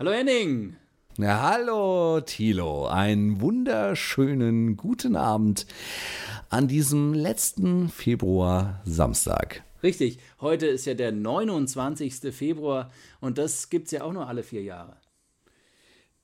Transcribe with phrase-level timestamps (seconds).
[0.00, 0.76] Hallo Henning.
[1.18, 5.66] Ja, hallo Thilo, einen wunderschönen guten Abend
[6.48, 9.62] an diesem letzten Februar Samstag.
[9.82, 12.34] Richtig, heute ist ja der 29.
[12.34, 12.90] Februar
[13.20, 14.96] und das gibt es ja auch nur alle vier Jahre.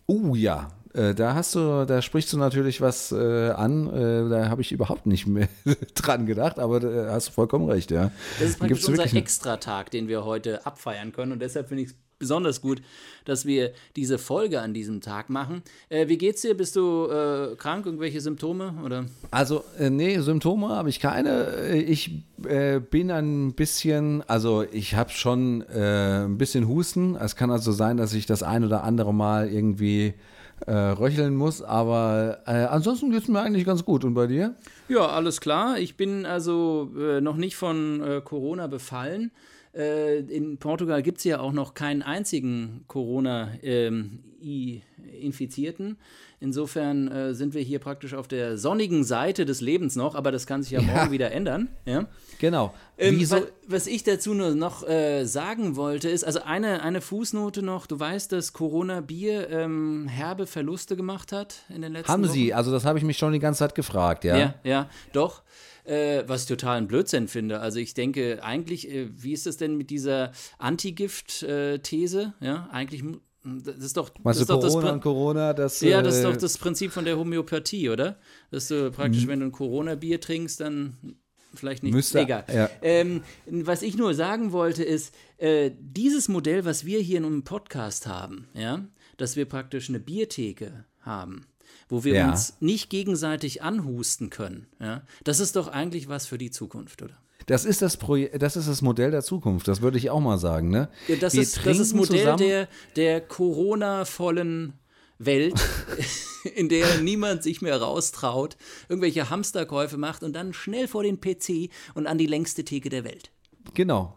[0.07, 4.31] Oh uh, ja, äh, da hast du, da sprichst du natürlich was äh, an, äh,
[4.31, 5.49] da habe ich überhaupt nicht mehr
[5.95, 8.11] dran gedacht, aber da hast du vollkommen recht, ja.
[8.39, 12.06] Das ist praktisch unser Extratag, den wir heute abfeiern können und deshalb finde ich es
[12.19, 12.83] besonders gut,
[13.25, 15.63] dass wir diese Folge an diesem Tag machen.
[15.89, 16.57] Äh, wie geht's dir?
[16.57, 17.87] Bist du äh, krank?
[17.87, 18.75] Irgendwelche Symptome?
[18.85, 19.07] Oder?
[19.31, 21.69] Also, äh, nee, Symptome habe ich keine.
[21.73, 27.17] Ich äh, bin ein bisschen, also ich habe schon äh, ein bisschen Husten.
[27.17, 30.15] Es kann also sein, dass ich das ein oder andere Mal irgendwie
[30.67, 34.05] äh, röcheln muss, aber äh, ansonsten geht es mir eigentlich ganz gut.
[34.05, 34.55] Und bei dir?
[34.89, 35.79] Ja, alles klar.
[35.79, 39.33] Ich bin also äh, noch nicht von äh, Corona befallen.
[39.77, 45.87] Äh, in Portugal gibt es ja auch noch keinen einzigen Corona-Infizierten.
[45.87, 45.97] Ähm,
[46.39, 50.47] Insofern äh, sind wir hier praktisch auf der sonnigen Seite des Lebens noch, aber das
[50.47, 50.87] kann sich ja, ja.
[50.87, 51.69] morgen wieder ändern.
[51.87, 52.09] Ja?
[52.39, 52.75] Genau.
[52.99, 57.63] Ähm, was, was, ich dazu nur noch äh, sagen wollte, ist, also eine, eine Fußnote
[57.63, 62.33] noch, du weißt, dass Corona-Bier ähm, herbe Verluste gemacht hat in den letzten Haben Wochen?
[62.33, 64.37] sie, also das habe ich mich schon die ganze Zeit gefragt, ja.
[64.37, 65.43] Ja, ja, doch.
[65.87, 67.61] Äh, was ich total ein Blödsinn finde.
[67.61, 72.35] Also ich denke eigentlich, äh, wie ist das denn mit dieser Antigift-These?
[72.41, 73.05] Ja, eigentlich
[73.47, 76.39] das ist doch, das ist doch Corona das Corona, das, Ja, das ist doch äh,
[76.39, 78.19] das Prinzip von der Homöopathie, oder?
[78.51, 79.29] Dass du praktisch, mhm.
[79.29, 80.97] wenn du ein Corona-Bier trinkst, dann
[81.55, 81.93] vielleicht nicht.
[81.93, 82.45] Müsste, egal.
[82.53, 82.69] Ja.
[82.83, 87.45] Ähm, was ich nur sagen wollte, ist, äh, dieses Modell, was wir hier in einem
[87.45, 88.85] Podcast haben, ja,
[89.17, 91.47] dass wir praktisch eine Biertheke haben,
[91.89, 92.31] wo wir ja.
[92.31, 97.17] uns nicht gegenseitig anhusten können, ja, das ist doch eigentlich was für die Zukunft, oder?
[97.47, 100.69] Das ist das, das ist das Modell der Zukunft, das würde ich auch mal sagen.
[100.69, 100.89] Ne?
[101.07, 104.73] Ja, das, ist, das ist Modell der, der Corona-vollen
[105.19, 105.55] Welt,
[106.57, 108.57] in der niemand sich mehr raustraut,
[108.89, 113.05] irgendwelche Hamsterkäufe macht und dann schnell vor den PC und an die längste Theke der
[113.05, 113.31] Welt.
[113.75, 114.17] Genau.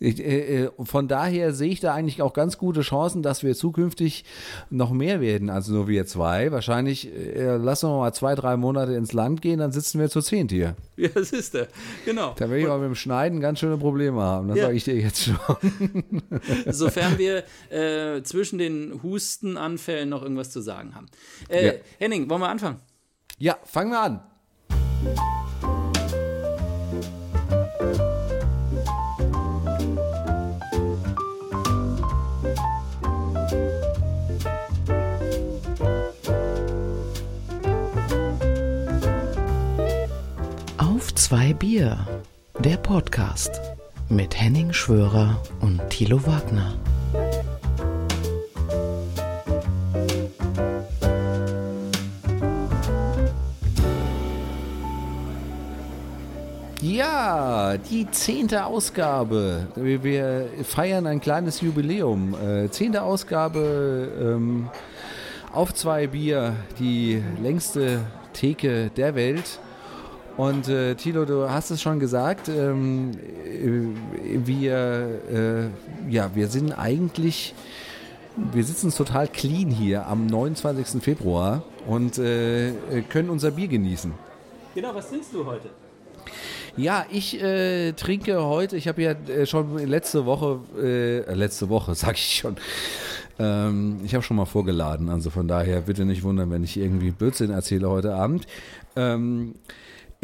[0.00, 3.54] Ich, äh, äh, von daher sehe ich da eigentlich auch ganz gute Chancen, dass wir
[3.54, 4.24] zukünftig
[4.68, 6.52] noch mehr werden als nur wir zwei.
[6.52, 10.20] Wahrscheinlich äh, lassen wir mal zwei, drei Monate ins Land gehen, dann sitzen wir zu
[10.20, 10.76] zehnt hier.
[10.96, 11.66] Ja, das ist der.
[12.04, 12.34] Genau.
[12.38, 14.46] Da werde ich aber mit dem Schneiden ganz schöne Probleme haben.
[14.46, 14.66] Das ja.
[14.66, 15.34] sage ich dir jetzt schon.
[16.66, 21.06] Sofern wir äh, zwischen den Hustenanfällen noch irgendwas zu sagen haben.
[21.48, 21.72] Äh, ja.
[21.98, 22.78] Henning, wollen wir anfangen?
[23.38, 25.43] Ja, fangen wir an.
[41.26, 42.06] Zwei Bier,
[42.58, 43.58] der Podcast
[44.10, 46.74] mit Henning Schwörer und Thilo Wagner.
[56.82, 59.68] Ja, die zehnte Ausgabe.
[59.76, 62.34] Wir feiern ein kleines Jubiläum.
[62.34, 64.68] Äh, zehnte Ausgabe ähm,
[65.54, 68.00] auf zwei Bier, die längste
[68.34, 69.58] Theke der Welt.
[70.36, 76.72] Und äh, Thilo, du hast es schon gesagt, ähm, äh, wir, äh, ja, wir sind
[76.72, 77.54] eigentlich,
[78.52, 81.00] wir sitzen total clean hier am 29.
[81.02, 82.72] Februar und äh,
[83.08, 84.12] können unser Bier genießen.
[84.74, 85.68] Genau, was trinkst du heute?
[86.76, 91.94] Ja, ich äh, trinke heute, ich habe ja äh, schon letzte Woche, äh, letzte Woche,
[91.94, 92.56] sag ich schon,
[93.38, 97.12] ähm, ich habe schon mal vorgeladen, also von daher bitte nicht wundern, wenn ich irgendwie
[97.12, 98.48] Blödsinn erzähle heute Abend.
[98.96, 99.54] Ähm,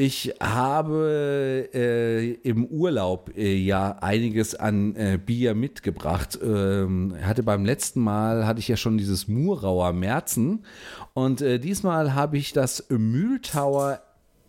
[0.01, 6.39] ich habe äh, im Urlaub äh, ja einiges an äh, Bier mitgebracht.
[6.43, 10.65] Ähm, hatte beim letzten Mal hatte ich ja schon dieses Murauer Märzen
[11.13, 14.01] und äh, diesmal habe ich das Mühltauer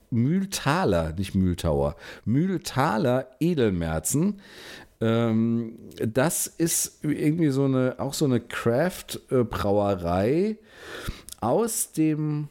[0.10, 4.40] Mühltaler, nicht Mühltauer, Mühltaler Edelmerzen.
[5.02, 10.56] Ähm, das ist irgendwie so eine, auch so eine Craft-Brauerei
[11.42, 12.48] aus dem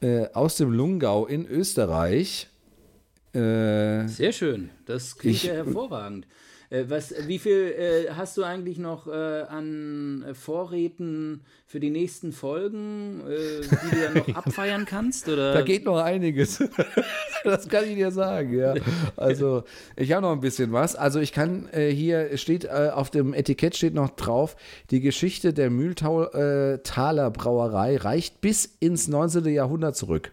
[0.00, 2.48] äh, aus dem Lungau in Österreich.
[3.32, 6.26] Äh, Sehr schön, das klingt ich, ja hervorragend.
[6.70, 12.32] Äh, was, wie viel äh, hast du eigentlich noch äh, an Vorräten für die nächsten
[12.32, 15.28] Folgen, die du dann noch abfeiern kannst?
[15.28, 15.52] Oder?
[15.52, 16.62] Da geht noch einiges.
[17.44, 18.74] das kann ich dir sagen, ja.
[19.16, 19.64] Also
[19.96, 20.96] ich habe noch ein bisschen was.
[20.96, 24.56] Also ich kann hier steht auf dem Etikett steht noch drauf,
[24.90, 29.46] die Geschichte der Mühltaler Brauerei reicht bis ins 19.
[29.46, 30.32] Jahrhundert zurück.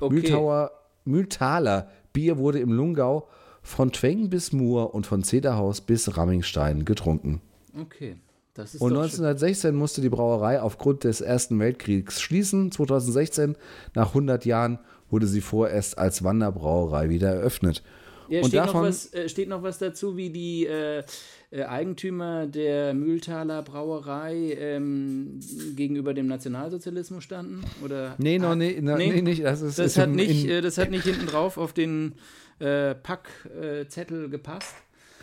[0.00, 0.14] Okay.
[0.14, 0.70] Mühltauer,
[1.04, 3.28] Mühltaler Bier wurde im Lungau
[3.64, 7.40] von Tweng bis Mur und von Zederhaus bis Rammingstein getrunken.
[7.76, 8.16] Okay.
[8.52, 9.76] Das ist Und 1916 schön.
[9.76, 12.70] musste die Brauerei aufgrund des Ersten Weltkriegs schließen.
[12.70, 13.56] 2016,
[13.94, 14.78] nach 100 Jahren,
[15.10, 17.82] wurde sie vorerst als Wanderbrauerei wieder eröffnet.
[18.28, 21.02] Ja, und steht, davon, noch was, äh, steht noch was dazu, wie die äh,
[21.50, 25.40] äh, Eigentümer der Mühltaler Brauerei ähm,
[25.76, 27.64] gegenüber dem Nationalsozialismus standen?
[27.84, 29.44] Oder, nee, noch nee, nee, nee, nicht.
[29.44, 32.14] Das, ist, das, ist hat nicht in, äh, das hat nicht hinten drauf auf den
[32.58, 34.74] äh, Packzettel gepasst.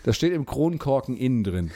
[0.03, 1.71] Das steht im Kronkorken innen drin.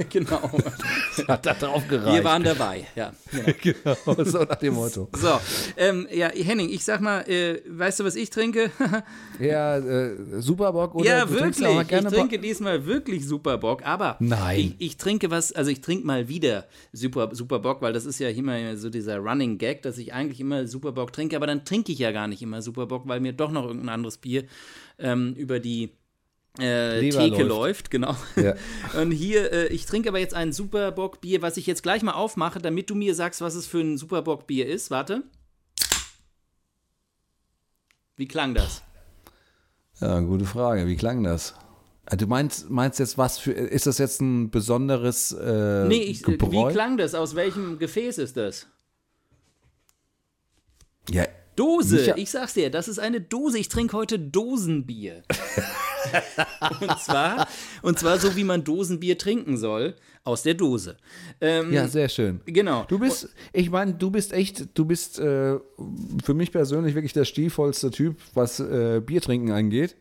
[0.10, 0.50] genau.
[1.28, 2.16] Hat da drauf gereicht.
[2.16, 3.12] Wir waren dabei, ja.
[3.30, 5.08] Genau, genau so nach dem Motto.
[5.12, 5.40] So,
[5.76, 8.70] ähm, ja, Henning, ich sag mal, äh, weißt du, was ich trinke?
[9.38, 11.66] ja, äh, Superbock oder Ja, wirklich.
[11.66, 14.74] ich trinke diesmal wirklich Superbock, aber Nein.
[14.78, 18.28] Ich, ich, trinke was, also ich trinke mal wieder Super, Superbock, weil das ist ja
[18.28, 21.98] immer so dieser Running Gag, dass ich eigentlich immer Superbock trinke, aber dann trinke ich
[21.98, 24.44] ja gar nicht immer Superbock, weil mir doch noch irgendein anderes Bier
[24.98, 25.90] ähm, über die
[26.58, 27.48] äh, Theke läuft.
[27.48, 27.90] läuft.
[27.90, 28.16] genau.
[28.36, 28.54] Ja.
[29.00, 32.58] Und hier, äh, ich trinke aber jetzt ein Superbock-Bier, was ich jetzt gleich mal aufmache,
[32.60, 34.90] damit du mir sagst, was es für ein Superbock-Bier ist.
[34.90, 35.22] Warte.
[38.16, 38.82] Wie klang das?
[40.00, 40.86] Ja, gute Frage.
[40.86, 41.54] Wie klang das?
[42.06, 46.22] Ah, du meinst, meinst jetzt was für, ist das jetzt ein besonderes äh, Nee, ich,
[46.22, 46.68] Gebräu?
[46.68, 47.14] wie klang das?
[47.14, 48.66] Aus welchem Gefäß ist das?
[51.08, 51.26] Ja.
[51.56, 53.58] Dose, ich sag's dir, das ist eine Dose.
[53.58, 55.22] Ich trinke heute Dosenbier.
[56.80, 57.48] und, zwar,
[57.82, 59.94] und zwar so, wie man Dosenbier trinken soll,
[60.24, 60.96] aus der Dose.
[61.40, 62.40] Ähm, ja, sehr schön.
[62.46, 62.84] Genau.
[62.88, 65.58] Du bist, ich meine, du bist echt, du bist äh,
[66.24, 69.96] für mich persönlich wirklich der stilvollste Typ, was äh, Bier trinken angeht.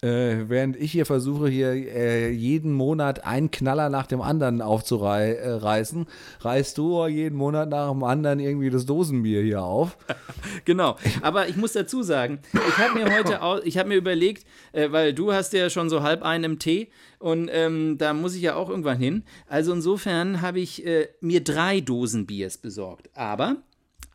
[0.00, 6.06] Äh, während ich hier versuche, hier äh, jeden Monat einen Knaller nach dem anderen aufzureißen,
[6.06, 9.96] äh, reißt du jeden Monat nach dem anderen irgendwie das Dosenbier hier auf.
[10.64, 10.96] genau.
[11.22, 14.92] Aber ich muss dazu sagen, ich habe mir heute, auch, ich habe mir überlegt, äh,
[14.92, 18.42] weil du hast ja schon so halb einen im Tee und ähm, da muss ich
[18.42, 19.24] ja auch irgendwann hin.
[19.48, 23.10] Also insofern habe ich äh, mir drei Dosen Biers besorgt.
[23.14, 23.56] Aber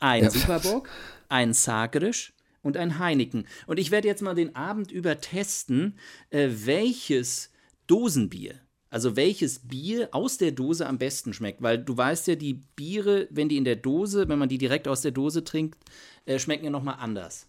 [0.00, 0.30] ein ja.
[0.30, 0.88] Superbock,
[1.28, 2.33] ein Sagrisch
[2.64, 3.46] und ein Heineken.
[3.68, 5.96] Und ich werde jetzt mal den Abend über testen,
[6.30, 7.52] äh, welches
[7.86, 8.56] Dosenbier,
[8.90, 11.62] also welches Bier aus der Dose am besten schmeckt.
[11.62, 14.88] Weil du weißt ja, die Biere, wenn die in der Dose, wenn man die direkt
[14.88, 15.78] aus der Dose trinkt,
[16.26, 17.46] äh, schmecken ja nochmal anders.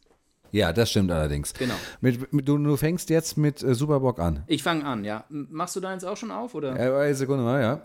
[0.52, 1.54] Ja, das stimmt allerdings.
[1.54, 1.74] Genau.
[2.02, 4.44] Mit, mit, du, du, fängst jetzt mit äh, Superbock an.
[4.48, 5.26] Ich fange an, ja.
[5.30, 6.82] Machst du deins auch schon auf, oder?
[6.82, 7.82] Ja, eine Sekunde mal, ja.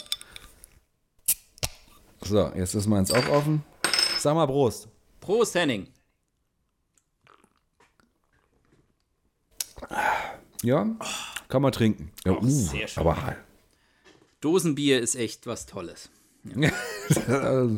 [2.23, 3.65] So, jetzt ist meins auch offen.
[4.19, 4.89] Sag mal Prost.
[5.21, 5.89] Prost, Henning.
[10.63, 10.87] Ja,
[11.49, 12.11] kann man trinken.
[12.25, 13.01] Ja, oh, uh, sehr schön.
[13.01, 13.37] Aber
[14.41, 16.11] Dosenbier ist echt was Tolles.
[16.57, 16.71] Ja.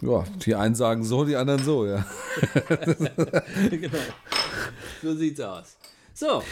[0.00, 2.04] ja, die einen sagen so, die anderen so, ja.
[3.70, 3.98] genau.
[5.02, 5.76] So sieht's aus.
[6.14, 6.42] So,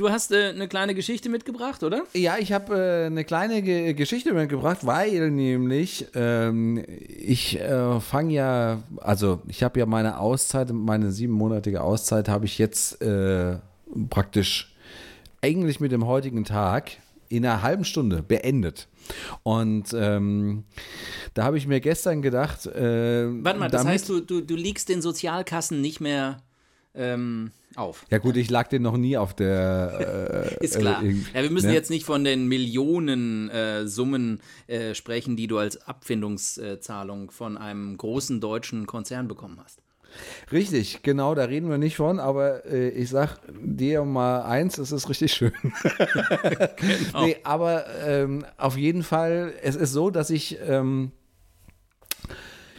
[0.00, 2.04] Du hast äh, eine kleine Geschichte mitgebracht, oder?
[2.14, 8.32] Ja, ich habe äh, eine kleine Ge Geschichte mitgebracht, weil nämlich ähm, ich äh, fange
[8.32, 13.58] ja, also ich habe ja meine Auszeit, meine siebenmonatige Auszeit habe ich jetzt äh,
[14.08, 14.69] praktisch
[15.42, 16.92] eigentlich mit dem heutigen Tag
[17.28, 18.88] in einer halben Stunde beendet.
[19.42, 20.64] Und ähm,
[21.34, 22.66] da habe ich mir gestern gedacht.
[22.66, 26.42] Äh, Warte mal, das heißt, du, du, du liegst den Sozialkassen nicht mehr
[26.94, 28.04] ähm, auf.
[28.10, 30.56] Ja, gut, ich lag den noch nie auf der.
[30.60, 31.02] Äh, Ist klar.
[31.02, 31.74] Äh, ja, wir müssen ne?
[31.74, 37.96] jetzt nicht von den Millionen äh, Summen äh, sprechen, die du als Abfindungszahlung von einem
[37.96, 39.82] großen deutschen Konzern bekommen hast.
[40.52, 44.92] Richtig, genau, da reden wir nicht von, aber äh, ich sag dir mal eins, es
[44.92, 45.52] ist richtig schön.
[46.76, 47.24] genau.
[47.24, 51.12] Nee, aber ähm, auf jeden Fall, es ist so, dass ich ähm,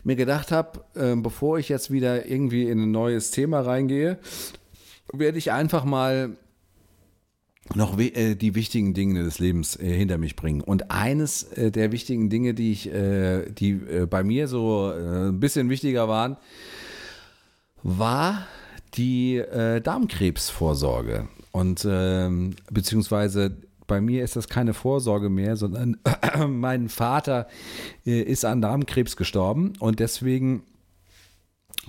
[0.04, 4.20] mir gedacht habe, äh, bevor ich jetzt wieder irgendwie in ein neues Thema reingehe,
[5.14, 6.38] werde ich einfach mal
[7.76, 10.62] noch äh, die wichtigen Dinge des Lebens äh, hinter mich bringen.
[10.62, 15.30] Und eines äh, der wichtigen Dinge, die ich, äh, die äh, bei mir so äh,
[15.30, 16.38] ein bisschen wichtiger waren,
[17.84, 18.48] war
[18.96, 21.28] die äh, Darmkrebsvorsorge.
[21.52, 23.58] Und ähm, beziehungsweise
[23.88, 27.48] bei mir ist das keine Vorsorge mehr, sondern äh, mein Vater
[28.06, 30.64] äh, ist an Darmkrebs gestorben und deswegen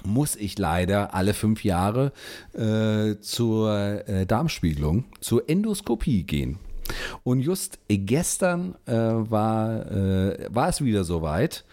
[0.05, 2.13] muss ich leider alle fünf Jahre
[2.55, 6.59] äh, zur äh, Darmspiegelung, zur Endoskopie gehen.
[7.25, 11.65] Und just gestern äh, war, äh, war es wieder soweit,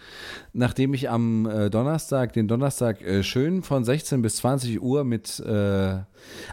[0.52, 5.40] nachdem ich am äh, Donnerstag, den Donnerstag äh, schön von 16 bis 20 Uhr mit
[5.40, 5.98] äh,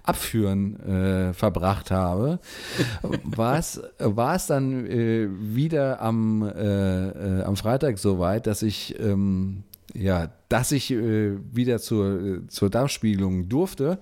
[0.04, 2.40] Abführen äh, verbracht habe,
[3.24, 10.72] war es, war es dann wieder am, am Freitag soweit, dass ich ähm, ja, dass
[10.72, 14.00] ich wieder zur, zur Darmspiegelung durfte.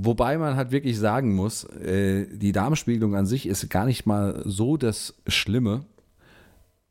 [0.00, 4.42] Wobei man halt wirklich sagen muss, äh, die Darmspiegelung an sich ist gar nicht mal
[4.44, 5.84] so das Schlimme.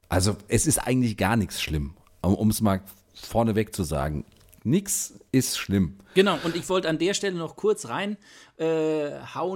[0.10, 2.82] Also es ist eigentlich gar nichts schlimm, um es mal
[3.14, 4.26] vorneweg zu sagen.
[4.68, 5.98] Nichts ist schlimm.
[6.14, 8.18] Genau, und ich wollte an der Stelle noch kurz reinhauen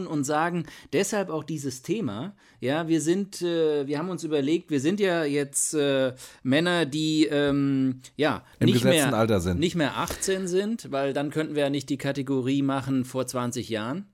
[0.05, 2.33] äh, und sagen, deshalb auch dieses Thema.
[2.61, 6.13] Ja, wir sind, äh, wir haben uns überlegt, wir sind ja jetzt äh,
[6.43, 9.59] Männer, die ähm, ja Im nicht mehr, Alter sind.
[9.59, 13.67] nicht mehr 18 sind, weil dann könnten wir ja nicht die Kategorie machen vor 20
[13.67, 14.05] Jahren.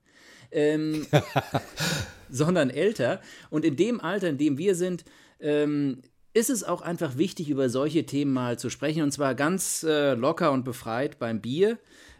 [0.50, 1.06] Ähm,
[2.28, 3.20] sondern älter.
[3.50, 5.04] Und in dem Alter, in dem wir sind,
[5.38, 6.02] ähm,
[6.34, 9.02] ist es auch einfach wichtig, über solche Themen mal zu sprechen.
[9.02, 11.78] Und zwar ganz äh, locker und befreit beim Bier.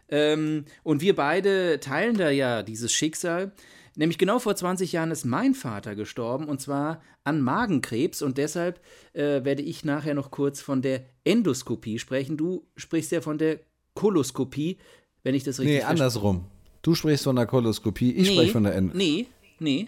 [0.09, 3.51] Ähm, und wir beide teilen da ja dieses Schicksal.
[3.95, 8.79] Nämlich genau vor 20 Jahren ist mein Vater gestorben und zwar an Magenkrebs und deshalb
[9.13, 12.37] äh, werde ich nachher noch kurz von der Endoskopie sprechen.
[12.37, 13.59] Du sprichst ja von der
[13.95, 14.77] Koloskopie,
[15.23, 16.45] wenn ich das richtig Nee, andersrum.
[16.81, 19.05] Du sprichst von der Koloskopie, ich nee, spreche von der Endoskopie.
[19.05, 19.27] Nee,
[19.59, 19.87] nee.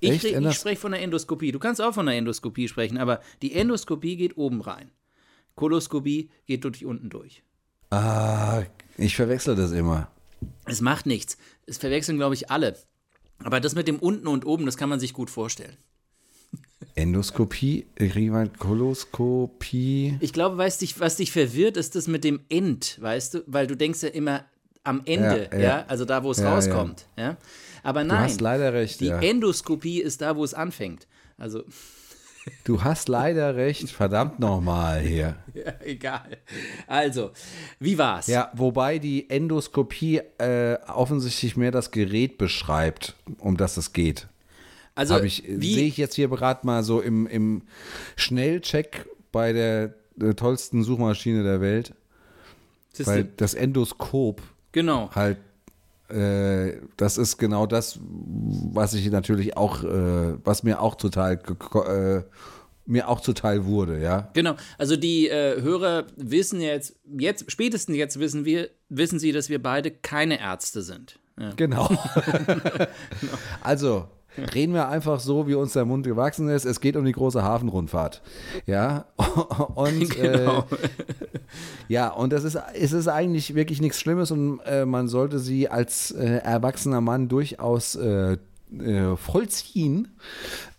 [0.00, 1.52] Ich, ich spreche von der Endoskopie.
[1.52, 4.90] Du kannst auch von der Endoskopie sprechen, aber die Endoskopie geht oben rein.
[5.56, 7.42] Koloskopie geht durch unten durch.
[7.90, 8.62] Ah,
[8.96, 10.10] ich verwechsel das immer.
[10.64, 11.36] Es macht nichts.
[11.66, 12.76] Es verwechseln, glaube ich, alle.
[13.42, 15.76] Aber das mit dem unten und oben, das kann man sich gut vorstellen.
[16.94, 17.86] Endoskopie,
[18.58, 20.16] Koloskopie.
[20.20, 23.44] Ich glaube, weißt du, was dich verwirrt, ist das mit dem End, weißt du?
[23.46, 24.44] Weil du denkst ja immer
[24.84, 25.64] am Ende, ja, ja.
[25.64, 25.84] ja?
[25.88, 27.06] also da, wo es ja, rauskommt.
[27.16, 27.36] Ja.
[27.82, 31.06] Aber nein, du hast leider recht, die Endoskopie ist da, wo es anfängt.
[31.38, 31.64] Also.
[32.64, 35.36] Du hast leider recht, verdammt nochmal hier.
[35.54, 36.38] Ja, egal.
[36.86, 37.32] Also,
[37.78, 38.28] wie war's?
[38.28, 44.26] Ja, wobei die Endoskopie äh, offensichtlich mehr das Gerät beschreibt, um das es geht.
[44.94, 47.62] Also, ich, sehe ich jetzt hier gerade mal so im, im
[48.16, 51.94] Schnellcheck bei der, der tollsten Suchmaschine der Welt.
[53.04, 54.40] Weil das Endoskop
[54.72, 55.10] genau.
[55.14, 55.38] halt
[56.10, 62.22] äh, das ist genau das, was ich natürlich auch, äh, was mir auch total äh,
[62.86, 64.30] mir auch zuteil wurde, ja.
[64.34, 64.56] Genau.
[64.76, 69.62] Also die äh, Hörer wissen jetzt, jetzt, spätestens jetzt wissen wir, wissen sie, dass wir
[69.62, 71.18] beide keine Ärzte sind.
[71.38, 71.52] Ja.
[71.56, 71.88] Genau.
[73.62, 74.08] Also,
[74.44, 76.64] Reden wir einfach so, wie uns der Mund gewachsen ist.
[76.64, 78.22] Es geht um die große Hafenrundfahrt.
[78.66, 79.06] Ja,
[79.74, 80.60] und genau.
[80.60, 80.62] äh,
[81.88, 85.68] ja, und das ist, es ist eigentlich wirklich nichts Schlimmes und äh, man sollte sie
[85.68, 88.38] als äh, erwachsener Mann durchaus äh,
[88.78, 90.08] äh, vollziehen.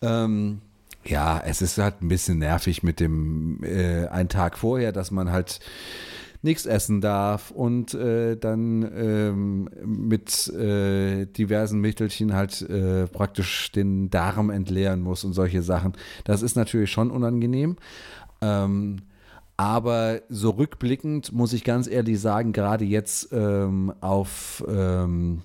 [0.02, 0.62] Ähm,
[1.04, 5.32] ja, es ist halt ein bisschen nervig mit dem äh, einen Tag vorher, dass man
[5.32, 5.60] halt
[6.42, 14.10] nichts essen darf und äh, dann ähm, mit äh, diversen Mittelchen halt äh, praktisch den
[14.10, 15.94] Darm entleeren muss und solche Sachen.
[16.24, 17.78] Das ist natürlich schon unangenehm.
[18.42, 19.04] Ähm,
[19.58, 25.44] aber so rückblickend muss ich ganz ehrlich sagen, gerade jetzt ähm, auf ähm,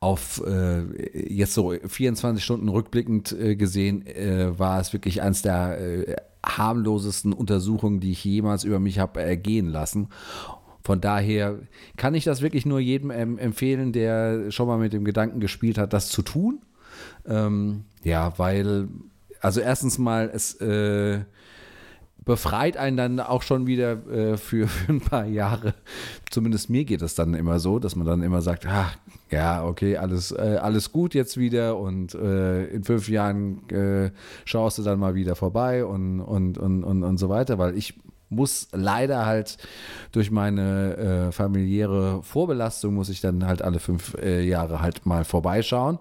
[0.00, 0.82] auf äh,
[1.14, 7.32] jetzt so 24 Stunden rückblickend äh, gesehen, äh, war es wirklich eines der äh, harmlosesten
[7.32, 10.08] Untersuchungen, die ich jemals über mich habe ergehen lassen.
[10.82, 11.60] Von daher
[11.96, 15.78] kann ich das wirklich nur jedem ähm, empfehlen, der schon mal mit dem Gedanken gespielt
[15.78, 16.60] hat, das zu tun.
[17.26, 18.88] Ähm, ja, weil,
[19.40, 21.20] also erstens mal, es äh,
[22.24, 25.74] befreit einen dann auch schon wieder äh, für, für ein paar Jahre.
[26.30, 28.96] Zumindest mir geht es dann immer so, dass man dann immer sagt, ach,
[29.30, 34.10] ja, okay, alles, äh, alles gut jetzt wieder und äh, in fünf Jahren äh,
[34.44, 37.94] schaust du dann mal wieder vorbei und, und, und, und, und so weiter, weil ich
[38.28, 39.58] muss leider halt
[40.12, 45.24] durch meine äh, familiäre Vorbelastung muss ich dann halt alle fünf äh, Jahre halt mal
[45.24, 45.98] vorbeischauen.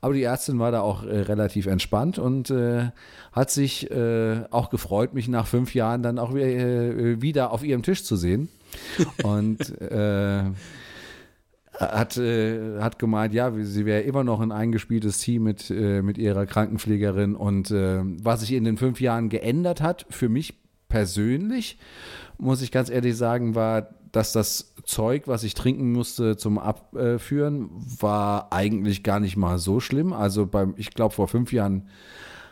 [0.00, 2.90] Aber die Ärztin war da auch äh, relativ entspannt und äh,
[3.32, 7.82] hat sich äh, auch gefreut, mich nach fünf Jahren dann auch äh, wieder auf ihrem
[7.82, 8.48] Tisch zu sehen.
[9.22, 9.58] Und
[11.78, 16.18] hat, äh, hat gemeint, ja, sie wäre immer noch ein eingespieltes Team mit, äh, mit
[16.18, 17.34] ihrer Krankenpflegerin.
[17.34, 20.61] Und äh, was sich in den fünf Jahren geändert hat, für mich
[20.92, 21.78] persönlich,
[22.36, 27.70] muss ich ganz ehrlich sagen, war, dass das Zeug, was ich trinken musste zum Abführen,
[27.98, 30.12] war eigentlich gar nicht mal so schlimm.
[30.12, 31.88] Also beim, ich glaube, vor fünf Jahren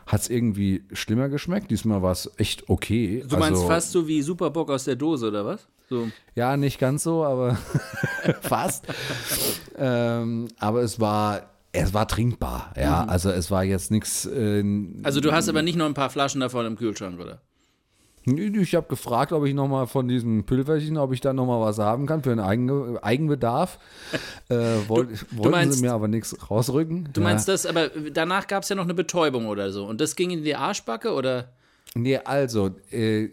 [0.06, 1.70] hat es irgendwie schlimmer geschmeckt.
[1.70, 3.22] Diesmal war es echt okay.
[3.28, 5.68] Du meinst also, fast so wie Superbock aus der Dose, oder was?
[5.90, 6.08] So.
[6.34, 7.58] Ja, nicht ganz so, aber
[8.40, 8.86] fast.
[9.76, 11.42] ähm, aber es war
[11.72, 13.02] es war trinkbar, ja.
[13.02, 13.10] Mhm.
[13.10, 14.24] Also es war jetzt nichts.
[14.24, 14.64] Äh,
[15.02, 17.42] also du hast aber nicht noch ein paar Flaschen davon im Kühlschrank, oder?
[18.24, 22.06] Ich habe gefragt, ob ich nochmal von diesem Pülverchen, ob ich da nochmal was haben
[22.06, 23.78] kann für einen Eigen, Eigenbedarf.
[24.50, 24.56] äh,
[24.88, 27.08] wollt, du, wollten meinst, sie mir aber nichts rausrücken.
[27.12, 27.28] Du ja.
[27.28, 29.86] meinst das, aber danach gab es ja noch eine Betäubung oder so.
[29.86, 31.52] Und das ging in die Arschbacke, oder?
[31.94, 33.30] Nee, also, äh,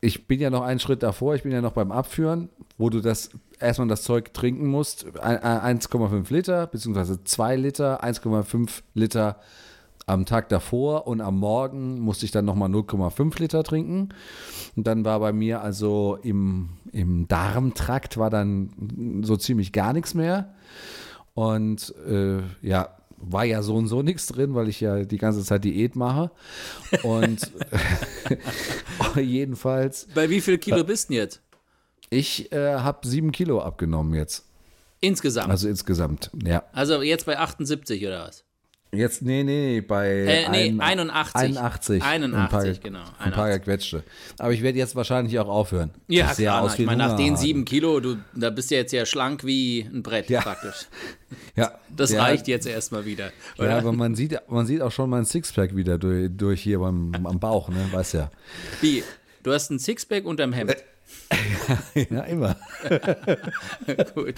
[0.00, 2.48] ich bin ja noch einen Schritt davor, ich bin ja noch beim Abführen,
[2.78, 5.06] wo du das erstmal das Zeug trinken musst.
[5.06, 9.40] 1,5 Liter, beziehungsweise 2 Liter, 1,5 Liter
[10.06, 14.08] am Tag davor und am Morgen musste ich dann nochmal 0,5 Liter trinken.
[14.76, 20.14] Und dann war bei mir also im, im Darmtrakt war dann so ziemlich gar nichts
[20.14, 20.54] mehr.
[21.34, 25.44] Und äh, ja, war ja so und so nichts drin, weil ich ja die ganze
[25.44, 26.30] Zeit Diät mache.
[27.04, 27.52] Und
[29.16, 30.08] jedenfalls.
[30.14, 31.40] Bei wie viel Kilo bist du jetzt?
[32.10, 34.44] Ich äh, habe sieben Kilo abgenommen jetzt.
[35.00, 35.50] Insgesamt?
[35.50, 36.62] Also insgesamt, ja.
[36.72, 38.44] Also jetzt bei 78 oder was?
[38.94, 41.34] Jetzt, nee, nee, bei äh, nee, ein, 81.
[41.34, 42.02] 81.
[42.02, 42.98] 81, ein paar, genau.
[42.98, 43.16] 81.
[43.20, 44.04] Ein paar gequetschte.
[44.36, 45.92] Aber ich werde jetzt wahrscheinlich auch aufhören.
[46.08, 46.60] Ja, das klar.
[46.60, 49.80] Aus ich meine, nach den sieben Kilo, du, da bist du jetzt ja schlank wie
[49.80, 50.42] ein Brett ja.
[50.42, 50.86] praktisch.
[51.56, 51.72] Ja.
[51.88, 52.22] Das ja.
[52.22, 53.32] reicht jetzt erstmal wieder.
[53.56, 53.70] Oder?
[53.70, 57.10] Ja, aber man sieht, man sieht auch schon mein Sixpack wieder durch, durch hier beim,
[57.24, 57.88] am Bauch, ne?
[57.90, 58.30] Weißt ja.
[58.82, 59.02] Wie?
[59.42, 60.76] Du hast ein Sixpack unterm Hemd.
[62.10, 62.56] ja, immer.
[64.14, 64.34] Gut.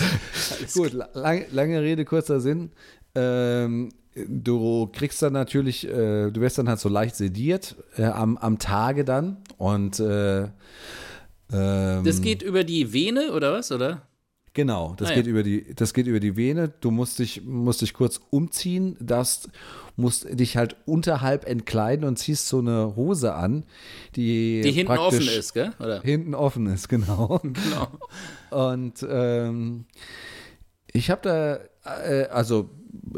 [0.72, 2.70] Gut, lang, lange Rede, kurzer Sinn.
[3.16, 3.90] Ähm,
[4.28, 8.58] du kriegst dann natürlich, äh, du wirst dann halt so leicht sediert äh, am, am
[8.58, 10.48] Tage dann und äh,
[11.52, 14.02] ähm, das geht über die Vene oder was, oder?
[14.54, 15.16] Genau, das Ah, ja.
[15.16, 16.72] geht über die, das geht über die Vene.
[16.80, 19.48] Du musst dich, musst dich kurz umziehen, das
[19.96, 23.64] musst dich halt unterhalb entkleiden und ziehst so eine Hose an,
[24.14, 25.72] die, Die hinten offen ist, gell?
[25.80, 26.00] Oder?
[26.02, 27.40] Hinten offen ist, genau.
[27.52, 28.68] Genau.
[28.68, 29.86] Und ähm,
[30.92, 31.20] ich habe
[31.84, 32.70] da, äh, also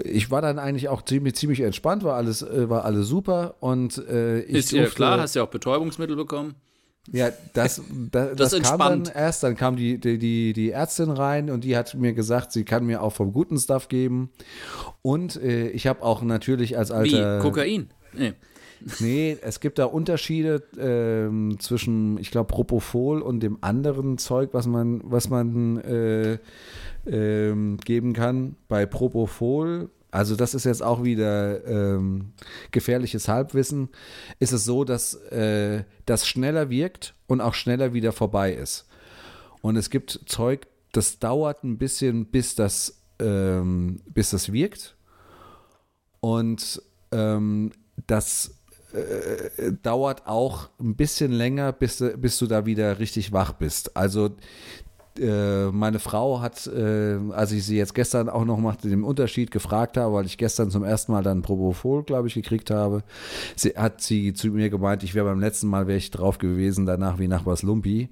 [0.05, 3.99] ich war dann eigentlich auch ziemlich, ziemlich entspannt, war alles, äh, war alles super und
[4.09, 6.55] äh, ich Ist dir durfte- klar, hast ja auch Betäubungsmittel bekommen.
[7.13, 7.81] ja, das,
[8.13, 9.07] da, das, kam entspannt.
[9.09, 12.53] dann erst, dann kam die, die, die, die Ärztin rein und die hat mir gesagt,
[12.53, 14.31] sie kann mir auch vom guten Stuff geben.
[15.03, 16.95] Und äh, ich habe auch natürlich als Wie?
[16.95, 17.39] alter.
[17.41, 17.91] Kokain?
[18.13, 18.33] Nee.
[19.01, 24.67] Nee, es gibt da Unterschiede ähm, zwischen, ich glaube, Propofol und dem anderen Zeug, was
[24.67, 26.39] man, was man äh,
[27.07, 28.57] ähm, geben kann.
[28.69, 32.33] Bei Propofol, also das ist jetzt auch wieder ähm,
[32.71, 33.91] gefährliches Halbwissen,
[34.39, 38.87] ist es so, dass äh, das schneller wirkt und auch schneller wieder vorbei ist.
[39.63, 44.97] Und es gibt Zeug, das dauert ein bisschen, bis das, ähm, bis das wirkt.
[46.21, 46.81] Und
[47.13, 47.73] ähm,
[48.07, 48.55] das
[48.93, 53.97] äh, dauert auch ein bisschen länger, bis, bis du da wieder richtig wach bist.
[53.97, 54.31] Also
[55.19, 59.51] äh, meine Frau hat, äh, als ich sie jetzt gestern auch noch mal den Unterschied
[59.51, 63.03] gefragt habe, weil ich gestern zum ersten Mal dann Propofol, glaube ich, gekriegt habe,
[63.55, 66.87] sie, hat sie zu mir gemeint, ich wäre beim letzten Mal wäre ich drauf gewesen,
[66.87, 68.09] danach wie nach was Lumpi.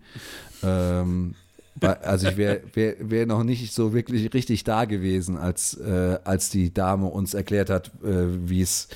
[0.63, 1.35] Ähm,
[1.81, 6.51] also ich wäre wär, wär noch nicht so wirklich richtig da gewesen, als, äh, als
[6.51, 8.89] die Dame uns erklärt hat, äh, wie es,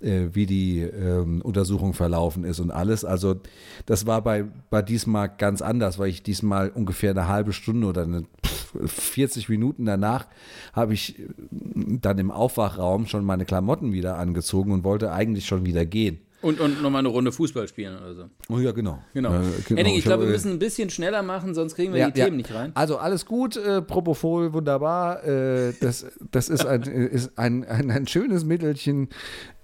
[0.00, 3.04] äh, wie die ähm, Untersuchung verlaufen ist und alles.
[3.04, 3.40] Also
[3.86, 8.02] das war bei, bei diesmal ganz anders, weil ich diesmal ungefähr eine halbe Stunde oder
[8.02, 10.26] eine, pff, 40 Minuten danach
[10.72, 11.24] habe ich äh,
[12.00, 16.20] dann im Aufwachraum schon meine Klamotten wieder angezogen und wollte eigentlich schon wieder gehen.
[16.42, 18.24] Und, und nochmal eine Runde Fußball spielen oder so.
[18.48, 18.98] Oh ja, genau.
[19.12, 19.34] Genau.
[19.34, 22.00] Äh, Henning, ich glaube, habe, wir äh, müssen ein bisschen schneller machen, sonst kriegen wir
[22.00, 22.24] Ja, die ja.
[22.26, 22.72] Themen nicht rein.
[22.74, 25.22] Also alles gut, äh, Propofol, wunderbar.
[25.24, 29.08] Äh, das, das ist, ein, ist ein, ein, ein schönes Mittelchen.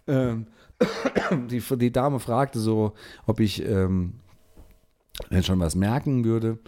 [0.07, 0.47] Ähm,
[1.51, 2.93] die, die Dame fragte so,
[3.27, 4.15] ob ich ähm,
[5.31, 6.59] denn schon was merken würde.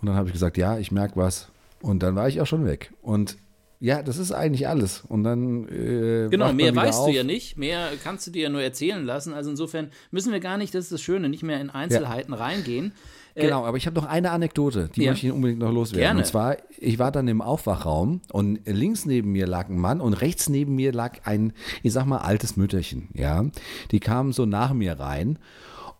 [0.00, 1.48] Und dann habe ich gesagt, ja, ich merke was.
[1.80, 2.92] Und dann war ich auch schon weg.
[3.02, 3.36] Und
[3.84, 5.02] ja, das ist eigentlich alles.
[5.08, 7.08] Und dann äh, Genau, mehr weißt auf.
[7.08, 9.34] du ja nicht, mehr kannst du dir ja nur erzählen lassen.
[9.34, 12.92] Also insofern müssen wir gar nicht, das ist das Schöne, nicht mehr in Einzelheiten reingehen.
[13.34, 15.10] Äh, Genau, aber ich habe noch eine Anekdote, die Ja.
[15.10, 16.00] möchte ich unbedingt noch loswerden.
[16.02, 16.20] Gerne.
[16.20, 20.12] Und zwar, ich war dann im Aufwachraum und links neben mir lag ein Mann und
[20.14, 23.08] rechts neben mir lag ein, ich sag mal, altes Mütterchen.
[23.14, 23.44] Ja,
[23.90, 25.38] die kamen so nach mir rein.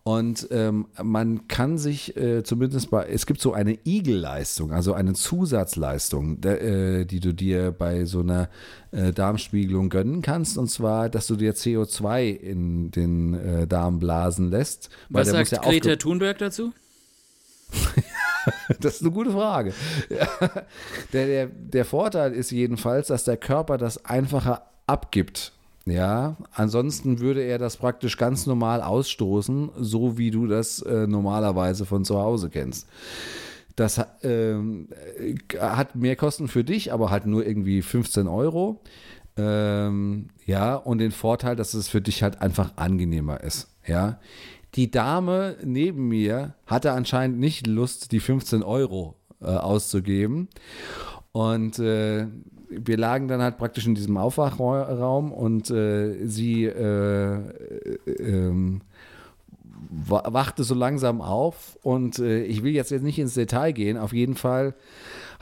[0.05, 5.13] Und ähm, man kann sich äh, zumindest bei, es gibt so eine Igel-Leistung, also eine
[5.13, 8.49] Zusatzleistung, der, äh, die du dir bei so einer
[8.91, 10.57] äh, Darmspiegelung gönnen kannst.
[10.57, 14.89] Und zwar, dass du dir CO2 in den äh, Darm blasen lässt.
[15.07, 16.73] was sagt ja Greta Thunberg dazu?
[18.81, 19.73] Das ist eine gute Frage.
[21.13, 25.52] Der, der, der Vorteil ist jedenfalls, dass der Körper das einfacher abgibt.
[25.85, 31.85] Ja, ansonsten würde er das praktisch ganz normal ausstoßen, so wie du das äh, normalerweise
[31.85, 32.87] von zu Hause kennst.
[33.75, 34.87] Das ähm,
[35.19, 38.81] äh, hat mehr Kosten für dich, aber halt nur irgendwie 15 Euro.
[39.35, 43.67] Ähm, ja, und den Vorteil, dass es für dich halt einfach angenehmer ist.
[43.85, 44.19] Ja,
[44.75, 50.49] die Dame neben mir hatte anscheinend nicht Lust, die 15 Euro äh, auszugeben.
[51.33, 52.27] Und äh,
[52.69, 58.81] wir lagen dann halt praktisch in diesem Aufwachraum und äh, sie äh, äh, ähm,
[59.89, 63.97] wa- wachte so langsam auf und äh, ich will jetzt, jetzt nicht ins Detail gehen,
[63.97, 64.73] auf jeden Fall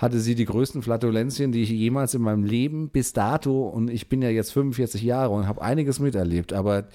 [0.02, 4.10] hatte sie die größten Flatulenzien, die ich jemals in meinem Leben bis dato, und ich
[4.10, 6.88] bin ja jetzt 45 Jahre und habe einiges miterlebt, aber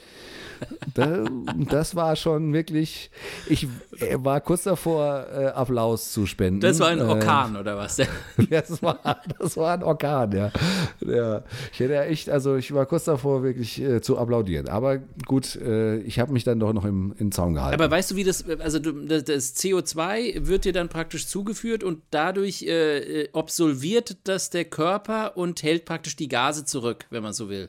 [0.95, 1.29] das,
[1.71, 3.11] das war schon wirklich,
[3.47, 3.69] ich
[4.14, 6.61] war kurz davor, äh, Applaus zu spenden.
[6.61, 7.97] Das war ein Orkan äh, oder was?
[8.51, 8.99] das, war,
[9.38, 10.53] das war ein Orkan, ja.
[11.01, 11.42] ja.
[11.73, 14.69] Ich hätte ja echt, also ich war kurz davor, wirklich äh, zu applaudieren.
[14.69, 17.81] Aber gut, äh, ich habe mich dann doch noch im, im Zaum gehalten.
[17.81, 22.03] Aber weißt du, wie das, also das, das CO2 wird dir dann praktisch zugeführt und
[22.11, 22.96] dadurch äh,
[23.33, 27.69] absolviert das der Körper und hält praktisch die Gase zurück, wenn man so will.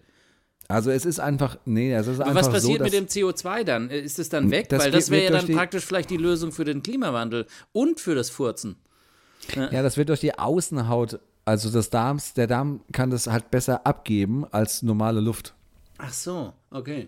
[0.68, 3.64] Also es ist einfach, nee, es ist Aber einfach was passiert so, mit dem CO2
[3.64, 3.90] dann?
[3.90, 4.68] Ist es dann weg?
[4.70, 8.16] Das Weil das wäre ja dann praktisch vielleicht die Lösung für den Klimawandel und für
[8.16, 8.76] das Furzen.
[9.56, 9.72] Ja.
[9.72, 13.88] ja, das wird durch die Außenhaut, also des Darms, der Darm kann das halt besser
[13.88, 15.56] abgeben als normale Luft.
[16.00, 17.08] Ach so, okay.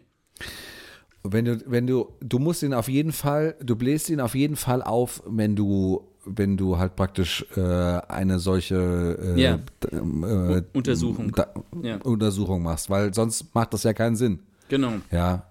[1.23, 4.55] Wenn du, wenn du, du musst ihn auf jeden Fall, du bläst ihn auf jeden
[4.55, 9.59] Fall auf, wenn du wenn du halt praktisch äh, eine solche äh, ja.
[9.91, 11.31] äh, Untersuchung.
[11.31, 11.97] Da, ja.
[11.97, 14.39] Untersuchung machst, weil sonst macht das ja keinen Sinn.
[14.67, 14.93] Genau.
[15.11, 15.45] Ja.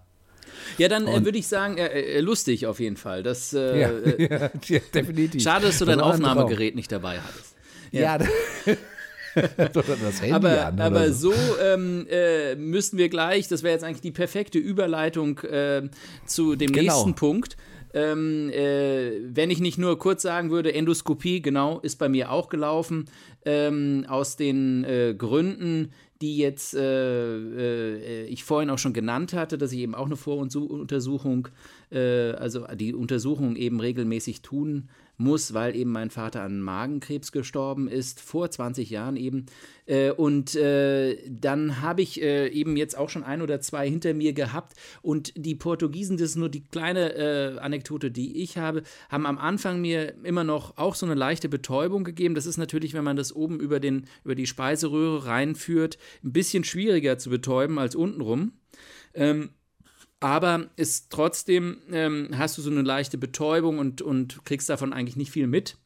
[0.76, 3.22] Ja, dann äh, würde ich sagen, äh, lustig auf jeden Fall.
[3.22, 3.90] Das, äh, ja,
[4.68, 5.42] ja, definitiv.
[5.42, 7.54] Schade, dass du dein Aufnahmegerät nicht dabei hattest.
[7.90, 8.18] Ja.
[10.32, 14.10] aber, an, aber so, so ähm, äh, müssten wir gleich, das wäre jetzt eigentlich die
[14.10, 15.88] perfekte Überleitung äh,
[16.26, 16.82] zu dem genau.
[16.82, 17.56] nächsten Punkt.
[17.94, 22.48] Ähm, äh, wenn ich nicht nur kurz sagen würde, Endoskopie, genau, ist bei mir auch
[22.48, 23.06] gelaufen,
[23.44, 29.56] ähm, aus den äh, Gründen, die jetzt äh, äh ich vorhin auch schon genannt hatte,
[29.56, 31.48] dass ich eben auch eine Voruntersuchung,
[31.90, 37.88] äh, also die Untersuchung eben regelmäßig tun muss, weil eben mein Vater an Magenkrebs gestorben
[37.88, 39.46] ist, vor 20 Jahren eben.
[39.86, 44.14] Äh, und äh, dann habe ich äh, eben jetzt auch schon ein oder zwei hinter
[44.14, 44.74] mir gehabt.
[45.02, 49.38] Und die Portugiesen, das ist nur die kleine äh, Anekdote, die ich habe, haben am
[49.38, 52.34] Anfang mir immer noch auch so eine leichte Betäubung gegeben.
[52.34, 56.62] Das ist natürlich, wenn man das oben über, den, über die Speiseröhre reinführt, ein bisschen
[56.62, 58.52] schwieriger zu betäuben als untenrum.
[59.14, 59.50] Ähm,
[60.20, 65.16] aber ist trotzdem, ähm, hast du so eine leichte Betäubung und, und kriegst davon eigentlich
[65.16, 65.76] nicht viel mit.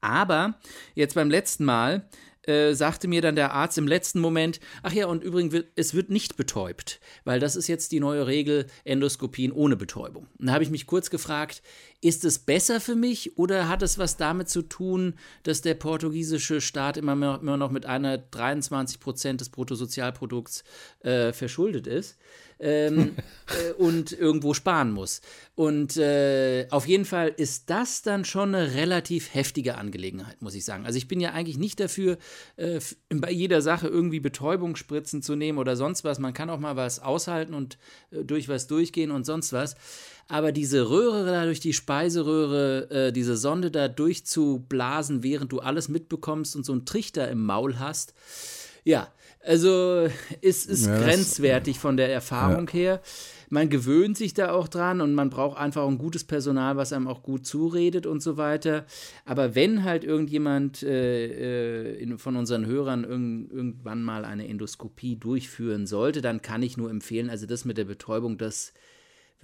[0.00, 0.58] Aber
[0.94, 2.08] jetzt beim letzten Mal
[2.46, 6.10] äh, sagte mir dann der Arzt im letzten Moment, ach ja, und übrigens, es wird
[6.10, 10.28] nicht betäubt, weil das ist jetzt die neue Regel, Endoskopien ohne Betäubung.
[10.38, 11.62] Und da habe ich mich kurz gefragt,
[12.04, 16.60] ist es besser für mich oder hat es was damit zu tun, dass der portugiesische
[16.60, 20.64] Staat immer, mehr, immer noch mit einer 23 Prozent des Bruttosozialprodukts
[21.00, 22.18] äh, verschuldet ist?
[22.58, 25.20] ähm, äh, und irgendwo sparen muss.
[25.54, 30.64] Und äh, auf jeden Fall ist das dann schon eine relativ heftige Angelegenheit, muss ich
[30.64, 30.86] sagen.
[30.86, 32.18] Also ich bin ja eigentlich nicht dafür,
[32.56, 36.18] äh, bei jeder Sache irgendwie Betäubungsspritzen zu nehmen oder sonst was.
[36.18, 37.78] Man kann auch mal was aushalten und
[38.10, 39.76] äh, durch was durchgehen und sonst was.
[40.28, 45.88] Aber diese Röhre da durch die Speiseröhre, äh, diese Sonde da durchzublasen, während du alles
[45.88, 48.14] mitbekommst und so einen Trichter im Maul hast,
[48.84, 49.08] ja,
[49.44, 50.08] also
[50.40, 52.72] es ist ja, grenzwertig von der Erfahrung ja.
[52.72, 53.02] her.
[53.50, 57.08] Man gewöhnt sich da auch dran und man braucht einfach ein gutes Personal, was einem
[57.08, 58.84] auch gut zuredet und so weiter.
[59.24, 65.16] Aber wenn halt irgendjemand äh, äh in, von unseren Hörern irg irgendwann mal eine Endoskopie
[65.16, 68.72] durchführen sollte, dann kann ich nur empfehlen, also das mit der Betäubung, das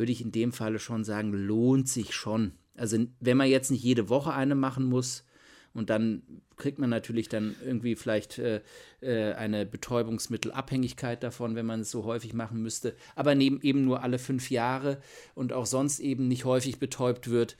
[0.01, 2.53] würde ich in dem Falle schon sagen, lohnt sich schon.
[2.75, 5.25] Also wenn man jetzt nicht jede Woche eine machen muss,
[5.73, 6.23] und dann
[6.57, 8.61] kriegt man natürlich dann irgendwie vielleicht äh,
[9.01, 12.97] äh, eine Betäubungsmittelabhängigkeit davon, wenn man es so häufig machen müsste.
[13.15, 15.01] Aber neben eben nur alle fünf Jahre
[15.35, 17.57] und auch sonst eben nicht häufig betäubt wird,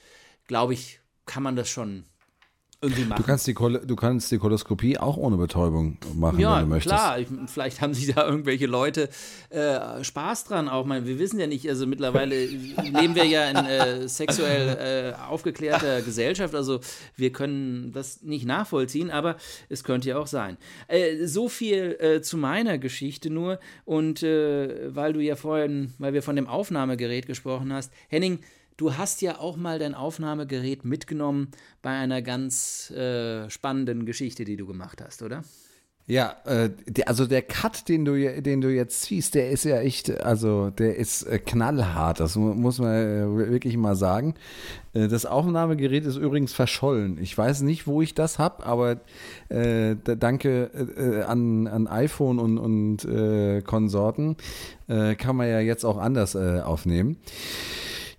[0.49, 2.05] glaube ich, kann man das schon
[2.83, 3.23] irgendwie machen.
[3.23, 6.69] Du kannst die, Kol du kannst die Koloskopie auch ohne Betäubung machen, ja, wenn du
[6.69, 6.95] möchtest.
[6.95, 9.11] Klar, ich, vielleicht haben sich da irgendwelche Leute
[9.51, 10.87] äh, Spaß dran auch.
[10.87, 16.01] Meine, wir wissen ja nicht, also mittlerweile leben wir ja in äh, sexuell äh, aufgeklärter
[16.03, 16.81] Gesellschaft, also
[17.17, 19.37] wir können das nicht nachvollziehen, aber
[19.69, 20.57] es könnte ja auch sein.
[20.89, 26.15] Äh, so viel äh, zu meiner Geschichte nur und äh, weil du ja vorhin, weil
[26.15, 28.39] wir von dem Aufnahmegerät gesprochen hast, Henning,
[28.81, 31.49] Du hast ja auch mal dein Aufnahmegerät mitgenommen
[31.83, 35.45] bei einer ganz äh, spannenden Geschichte, die du gemacht hast, oder?
[36.07, 36.71] Ja, äh,
[37.05, 40.97] also der Cut, den du, den du jetzt ziehst, der ist ja echt, also der
[40.97, 44.35] ist äh, knallhart, das muss man äh, wirklich mal sagen.
[44.95, 47.19] Das Aufnahmegerät ist übrigens verschollen.
[47.21, 48.97] Ich weiß nicht, wo ich das habe, aber
[49.51, 54.37] äh, danke äh, an, an iPhone und, und Konsorten
[54.89, 57.19] kann man ja jetzt auch anders aufnehmen.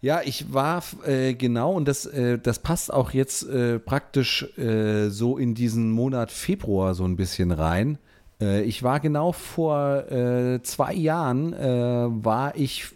[0.03, 5.09] Ja, ich war äh, genau und das, äh, das passt auch jetzt äh, praktisch äh,
[5.09, 7.99] so in diesen Monat Februar so ein bisschen rein.
[8.41, 12.93] Äh, ich war genau vor äh, zwei Jahren, war ich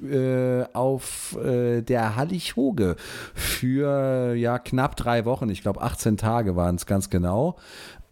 [0.73, 2.95] auf der Hallig-Hoge
[3.35, 7.55] für ja knapp drei Wochen, ich glaube 18 Tage waren es ganz genau.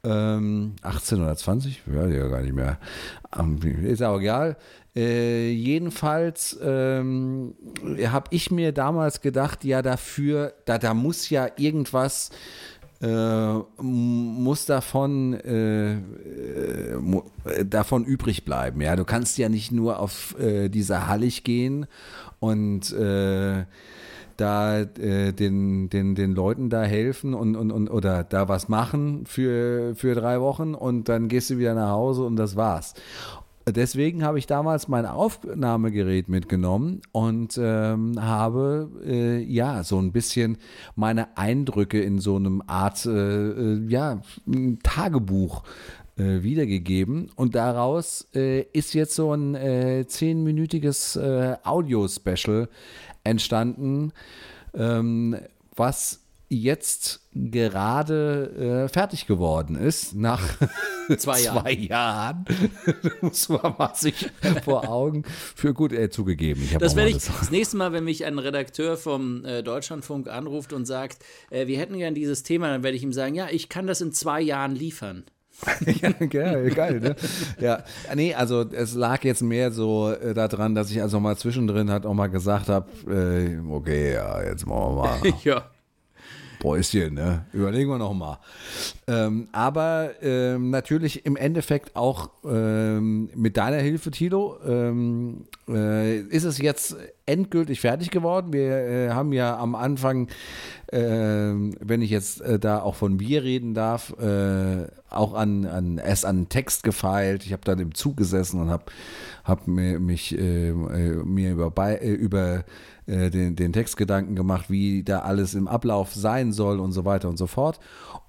[0.06, 1.82] Ähm, 18 oder 20?
[1.91, 2.77] Ja, ja gar nicht mehr.
[3.38, 4.58] Ähm, ist auch egal.
[4.95, 7.56] Äh, jedenfalls ähm,
[8.06, 12.29] habe ich mir damals gedacht, ja, dafür, da, da muss ja irgendwas
[13.01, 15.99] äh, muss davon, äh, äh,
[17.65, 18.82] davon übrig bleiben.
[18.82, 21.88] Ja, du kannst ja nicht nur auf äh, diese Hallig gehen
[22.39, 23.65] und äh,
[24.38, 29.25] da äh, den, den, den Leuten da helfen und, und, und oder da was machen
[29.25, 32.93] für, für drei Wochen und dann gehst du wieder nach Hause und das war's
[33.65, 40.58] deswegen habe ich damals mein Aufnahmegerät mitgenommen und ähm, habe äh, ja so ein bisschen
[40.95, 44.21] meine Eindrücke in so einem Art äh, äh ja
[44.84, 45.63] Tagebuch
[46.17, 47.32] äh, wiedergegeben.
[47.36, 51.17] Und daraus äh, ist jetzt so ein äh, zehnminütiges
[51.63, 52.69] Audio-Special
[53.23, 54.12] entstanden,
[54.73, 55.38] ähm,
[55.76, 56.22] was
[56.53, 60.41] jetzt gerade äh, fertig geworden ist, nach
[61.17, 62.45] zwei, zwei Jahren.
[63.21, 64.29] muss man mal sich
[64.63, 65.23] vor Augen
[65.55, 66.67] für gut äh, zugegeben.
[66.79, 70.73] das werde ich das, das, nächste Mal, wenn mich ein Redakteur vom äh, Deutschlandfunk anruft
[70.73, 73.69] und sagt, äh, wir hätten gern dieses Thema, dann werde ich ihm sagen, ja, ich
[73.69, 75.25] kann das in zwei Jahren liefern.
[76.01, 77.15] ja, geil, geil, ne?
[77.59, 77.83] Ja,
[78.15, 82.05] nee, also es lag jetzt mehr so äh, daran, dass ich also mal zwischendrin halt
[82.05, 85.19] auch mal gesagt habe, äh, okay, ja, jetzt machen wir mal.
[85.43, 85.72] ja.
[86.63, 87.45] Päuschen, ne?
[87.52, 88.38] Überlegen wir nochmal.
[89.06, 96.45] Ähm, aber ähm, natürlich im Endeffekt auch ähm, mit deiner Hilfe, Tilo, ähm, äh, ist
[96.45, 96.95] es jetzt
[97.26, 98.54] endgültig fertig geworden.
[98.54, 100.30] Wir äh, haben ja am Anfang,
[100.88, 105.97] äh, wenn ich jetzt äh, da auch von mir reden darf, äh, auch an, an
[105.97, 107.45] erst an Text gefeilt.
[107.45, 108.86] Ich habe dann im Zug gesessen und habe
[109.43, 112.63] hab mir, mich äh, mir über, über
[113.05, 117.29] äh, den, den Textgedanken gemacht, wie da alles im Ablauf sein soll und so weiter
[117.29, 117.79] und so fort.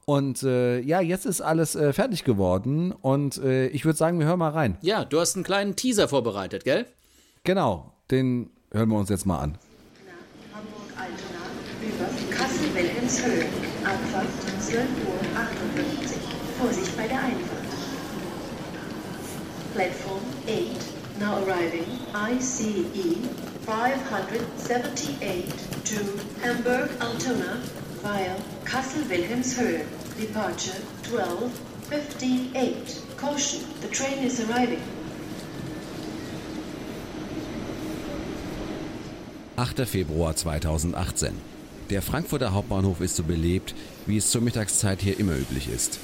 [0.04, 4.26] Und äh, ja, jetzt ist alles äh, fertig geworden und äh, ich würde sagen, wir
[4.26, 4.76] hören mal rein.
[4.82, 6.86] Ja, du hast einen kleinen Teaser vorbereitet, gell?
[7.44, 9.58] Genau, den hören wir uns jetzt mal an.
[10.52, 11.44] Hamburg-Altona
[11.82, 13.44] über Kassel-Wilhelmshöhe.
[13.84, 14.26] Abfahrt
[14.60, 15.14] 12.58 Uhr.
[16.60, 17.64] Vorsicht bei der Einfahrt.
[19.74, 21.84] Platform 8, now arriving
[22.14, 22.84] ICE
[23.64, 25.48] 578
[25.84, 25.96] to
[26.42, 27.62] Hamburg-Altona
[28.02, 29.86] via Kassel-Wilhelmshöhe.
[30.20, 33.16] Departure 12.58.
[33.16, 34.82] Caution, the train is arriving.
[39.56, 39.86] 8.
[39.86, 41.32] Februar 2018.
[41.88, 43.74] Der Frankfurter Hauptbahnhof ist so belebt,
[44.04, 45.98] wie es zur Mittagszeit hier immer üblich ist.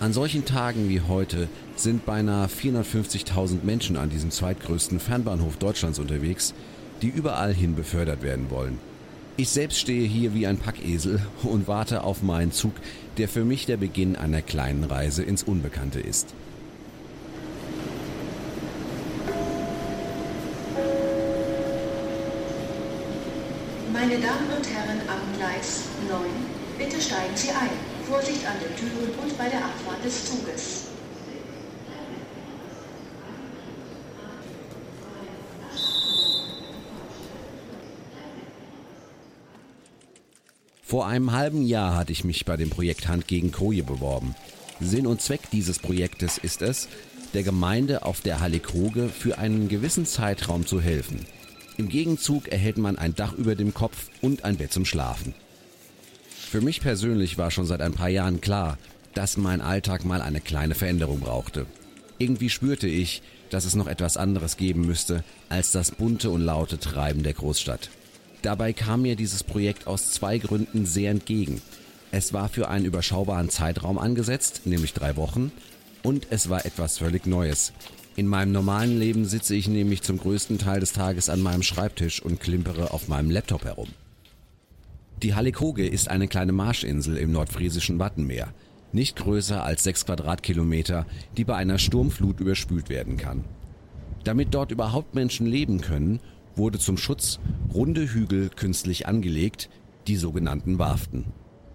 [0.00, 6.52] An solchen Tagen wie heute sind beinahe 450.000 Menschen an diesem zweitgrößten Fernbahnhof Deutschlands unterwegs,
[7.02, 8.78] die überall hin befördert werden wollen.
[9.38, 12.72] Ich selbst stehe hier wie ein Packesel und warte auf meinen Zug,
[13.18, 16.32] der für mich der Beginn einer kleinen Reise ins Unbekannte ist.
[23.92, 26.20] Meine Damen und Herren am Gleis 9,
[26.78, 27.96] bitte steigen Sie ein.
[28.08, 30.95] Vorsicht an den Türen und bei der Abfahrt des Zuges.
[40.88, 44.36] Vor einem halben Jahr hatte ich mich bei dem Projekt Hand gegen Koje beworben.
[44.78, 46.86] Sinn und Zweck dieses Projektes ist es,
[47.34, 51.26] der Gemeinde auf der Hallig-Hoge für einen gewissen Zeitraum zu helfen.
[51.76, 55.34] Im Gegenzug erhält man ein Dach über dem Kopf und ein Bett zum Schlafen.
[56.28, 58.78] Für mich persönlich war schon seit ein paar Jahren klar,
[59.12, 61.66] dass mein Alltag mal eine kleine Veränderung brauchte.
[62.18, 66.78] Irgendwie spürte ich, dass es noch etwas anderes geben müsste als das bunte und laute
[66.78, 67.90] Treiben der Großstadt.
[68.46, 71.60] Dabei kam mir dieses Projekt aus zwei Gründen sehr entgegen.
[72.12, 75.50] Es war für einen überschaubaren Zeitraum angesetzt, nämlich drei Wochen,
[76.04, 77.72] und es war etwas völlig Neues.
[78.14, 82.22] In meinem normalen Leben sitze ich nämlich zum größten Teil des Tages an meinem Schreibtisch
[82.22, 83.88] und klimpere auf meinem Laptop herum.
[85.24, 88.54] Die Hallig-Hoge ist eine kleine Marschinsel im nordfriesischen Wattenmeer,
[88.92, 91.04] nicht größer als sechs Quadratkilometer,
[91.36, 93.42] die bei einer Sturmflut überspült werden kann.
[94.22, 96.20] Damit dort überhaupt Menschen leben können,
[96.56, 97.38] wurde zum Schutz
[97.72, 99.68] runde Hügel künstlich angelegt,
[100.06, 101.26] die sogenannten Warften.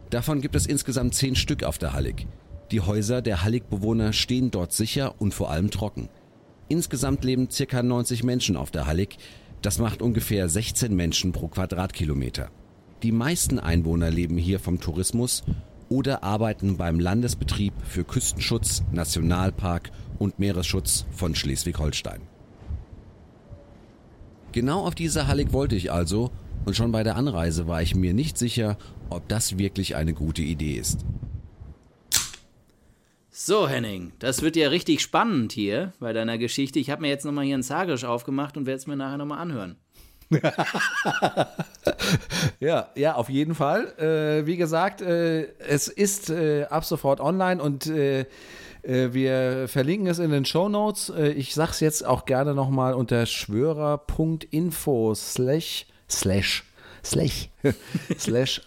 [0.10, 2.28] Davon gibt es insgesamt zehn Stück auf der Hallig.
[2.72, 6.10] Die Häuser der Hallig-Bewohner stehen dort sicher und vor allem trocken.
[6.70, 9.18] Insgesamt leben circa 90 Menschen auf der Hallig.
[9.62, 12.50] Das macht ungefähr 16 Menschen pro Quadratkilometer.
[13.04, 15.44] Die meisten Einwohner leben hier vom Tourismus
[15.90, 22.31] oder arbeiten beim Landesbetrieb für Küstenschutz, Nationalpark und Meeresschutz von Schleswig-Holstein.
[24.52, 26.32] Genau auf diese Hallig wollte ich also
[26.66, 28.78] und schon bei der Anreise war ich mir nicht sicher,
[29.10, 31.06] ob das wirklich eine gute Idee ist.
[33.32, 36.80] So, Henning, das wird ja richtig spannend hier bei deiner Geschichte.
[36.80, 39.40] Ich habe mir jetzt nochmal hier ein Sagrisch aufgemacht und werde es mir nachher nochmal
[39.40, 39.78] anhören.
[42.60, 43.98] ja, ja, auf jeden Fall.
[43.98, 48.26] Äh, wie gesagt, äh, es ist äh, ab sofort online und äh,
[48.84, 51.10] wir verlinken es in den Show Notes.
[51.10, 56.64] Äh, ich sage es jetzt auch gerne nochmal unter schwörer.info slash slash
[57.04, 57.50] slash
[58.18, 58.62] slash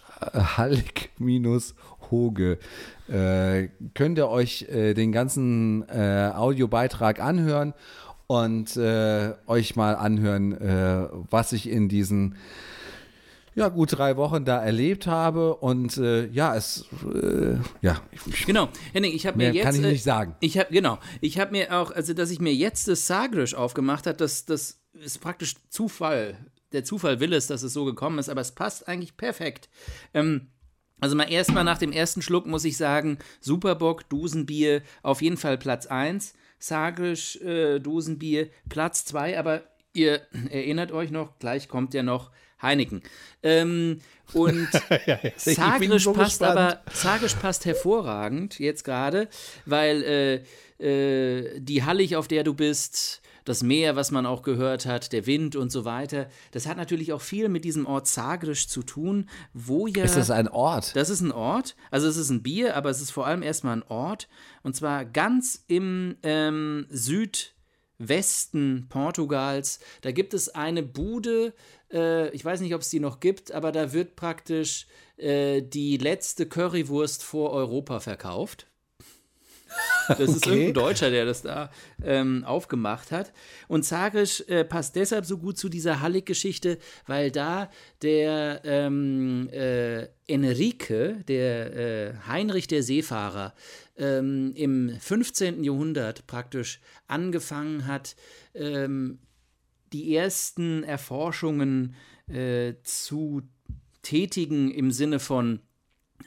[0.57, 1.75] hallig minus
[2.11, 2.57] Hoge.
[3.07, 7.73] Äh, könnt ihr euch äh, den ganzen äh, Audiobeitrag anhören
[8.27, 12.35] und äh, euch mal anhören, äh, was ich in diesen
[13.55, 16.85] ja, gut drei Wochen da erlebt habe und äh, ja, es
[17.81, 18.01] ja.
[18.45, 20.35] Genau, Henning, ich habe mir jetzt kann ich nicht sagen.
[20.41, 24.07] Ich habe genau, ich habe mir auch, also dass ich mir jetzt das Sagrisch aufgemacht
[24.07, 26.37] habe, das das ist praktisch Zufall.
[26.73, 29.69] Der Zufall will es, dass es so gekommen ist, aber es passt eigentlich perfekt.
[30.13, 30.47] Ähm,
[30.99, 35.57] also mal erstmal nach dem ersten Schluck muss ich sagen, Superbock, Dosenbier, auf jeden Fall
[35.57, 36.33] Platz 1.
[36.59, 39.63] Sagrisch, äh, Dosenbier, Platz 2, aber
[39.93, 42.31] ihr erinnert euch noch, gleich kommt ja noch
[42.65, 43.01] Heineken.
[43.43, 44.01] Ähm,
[44.33, 44.67] und
[45.05, 46.57] ja, Sagrisch so passt gespannt.
[46.57, 49.29] aber, Sagrisch passt hervorragend jetzt gerade,
[49.65, 50.43] weil äh,
[50.79, 55.27] äh, die Hallig, auf der du bist, das Meer, was man auch gehört hat, der
[55.27, 56.27] Wind und so weiter.
[56.51, 60.03] Das hat natürlich auch viel mit diesem Ort Zagrisch zu tun, wo ja.
[60.03, 60.95] Ist das ein Ort?
[60.95, 61.75] Das ist ein Ort.
[61.91, 64.27] Also es ist ein Bier, aber es ist vor allem erstmal ein Ort.
[64.63, 66.87] Und zwar ganz im ähm,
[67.99, 69.79] Südwesten Portugals.
[70.01, 71.53] Da gibt es eine Bude,
[71.91, 75.97] äh, ich weiß nicht, ob es die noch gibt, aber da wird praktisch äh, die
[75.97, 78.67] letzte Currywurst vor Europa verkauft.
[80.07, 80.49] Das ist okay.
[80.49, 81.71] irgendein Deutscher, der das da
[82.03, 83.33] ähm, aufgemacht hat.
[83.67, 87.69] Und Zagrisch äh, passt deshalb so gut zu dieser Hallig-Geschichte, weil da
[88.01, 93.53] der ähm, äh, Enrique, der äh, Heinrich der Seefahrer,
[93.97, 95.63] ähm, im 15.
[95.63, 98.15] Jahrhundert praktisch angefangen hat,
[98.53, 99.19] ähm,
[99.93, 101.95] die ersten Erforschungen
[102.27, 103.41] äh, zu
[104.01, 105.61] tätigen im Sinne von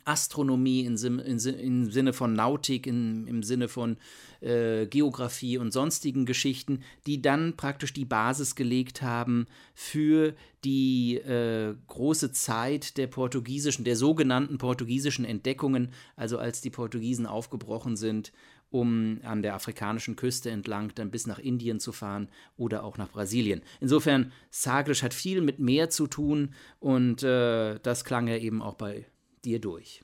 [0.05, 3.97] Astronomie im, Sim, in, im Sinne von Nautik, in, im Sinne von
[4.41, 11.75] äh, Geografie und sonstigen Geschichten, die dann praktisch die Basis gelegt haben für die äh,
[11.87, 18.33] große Zeit der portugiesischen, der sogenannten portugiesischen Entdeckungen, also als die Portugiesen aufgebrochen sind,
[18.71, 23.11] um an der afrikanischen Küste entlang dann bis nach Indien zu fahren oder auch nach
[23.11, 23.63] Brasilien.
[23.81, 28.75] Insofern, Sagres hat viel mit Meer zu tun und äh, das klang ja eben auch
[28.75, 29.07] bei
[29.45, 30.03] dir durch.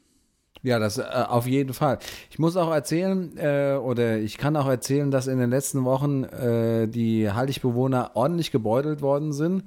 [0.65, 1.99] Ja, das äh, auf jeden Fall.
[2.31, 6.25] Ich muss auch erzählen, äh, oder ich kann auch erzählen, dass in den letzten Wochen
[6.25, 9.65] äh, die Halligbewohner ordentlich gebeutelt worden sind.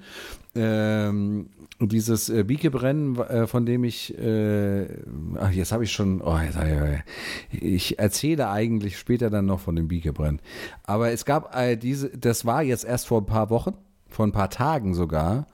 [0.55, 4.87] Ähm, dieses äh, Biekebrennen, äh, von dem ich, äh,
[5.39, 6.57] ach, jetzt habe ich schon, oh, jetzt,
[7.51, 10.41] ich erzähle eigentlich später dann noch von dem Biekebrennen.
[10.83, 13.75] Aber es gab äh, diese, das war jetzt erst vor ein paar Wochen,
[14.07, 15.45] vor ein paar Tagen sogar.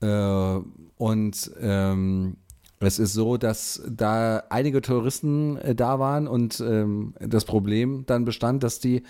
[0.00, 2.36] Und ähm,
[2.84, 8.24] es ist so, dass da einige Touristen äh, da waren und ähm, das Problem dann
[8.24, 9.02] bestand, dass die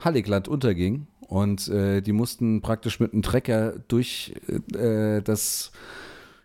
[0.00, 4.34] Halligland unterging und äh, die mussten praktisch mit einem Trecker durch
[4.74, 5.72] äh, das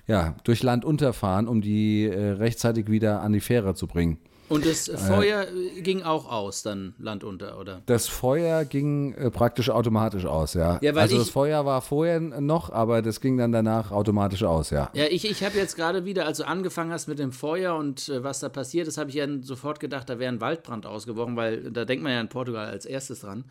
[0.08, 4.18] ja, durch Land unterfahren, um die äh, rechtzeitig wieder an die Fähre zu bringen.
[4.50, 7.82] Und das äh, Feuer äh, ging auch aus, dann Land unter, oder?
[7.86, 10.80] Das Feuer ging äh, praktisch automatisch aus, ja.
[10.82, 14.90] ja also das Feuer war vorher noch, aber das ging dann danach automatisch aus, ja.
[14.94, 18.08] Ja, ich, ich habe jetzt gerade wieder, als du angefangen hast mit dem Feuer und
[18.08, 21.36] äh, was da passiert ist, habe ich ja sofort gedacht, da wäre ein Waldbrand ausgebrochen,
[21.36, 23.44] weil da denkt man ja in Portugal als erstes dran.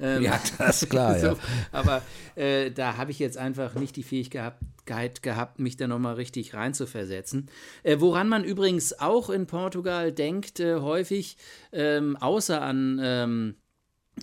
[0.00, 1.36] Ähm, ja, das ist klar, so, ja.
[1.72, 2.02] Aber
[2.34, 7.50] äh, da habe ich jetzt einfach nicht die Fähigkeit gehabt, mich da nochmal richtig reinzuversetzen.
[7.82, 11.36] Äh, woran man übrigens auch in Portugal denkt, äh, häufig,
[11.72, 13.00] ähm, außer an.
[13.02, 13.54] Ähm,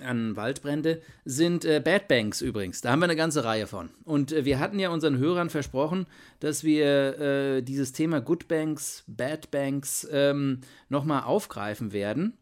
[0.01, 2.81] an Waldbrände sind äh, Bad Banks übrigens.
[2.81, 3.89] Da haben wir eine ganze Reihe von.
[4.03, 6.05] Und äh, wir hatten ja unseren Hörern versprochen,
[6.39, 12.37] dass wir äh, dieses Thema Good Banks, Bad Banks ähm, nochmal aufgreifen werden.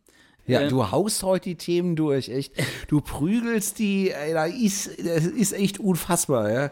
[0.47, 2.53] Ja, äh, du haust heute die Themen durch, echt.
[2.87, 6.71] Du prügelst die, ey, da ist, das ist echt unfassbar, ja.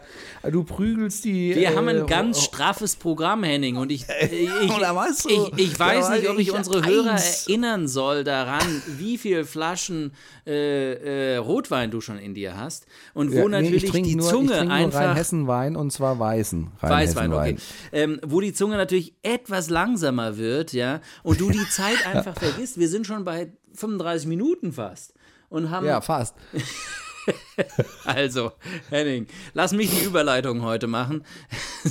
[0.50, 1.54] Du prügelst die.
[1.56, 6.10] Wir äh, haben ein ganz straffes Programm, Henning, und ich, ich, ich, ich, ich weiß
[6.10, 10.12] nicht, ob ich unsere Hörer erinnern soll daran, wie viele Flaschen
[10.46, 14.28] äh, äh, Rotwein du schon in dir hast und wo ja, natürlich nee, die nur,
[14.28, 15.00] Zunge ich einfach.
[15.00, 16.68] Nur Rheinhessenwein und zwar weißen.
[16.80, 17.56] Weißwein, okay.
[17.92, 22.78] Ähm, wo die Zunge natürlich etwas langsamer wird, ja, und du die Zeit einfach vergisst.
[22.78, 25.14] Wir sind schon bei 35 Minuten fast.
[25.48, 25.86] und haben.
[25.86, 26.34] Ja, fast.
[28.04, 28.52] also,
[28.90, 31.24] Henning, lass mich die Überleitung heute machen.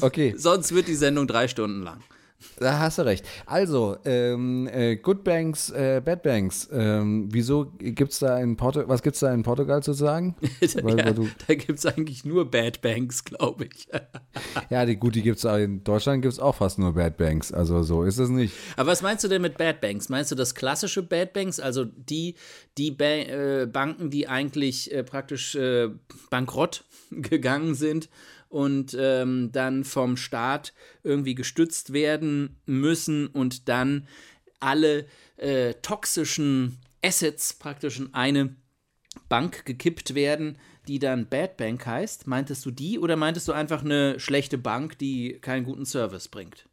[0.02, 0.34] Okay.
[0.38, 2.04] Sonst wird die Sendung drei Stunden lang.
[2.58, 3.26] Da hast du recht.
[3.46, 6.70] Also, ähm, äh, Good Banks, äh, Bad Banks.
[6.72, 10.36] Ähm, wieso gibt's da in Portugal, was gibt's da in Portugal zu sagen?
[10.82, 13.88] weil, ja, weil da gibt es eigentlich nur Bad Banks, glaube ich.
[14.70, 17.52] ja, die, gut, die gibt es in Deutschland gibt es auch fast nur Bad Banks.
[17.52, 18.54] Also so ist es nicht.
[18.78, 20.10] Aber was meinst du denn mit Bad Banks?
[20.10, 22.36] Meinst du das klassische Bad Banks, also die,
[22.78, 25.89] die ba äh, Banken, die eigentlich äh, praktisch äh,
[26.30, 28.10] bankrott gegangen sind
[28.54, 34.08] und ähm, dann vom Staat irgendwie gestützt werden müssen und dann
[34.60, 38.56] alle äh, toxischen Assets praktisch in eine
[39.28, 42.28] Bank gekippt werden, die dann Bad Bank heißt.
[42.28, 46.70] Meintest du die oder meintest du einfach eine schlechte Bank, die keinen guten Service bringt?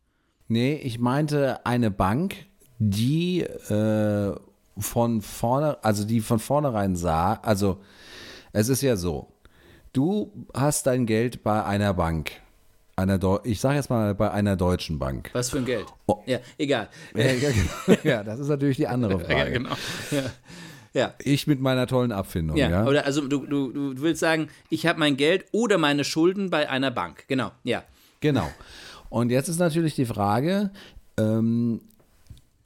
[0.49, 2.45] Nee, ich meinte eine Bank,
[2.79, 4.35] die äh,
[4.77, 7.81] von vorne, also die von vornherein sah, also
[8.53, 9.33] es ist ja so,
[9.93, 12.31] Du hast dein Geld bei einer Bank.
[12.97, 15.31] Einer ich sage jetzt mal bei einer deutschen Bank.
[15.33, 15.87] Was für ein Geld?
[16.07, 16.23] Oh.
[16.27, 16.89] Ja, egal.
[17.15, 18.01] Ja, genau.
[18.05, 19.35] ja, das ist natürlich die andere Frage.
[19.35, 19.71] Ja, genau.
[20.11, 20.23] Ja.
[20.93, 21.15] Ja.
[21.21, 22.69] Ich mit meiner tollen Abfindung, ja.
[22.69, 22.87] ja.
[22.87, 26.69] Oder also du, du, du willst sagen, ich habe mein Geld oder meine Schulden bei
[26.69, 27.25] einer Bank.
[27.29, 27.85] Genau, ja.
[28.21, 28.51] Genau.
[29.09, 30.71] Und jetzt ist natürlich die Frage,
[31.17, 31.81] ähm,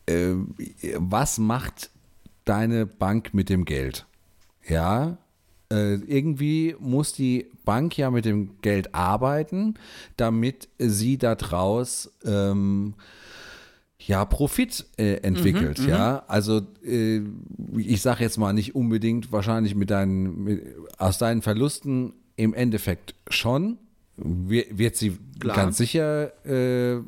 [0.07, 0.33] äh,
[0.97, 1.91] was macht
[2.45, 4.07] deine Bank mit dem Geld?
[4.67, 5.19] Ja,
[5.73, 9.75] äh, irgendwie muss die Bank ja mit dem Geld arbeiten,
[10.17, 12.95] damit sie daraus ähm,
[13.99, 15.81] ja Profit äh, entwickelt.
[15.81, 16.21] Mhm, ja, mhm.
[16.29, 17.23] also äh,
[17.77, 20.63] ich sage jetzt mal nicht unbedingt wahrscheinlich mit deinen mit,
[20.99, 23.79] aus deinen Verlusten im Endeffekt schon,
[24.17, 25.57] wird sie Klar.
[25.57, 27.03] ganz sicher äh, äh,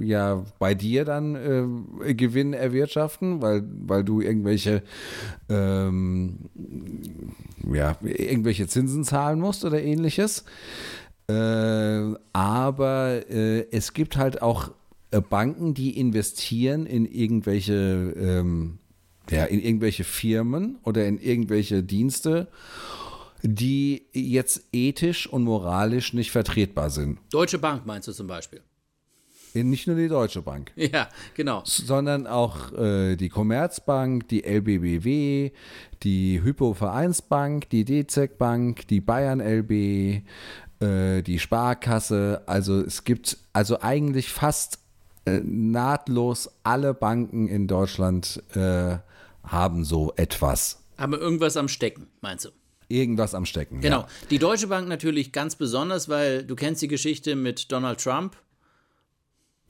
[0.00, 1.34] ja bei dir dann
[2.04, 4.82] äh, Gewinn erwirtschaften, weil, weil du irgendwelche
[5.48, 6.38] ähm,
[7.72, 10.44] ja, irgendwelche Zinsen zahlen musst oder ähnliches.
[11.26, 14.70] Äh, aber äh, es gibt halt auch
[15.10, 18.78] äh, Banken, die investieren in irgendwelche ähm,
[19.30, 22.48] ja, in irgendwelche Firmen oder in irgendwelche Dienste
[23.46, 27.18] die jetzt ethisch und moralisch nicht vertretbar sind.
[27.30, 28.62] Deutsche Bank meinst du zum Beispiel?
[29.52, 30.72] Nicht nur die Deutsche Bank.
[30.76, 31.62] Ja, genau.
[31.64, 35.52] Sondern auch äh, die Commerzbank, die LBBW,
[36.02, 39.70] die Hypo Vereinsbank, die DZ Bank, die Bayern LB,
[40.80, 42.42] äh, die Sparkasse.
[42.46, 44.78] Also es gibt also eigentlich fast
[45.26, 48.96] äh, nahtlos alle Banken in Deutschland äh,
[49.44, 50.82] haben so etwas.
[50.98, 52.50] Haben irgendwas am Stecken, meinst du?
[52.88, 53.80] Irgendwas am Stecken.
[53.80, 54.00] Genau.
[54.00, 54.08] Ja.
[54.30, 58.36] Die Deutsche Bank natürlich ganz besonders, weil du kennst die Geschichte mit Donald Trump.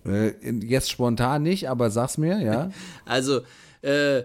[0.07, 2.71] Äh, jetzt spontan nicht, aber sag's mir, ja.
[3.05, 3.41] Also,
[3.83, 4.25] äh,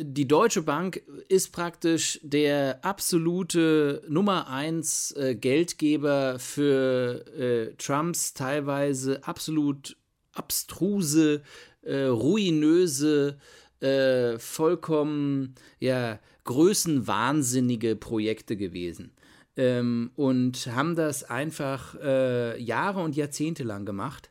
[0.00, 9.26] die Deutsche Bank ist praktisch der absolute Nummer eins äh, Geldgeber für äh, Trumps teilweise
[9.26, 9.96] absolut
[10.32, 11.42] abstruse,
[11.82, 13.38] äh, ruinöse,
[13.84, 19.12] äh, vollkommen, ja, größenwahnsinnige Projekte gewesen.
[19.56, 24.30] Ähm, und haben das einfach äh, Jahre und Jahrzehnte lang gemacht,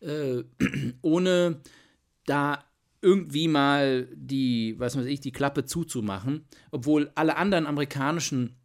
[0.00, 0.42] äh,
[1.02, 1.60] ohne
[2.26, 2.64] da
[3.02, 8.56] irgendwie mal die, was weiß ich, die Klappe zuzumachen, obwohl alle anderen amerikanischen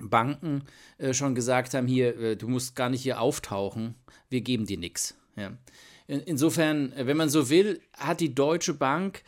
[0.00, 0.64] Banken
[0.98, 3.94] äh, schon gesagt haben, hier, äh, du musst gar nicht hier auftauchen,
[4.28, 5.16] wir geben dir nichts.
[5.36, 5.56] Ja.
[6.06, 9.22] In, insofern, äh, wenn man so will, hat die Deutsche Bank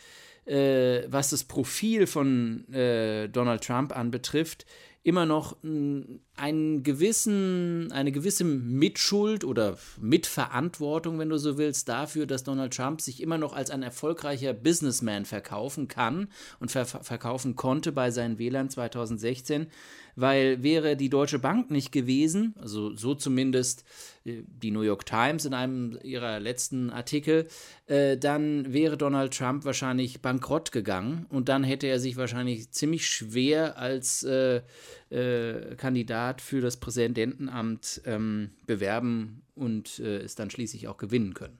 [0.51, 4.67] äh, was das Profil von äh, Donald Trump anbetrifft,
[5.03, 12.45] immer noch einen gewissen, eine gewisse Mitschuld oder Mitverantwortung, wenn du so willst, dafür, dass
[12.45, 16.29] Donald Trump sich immer noch als ein erfolgreicher Businessman verkaufen kann
[16.59, 19.69] und ver verkaufen konnte bei seinen Wählern 2016
[20.17, 23.85] weil wäre die Deutsche Bank nicht gewesen, also so zumindest
[24.25, 27.47] äh, die New York Times in einem ihrer letzten Artikel,
[27.87, 33.07] äh, dann wäre Donald Trump wahrscheinlich bankrott gegangen und dann hätte er sich wahrscheinlich ziemlich
[33.07, 34.63] schwer als äh,
[35.11, 41.59] äh, Kandidat für das Präsidentenamt ähm, bewerben und äh, es dann schließlich auch gewinnen können.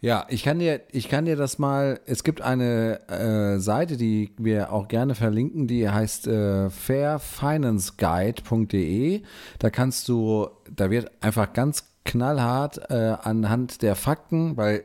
[0.00, 4.34] Ja, ich kann dir, ich kann dir das mal, es gibt eine äh, Seite, die
[4.36, 9.22] wir auch gerne verlinken, die heißt äh, fairfinanceguide.de.
[9.58, 14.84] Da kannst du, da wird einfach ganz knallhart äh, anhand der Fakten, weil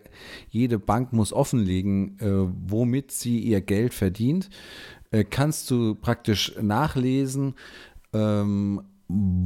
[0.50, 4.50] jede Bank muss offenlegen, äh, womit sie ihr Geld verdient,
[5.12, 7.54] äh, kannst du praktisch nachlesen,
[8.14, 8.82] ähm,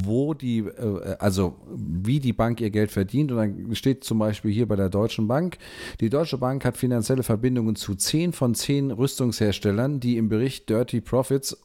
[0.03, 3.31] wo die, äh, also wie die Bank ihr Geld verdient.
[3.31, 5.57] Und dann steht zum Beispiel hier bei der Deutschen Bank,
[5.99, 11.01] die Deutsche Bank hat finanzielle Verbindungen zu zehn von zehn Rüstungsherstellern, die im Bericht Dirty
[11.01, 11.57] Profits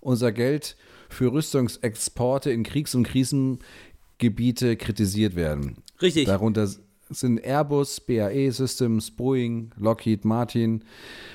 [0.00, 0.76] unser Geld
[1.08, 5.76] für Rüstungsexporte in Kriegs- und Krisengebiete kritisiert werden.
[6.00, 6.26] Richtig.
[6.26, 6.68] Darunter
[7.10, 10.82] sind Airbus, BAE Systems, Boeing, Lockheed Martin,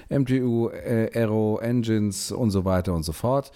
[0.09, 3.51] MTU, Aero Engines und so weiter und so fort.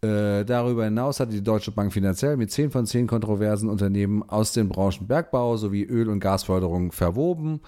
[0.00, 4.52] Äh, darüber hinaus hatte die Deutsche Bank finanziell mit 10 von 10 kontroversen Unternehmen aus
[4.52, 7.60] den Branchen Bergbau sowie Öl- und Gasförderung verwoben.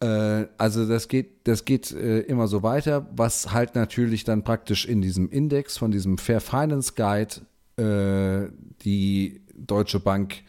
[0.00, 4.86] Äh, also das geht, das geht äh, immer so weiter, was halt natürlich dann praktisch
[4.86, 7.34] in diesem Index von diesem Fair Finance Guide
[8.84, 10.42] die Deutsche Bank,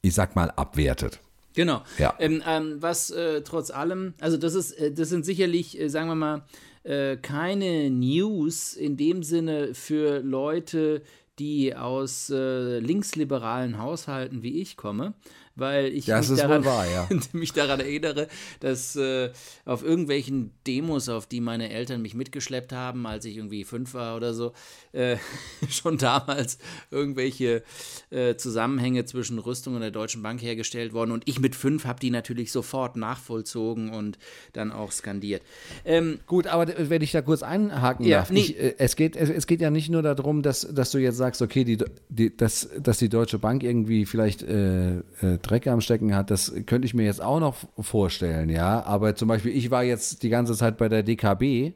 [0.00, 1.20] ich sag mal, abwertet.
[1.52, 1.82] Genau.
[1.98, 2.14] Ja.
[2.18, 3.12] Ähm, ähm, was
[3.44, 6.44] trotz allem, also das ist, das sind sicherlich, sagen wir mal,
[6.84, 11.02] äh, keine News in dem Sinne für Leute,
[11.38, 15.14] die aus äh, linksliberalen Haushalten wie ich komme,
[15.58, 17.08] weil ich mich, daran, wahr, ja.
[17.32, 18.28] mich daran erinnere,
[18.60, 19.30] dass äh,
[19.64, 24.16] auf irgendwelchen Demos, auf die meine Eltern mich mitgeschleppt haben, als ich irgendwie fünf war
[24.16, 24.52] oder so,
[24.92, 25.16] äh,
[25.68, 26.58] schon damals
[26.90, 27.62] irgendwelche
[28.10, 31.10] äh, Zusammenhänge zwischen Rüstung und der Deutschen Bank hergestellt worden.
[31.12, 34.18] Und ich mit fünf habe die natürlich sofort nachvollzogen und
[34.52, 35.42] dann auch skandiert.
[35.84, 38.40] Ähm, Gut, aber wenn ich da kurz einhaken Ja, darf, nee.
[38.40, 41.16] ich, äh, es, geht, es, es geht ja nicht nur darum, dass, dass du jetzt
[41.16, 41.78] sagst, okay, die,
[42.08, 46.52] die, dass, dass die Deutsche Bank irgendwie vielleicht äh, äh, Dreck am Stecken hat, das
[46.66, 48.84] könnte ich mir jetzt auch noch vorstellen, ja.
[48.84, 51.72] Aber zum Beispiel, ich war jetzt die ganze Zeit bei der DKB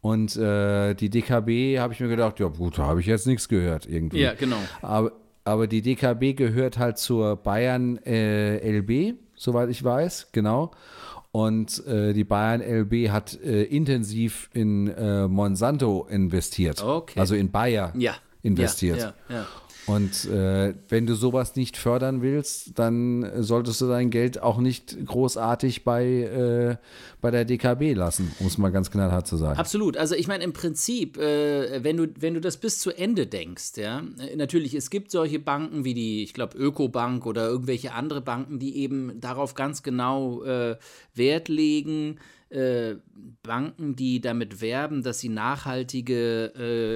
[0.00, 3.48] und äh, die DKB habe ich mir gedacht, ja gut, da habe ich jetzt nichts
[3.48, 4.20] gehört irgendwie.
[4.20, 4.58] Ja, genau.
[4.82, 5.12] Aber,
[5.44, 10.72] aber die DKB gehört halt zur Bayern äh, LB, soweit ich weiß, genau.
[11.32, 16.82] Und äh, die Bayern LB hat äh, intensiv in äh, Monsanto investiert.
[16.84, 17.18] Okay.
[17.18, 18.14] Also in Bayer ja.
[18.42, 18.98] investiert.
[18.98, 19.46] Ja, ja, ja.
[19.86, 24.96] Und äh, wenn du sowas nicht fördern willst, dann solltest du dein Geld auch nicht
[25.04, 26.76] großartig bei, äh,
[27.20, 29.58] bei der DKB lassen, um es mal ganz knallhart zu sagen.
[29.58, 29.96] Absolut.
[29.96, 33.72] Also ich meine im Prinzip, äh, wenn du wenn du das bis zu Ende denkst,
[33.76, 38.20] ja, äh, natürlich es gibt solche Banken wie die, ich glaube Ökobank oder irgendwelche andere
[38.20, 40.76] Banken, die eben darauf ganz genau äh,
[41.14, 42.18] Wert legen.
[42.50, 42.96] Äh,
[43.42, 46.94] Banken, die damit werben, dass sie nachhaltige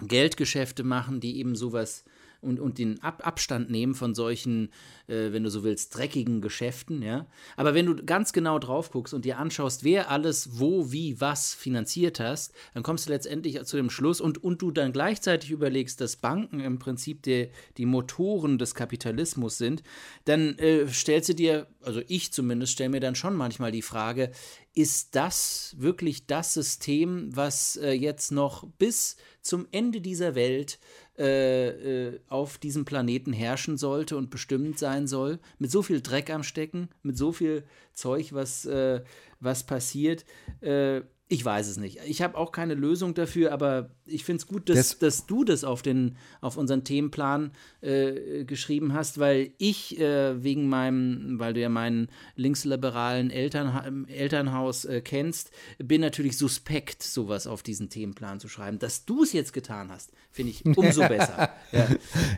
[0.00, 2.04] Geldgeschäfte machen, die eben sowas
[2.44, 4.70] und, und den Ab Abstand nehmen von solchen,
[5.06, 7.26] äh, wenn du so willst, dreckigen Geschäften, ja.
[7.56, 11.54] Aber wenn du ganz genau drauf guckst und dir anschaust, wer alles wo, wie, was
[11.54, 16.00] finanziert hast, dann kommst du letztendlich zu dem Schluss und, und du dann gleichzeitig überlegst,
[16.00, 19.82] dass Banken im Prinzip der, die Motoren des Kapitalismus sind,
[20.24, 24.30] dann äh, stellst du dir, also ich zumindest stelle mir dann schon manchmal die Frage,
[24.74, 30.78] ist das wirklich das System, was äh, jetzt noch bis zum Ende dieser Welt
[31.18, 31.68] äh,
[32.08, 36.42] äh, auf diesem Planeten herrschen sollte und bestimmend sein soll, mit so viel Dreck am
[36.42, 37.62] Stecken, mit so viel
[37.92, 39.02] Zeug, was, äh,
[39.38, 40.24] was passiert.
[40.60, 41.02] Äh,
[41.34, 41.98] ich weiß es nicht.
[42.06, 45.44] Ich habe auch keine Lösung dafür, aber ich finde es gut, dass, Das- dass du
[45.44, 51.54] das auf, den, auf unseren Themenplan äh, geschrieben hast, weil ich äh, wegen meinem, weil
[51.54, 58.38] du ja meinen linksliberalen Elternha Elternhaus äh, kennst, bin natürlich suspekt, sowas auf diesen Themenplan
[58.40, 58.78] zu schreiben.
[58.78, 61.50] Dass du es jetzt getan hast, finde ich umso besser.
[61.72, 61.86] Ja.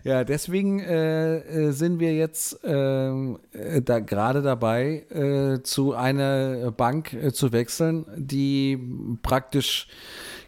[0.05, 1.39] Ja, deswegen äh,
[1.69, 4.87] äh, sind wir jetzt ähm, äh, da gerade dabei,
[5.65, 8.77] zu einer Bank zu wechseln, die
[9.23, 9.89] praktisch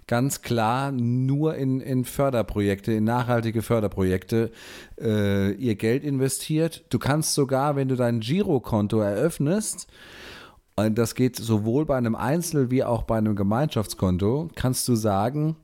[0.07, 4.51] ganz klar nur in, in Förderprojekte, in nachhaltige Förderprojekte
[5.01, 6.85] äh, ihr Geld investiert.
[6.91, 9.87] Du kannst sogar, wenn du dein Girokonto eröffnest,
[10.77, 15.57] und das geht sowohl bei einem Einzel- wie auch bei einem Gemeinschaftskonto, kannst du sagen,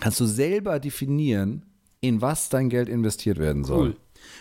[0.00, 1.62] kannst du selber definieren,
[2.00, 3.90] in was dein Geld investiert werden soll.
[3.90, 3.96] Cool.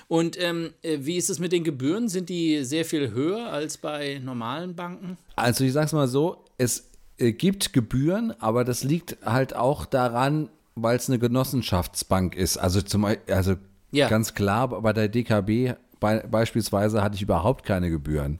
[0.08, 2.10] Und ähm, äh, wie ist es mit den Gebühren?
[2.10, 5.18] Sind die sehr viel höher als bei normalen Banken?
[5.36, 10.98] Also ich sag's mal so, es gibt Gebühren, aber das liegt halt auch daran, weil
[10.98, 12.58] es eine Genossenschaftsbank ist.
[12.58, 13.56] Also zum also
[13.92, 14.10] Ja.
[14.10, 18.40] ganz klar, bei der DKB bei, beispielsweise hatte ich überhaupt keine Gebühren.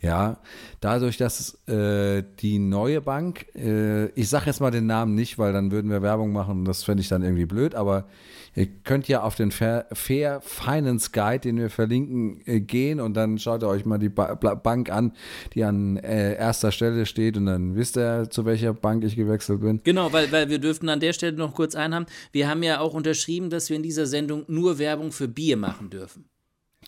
[0.00, 0.38] Ja,
[0.80, 5.52] dadurch, dass äh, die neue Bank, äh, ich sage jetzt mal den Namen nicht, weil
[5.52, 8.06] dann würden wir Werbung machen und das fände ich dann irgendwie blöd, aber
[8.54, 13.12] ihr könnt ja auf den Fair, Fair Finance Guide, den wir verlinken, äh, gehen und
[13.14, 15.12] dann schaut ihr euch mal die ba Bank an,
[15.52, 19.60] die an äh, erster Stelle steht und dann wisst ihr, zu welcher Bank ich gewechselt
[19.60, 19.82] bin.
[19.84, 22.06] Genau, weil, weil wir dürften an der Stelle noch kurz einhaben.
[22.32, 25.90] Wir haben ja auch unterschrieben, dass wir in dieser Sendung nur Werbung für Bier machen
[25.90, 26.31] dürfen.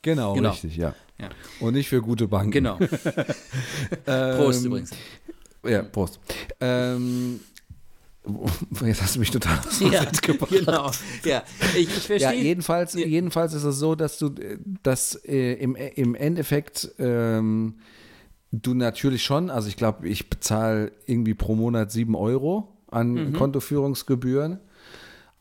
[0.04, 0.50] Genau, Genau.
[0.50, 0.94] richtig, ja.
[1.18, 1.30] Ja.
[1.60, 2.50] Und nicht für gute Banken.
[2.50, 2.76] Genau.
[4.04, 4.90] Prost übrigens.
[5.64, 6.20] Ja, Prost.
[6.60, 7.40] Ähm,
[8.84, 10.04] Jetzt hast du mich total aus ja,
[10.48, 10.90] genau.
[11.24, 11.42] Ja,
[11.74, 12.18] ich, ich verstehe.
[12.18, 13.06] Ja, jedenfalls, ja.
[13.06, 14.30] jedenfalls ist es so, dass du
[14.82, 17.74] das äh, im, im Endeffekt ähm,
[18.50, 23.32] du natürlich schon, also ich glaube, ich bezahle irgendwie pro Monat sieben Euro an mhm.
[23.34, 24.58] Kontoführungsgebühren.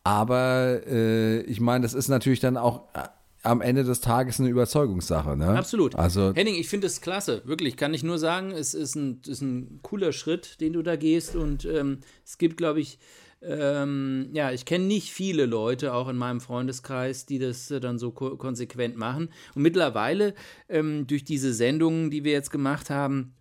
[0.04, 3.04] Aber äh, ich meine, das ist natürlich dann auch äh,
[3.44, 5.36] am Ende des Tages eine Überzeugungssache.
[5.36, 5.50] Ne?
[5.50, 5.96] Absolut.
[5.96, 7.42] Also, Henning, ich finde es klasse.
[7.46, 10.96] Wirklich, kann ich nur sagen, es ist ein, ist ein cooler Schritt, den du da
[10.96, 11.36] gehst.
[11.36, 13.00] Und ähm, es gibt, glaube ich,
[13.42, 18.00] ähm, ja, ich kenne nicht viele Leute, auch in meinem Freundeskreis, die das äh, dann
[18.00, 19.30] so ko konsequent machen.
[19.54, 20.34] Und mittlerweile,
[20.70, 23.36] ähm, durch diese Sendungen, die wir jetzt gemacht haben,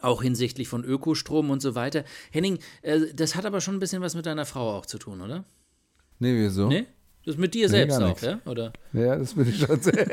[0.00, 2.04] auch hinsichtlich von Ökostrom und so weiter.
[2.30, 5.20] Henning, äh, das hat aber schon ein bisschen was mit deiner Frau auch zu tun,
[5.20, 5.44] oder?
[6.20, 6.68] Nee, wieso?
[6.68, 6.86] Nee?
[7.26, 8.40] Das mit dir nee, selbst auch, ja?
[8.46, 8.72] Oder?
[8.94, 10.06] Ja, das bin ich schon sehr.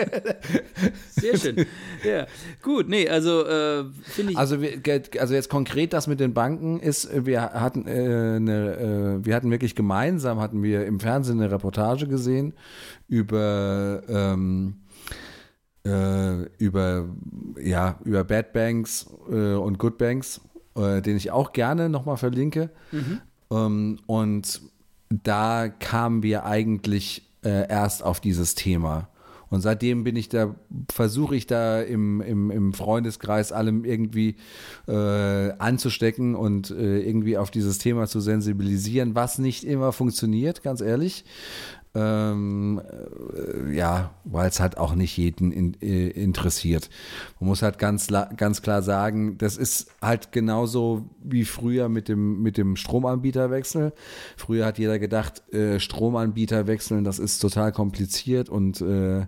[1.09, 1.65] sehr schön.
[2.03, 2.27] Ja,
[2.61, 4.37] gut, nee, also äh, finde ich.
[4.37, 4.81] Also, wir,
[5.17, 9.49] also jetzt konkret das mit den Banken ist, wir hatten äh, eine, äh, wir hatten
[9.51, 12.53] wirklich gemeinsam, hatten wir im Fernsehen eine Reportage gesehen
[13.07, 14.81] über ähm,
[15.85, 17.07] äh, über
[17.57, 20.41] ja über Bad Banks äh, und Good Banks,
[20.75, 22.69] äh, den ich auch gerne nochmal verlinke.
[22.91, 23.21] Mhm.
[23.49, 24.61] Ähm, und
[25.09, 29.09] da kamen wir eigentlich äh, erst auf dieses Thema.
[29.49, 30.55] Und seitdem bin ich da,
[30.91, 34.35] versuche ich da im, im, im Freundeskreis allem irgendwie
[34.87, 40.81] äh, anzustecken und äh, irgendwie auf dieses Thema zu sensibilisieren, was nicht immer funktioniert, ganz
[40.81, 41.23] ehrlich.
[41.97, 42.79] Ähm,
[43.33, 46.91] äh, ja, weil es halt auch nicht jeden in, äh, interessiert.
[47.39, 52.43] Man muss halt ganz, ganz klar sagen, das ist halt genauso wie früher mit dem,
[52.43, 53.93] mit dem Stromanbieterwechsel.
[54.35, 59.21] Früher hat jeder gedacht, äh, Stromanbieter wechseln, das ist total kompliziert und äh,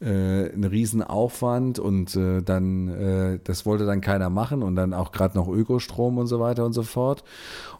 [0.00, 5.36] äh ein Riesenaufwand und äh, dann, das wollte dann keiner machen und dann auch gerade
[5.38, 7.22] noch Ökostrom und so weiter und so fort.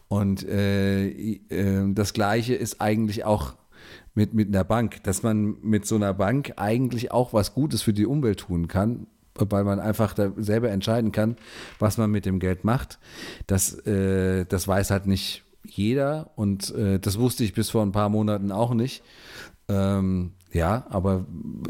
[0.09, 3.55] Und das Gleiche ist eigentlich auch
[4.15, 7.93] mit, mit einer Bank, dass man mit so einer Bank eigentlich auch was Gutes für
[7.93, 11.37] die Umwelt tun kann, weil man einfach selber entscheiden kann,
[11.79, 12.99] was man mit dem Geld macht.
[13.47, 17.93] Das, äh, das weiß halt nicht jeder und äh, das wusste ich bis vor ein
[17.93, 19.03] paar Monaten auch nicht.
[19.69, 21.27] Ähm, ja, aber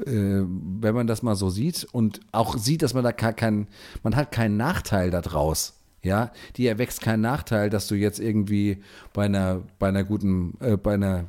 [0.07, 3.68] äh, wenn man das mal so sieht und auch sieht, dass man da kein,
[4.03, 5.77] man hat keinen Nachteil daraus.
[6.03, 10.79] Ja, die erwächst keinen Nachteil, dass du jetzt irgendwie bei einer, bei einer guten, äh,
[10.79, 11.27] bei einer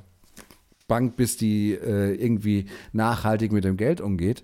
[0.91, 4.43] Bank bist, die äh, irgendwie nachhaltig mit dem Geld umgeht.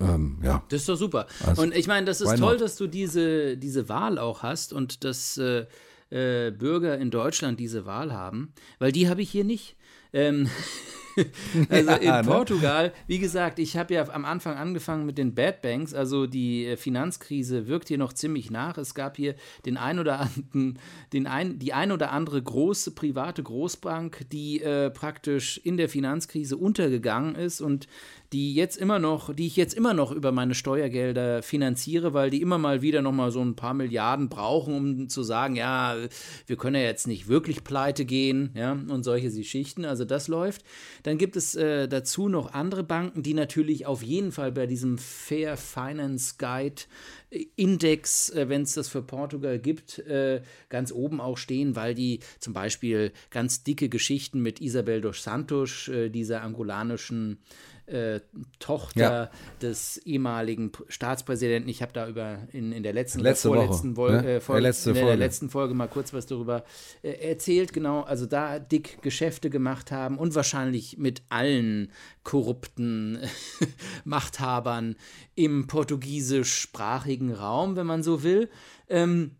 [0.00, 0.64] Ähm, ja.
[0.70, 1.26] Das ist doch super.
[1.44, 5.04] Also, und ich meine, das ist toll, dass du diese, diese Wahl auch hast und
[5.04, 5.66] dass äh,
[6.08, 9.76] äh, Bürger in Deutschland diese Wahl haben, weil die habe ich hier nicht.
[10.14, 10.48] Ähm,
[11.68, 12.28] also in ja, ne?
[12.28, 16.66] Portugal, wie gesagt, ich habe ja am Anfang angefangen mit den Bad Banks, also die
[16.66, 18.78] äh, Finanzkrise wirkt hier noch ziemlich nach.
[18.78, 19.34] Es gab hier
[19.66, 20.78] den ein oder anderen,
[21.12, 26.56] den ein, die ein oder andere große private Großbank, die äh, praktisch in der Finanzkrise
[26.56, 27.88] untergegangen ist und
[28.32, 32.40] die jetzt immer noch, die ich jetzt immer noch über meine Steuergelder finanziere, weil die
[32.40, 35.96] immer mal wieder noch mal so ein paar Milliarden brauchen, um zu sagen, ja,
[36.46, 39.84] wir können ja jetzt nicht wirklich pleite gehen, ja, und solche Geschichten.
[39.84, 40.64] Also das läuft.
[41.02, 44.98] Dann gibt es äh, dazu noch andere Banken, die natürlich auf jeden Fall bei diesem
[44.98, 46.82] Fair Finance Guide
[47.30, 51.94] äh, Index, äh, wenn es das für Portugal gibt, äh, ganz oben auch stehen, weil
[51.94, 57.38] die zum Beispiel ganz dicke Geschichten mit Isabel dos Santos, äh, dieser angolanischen
[57.90, 58.20] äh,
[58.58, 59.30] Tochter ja.
[59.60, 61.68] des ehemaligen Staatspräsidenten.
[61.68, 64.34] Ich habe da über in, in der letzten letzte vorletzten Woche, Vol ne?
[64.36, 66.64] äh, Folge, letzte in der letzten Folge mal kurz was darüber
[67.02, 67.72] äh, erzählt.
[67.72, 71.90] Genau, also da dick Geschäfte gemacht haben und wahrscheinlich mit allen
[72.22, 73.18] korrupten
[74.04, 74.96] Machthabern
[75.34, 78.48] im portugiesischsprachigen Raum, wenn man so will.
[78.88, 79.32] Ähm,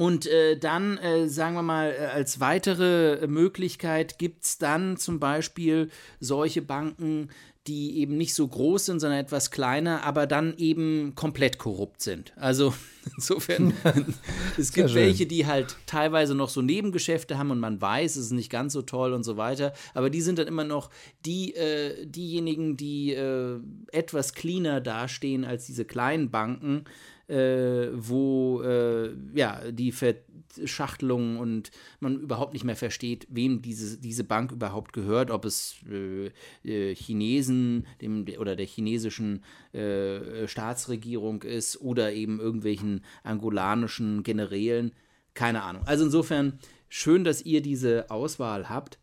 [0.00, 5.18] und äh, dann, äh, sagen wir mal, äh, als weitere Möglichkeit gibt es dann zum
[5.18, 7.30] Beispiel solche Banken,
[7.66, 12.32] die eben nicht so groß sind, sondern etwas kleiner, aber dann eben komplett korrupt sind.
[12.36, 12.72] Also
[13.16, 13.74] insofern,
[14.58, 18.32] es gibt welche, die halt teilweise noch so Nebengeschäfte haben und man weiß, es ist
[18.32, 20.90] nicht ganz so toll und so weiter, aber die sind dann immer noch
[21.26, 23.60] die, äh, diejenigen, die äh,
[23.92, 26.84] etwas cleaner dastehen als diese kleinen Banken,
[27.28, 29.92] äh, wo äh, ja, die
[30.58, 35.76] Verschachtelungen und man überhaupt nicht mehr versteht, wem diese, diese Bank überhaupt gehört, ob es
[35.90, 36.30] äh,
[36.64, 39.42] äh Chinesen dem, oder der chinesischen
[39.72, 44.92] äh, Staatsregierung ist oder eben irgendwelchen angolanischen Generälen.
[45.34, 45.82] Keine Ahnung.
[45.86, 48.98] Also insofern schön, dass ihr diese Auswahl habt.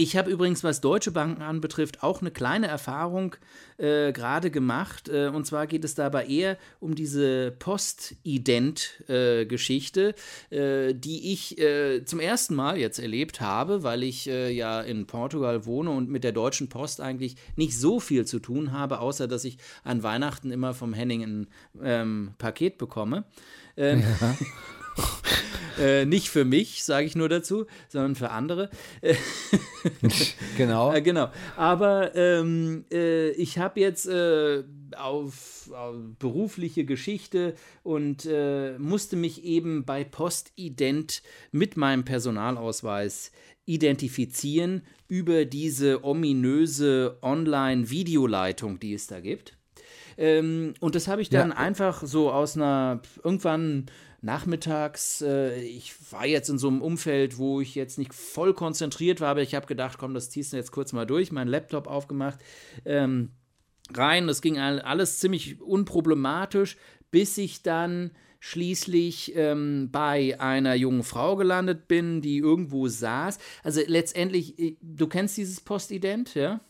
[0.00, 3.36] Ich habe übrigens, was deutsche Banken anbetrifft, auch eine kleine Erfahrung
[3.76, 5.10] äh, gerade gemacht.
[5.10, 10.14] Äh, und zwar geht es dabei eher um diese Postident-Geschichte,
[10.48, 15.06] äh, die ich äh, zum ersten Mal jetzt erlebt habe, weil ich äh, ja in
[15.06, 19.28] Portugal wohne und mit der Deutschen Post eigentlich nicht so viel zu tun habe, außer
[19.28, 21.46] dass ich an Weihnachten immer vom Henning ein
[21.82, 23.24] ähm, Paket bekomme.
[23.76, 24.38] Ähm, ja.
[25.78, 28.68] Äh, nicht für mich, sage ich nur dazu, sondern für andere.
[30.58, 30.92] genau.
[30.92, 31.30] Äh, genau.
[31.56, 34.62] Aber ähm, äh, ich habe jetzt äh,
[34.96, 43.32] auf, auf, berufliche Geschichte und äh, musste mich eben bei Postident mit meinem Personalausweis
[43.64, 49.56] identifizieren über diese ominöse Online-Videoleitung, die es da gibt.
[50.18, 51.56] Ähm, und das habe ich dann ja.
[51.56, 53.86] einfach so aus einer irgendwann
[54.22, 59.20] nachmittags, äh, ich war jetzt in so einem Umfeld, wo ich jetzt nicht voll konzentriert
[59.20, 61.86] war, aber ich habe gedacht, komm, das ziehst du jetzt kurz mal durch, meinen Laptop
[61.86, 62.38] aufgemacht,
[62.84, 63.30] ähm,
[63.94, 66.76] rein, das ging alles ziemlich unproblematisch,
[67.10, 68.10] bis ich dann
[68.40, 73.38] schließlich ähm, bei einer jungen Frau gelandet bin, die irgendwo saß.
[73.62, 76.60] Also letztendlich, äh, du kennst dieses Postident, ja?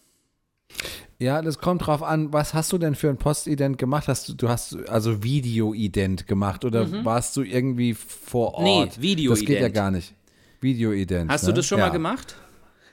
[1.19, 4.09] Ja, das kommt drauf an, was hast du denn für ein Postident gemacht?
[4.09, 7.05] Hast du, du hast also Videoident gemacht oder mhm.
[7.05, 8.65] warst du irgendwie vor Ort?
[8.97, 9.43] Nee, Videoident.
[9.43, 10.15] Das geht ja gar nicht.
[10.63, 11.31] Videoident.
[11.31, 11.51] Hast ne?
[11.51, 11.87] du das schon ja.
[11.87, 12.37] mal gemacht?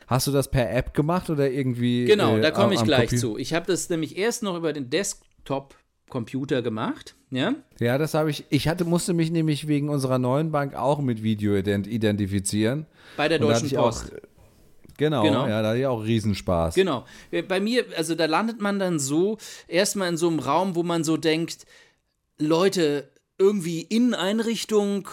[0.07, 2.05] Hast du das per App gemacht oder irgendwie?
[2.05, 3.21] Genau, äh, da komme ich gleich Computer?
[3.21, 3.38] zu.
[3.38, 5.75] Ich habe das nämlich erst noch über den Desktop
[6.09, 7.55] Computer gemacht, ja?
[7.80, 8.45] Ja, das habe ich.
[8.49, 12.86] Ich hatte, musste mich nämlich wegen unserer neuen Bank auch mit Videoident identifizieren.
[13.17, 14.13] Bei der Deutschen Post.
[14.13, 14.36] Auch,
[14.98, 16.76] Genau, genau, ja, da hatte ich auch Riesenspaß.
[16.76, 17.06] Genau.
[17.48, 19.38] Bei mir, also da landet man dann so,
[19.68, 21.66] erstmal in so einem Raum, wo man so denkt,
[22.39, 25.08] Leute, irgendwie Inneneinrichtung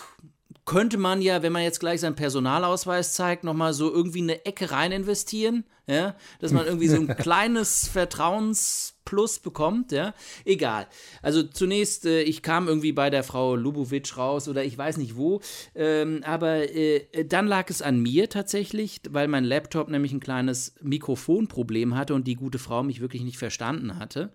[0.64, 4.70] könnte man ja, wenn man jetzt gleich seinen Personalausweis zeigt, nochmal so irgendwie eine Ecke
[4.70, 10.14] rein investieren, ja, dass man irgendwie so ein kleines Vertrauensplus bekommt, ja,
[10.46, 10.86] egal.
[11.20, 15.16] Also zunächst, äh, ich kam irgendwie bei der Frau Lubowitsch raus oder ich weiß nicht
[15.16, 15.40] wo,
[15.74, 20.74] ähm, aber äh, dann lag es an mir tatsächlich, weil mein Laptop nämlich ein kleines
[20.80, 24.32] Mikrofonproblem hatte und die gute Frau mich wirklich nicht verstanden hatte.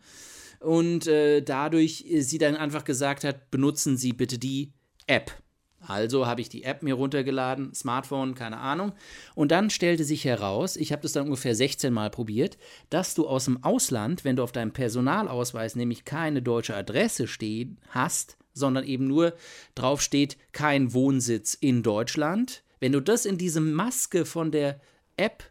[0.59, 4.73] Und äh, dadurch äh, sie dann einfach gesagt hat, benutzen Sie bitte die
[5.07, 5.32] App.
[5.80, 8.91] Also habe ich die App mir runtergeladen, Smartphone, keine Ahnung.
[9.34, 12.57] Und dann stellte sich heraus, ich habe das dann ungefähr 16 Mal probiert,
[12.89, 17.80] dass du aus dem Ausland, wenn du auf deinem Personalausweis nämlich keine deutsche Adresse stehen
[17.89, 19.34] hast, sondern eben nur
[19.73, 24.80] drauf steht, kein Wohnsitz in Deutschland, wenn du das in diese Maske von der
[25.17, 25.43] App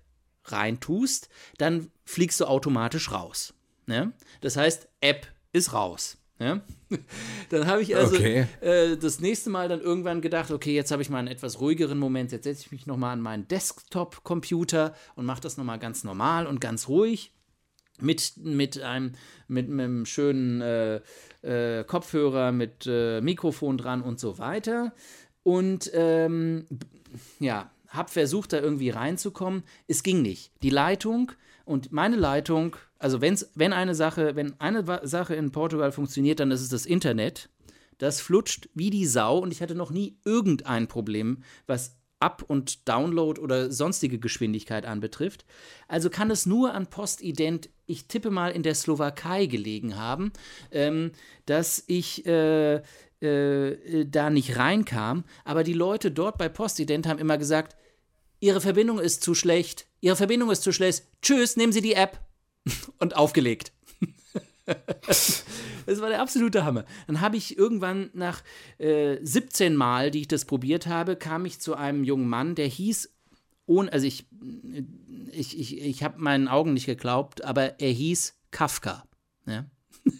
[0.44, 3.54] reintust, dann fliegst du automatisch raus.
[3.86, 4.12] Ne?
[4.40, 6.17] Das heißt, App ist raus.
[6.38, 6.60] Ja?
[7.50, 8.46] Dann habe ich also okay.
[8.60, 11.98] äh, das nächste Mal dann irgendwann gedacht, okay, jetzt habe ich mal einen etwas ruhigeren
[11.98, 16.46] Moment, jetzt setze ich mich nochmal an meinen Desktop-Computer und mache das nochmal ganz normal
[16.46, 17.32] und ganz ruhig
[18.00, 19.12] mit, mit, einem,
[19.48, 21.00] mit, mit einem schönen äh,
[21.42, 24.92] äh, Kopfhörer, mit äh, Mikrofon dran und so weiter.
[25.42, 26.66] Und ähm,
[27.40, 29.62] ja, habe versucht, da irgendwie reinzukommen.
[29.86, 30.52] Es ging nicht.
[30.62, 31.32] Die Leitung
[31.64, 36.50] und meine Leitung also wenn's, wenn eine Sache, wenn eine Sache in Portugal funktioniert, dann
[36.50, 37.48] ist es das Internet.
[37.98, 42.88] Das flutscht wie die Sau und ich hatte noch nie irgendein Problem, was Up- und
[42.88, 45.44] Download oder sonstige Geschwindigkeit anbetrifft.
[45.86, 50.32] Also kann es nur an Postident, ich tippe mal in der Slowakei gelegen haben,
[50.72, 51.12] ähm,
[51.46, 52.82] dass ich äh,
[53.20, 55.24] äh, da nicht reinkam.
[55.44, 57.76] Aber die Leute dort bei Postident haben immer gesagt,
[58.40, 62.20] Ihre Verbindung ist zu schlecht, Ihre Verbindung ist zu schlecht, tschüss, nehmen Sie die App
[62.98, 63.72] und aufgelegt.
[65.06, 65.44] das
[66.00, 66.84] war der absolute Hammer.
[67.06, 68.42] Dann habe ich irgendwann nach
[68.78, 72.66] äh, 17 Mal, die ich das probiert habe, kam ich zu einem jungen Mann, der
[72.66, 73.12] hieß,
[73.66, 74.26] ohne, also ich,
[75.32, 79.04] ich, ich, ich habe meinen Augen nicht geglaubt, aber er hieß Kafka.
[79.46, 79.64] Ja?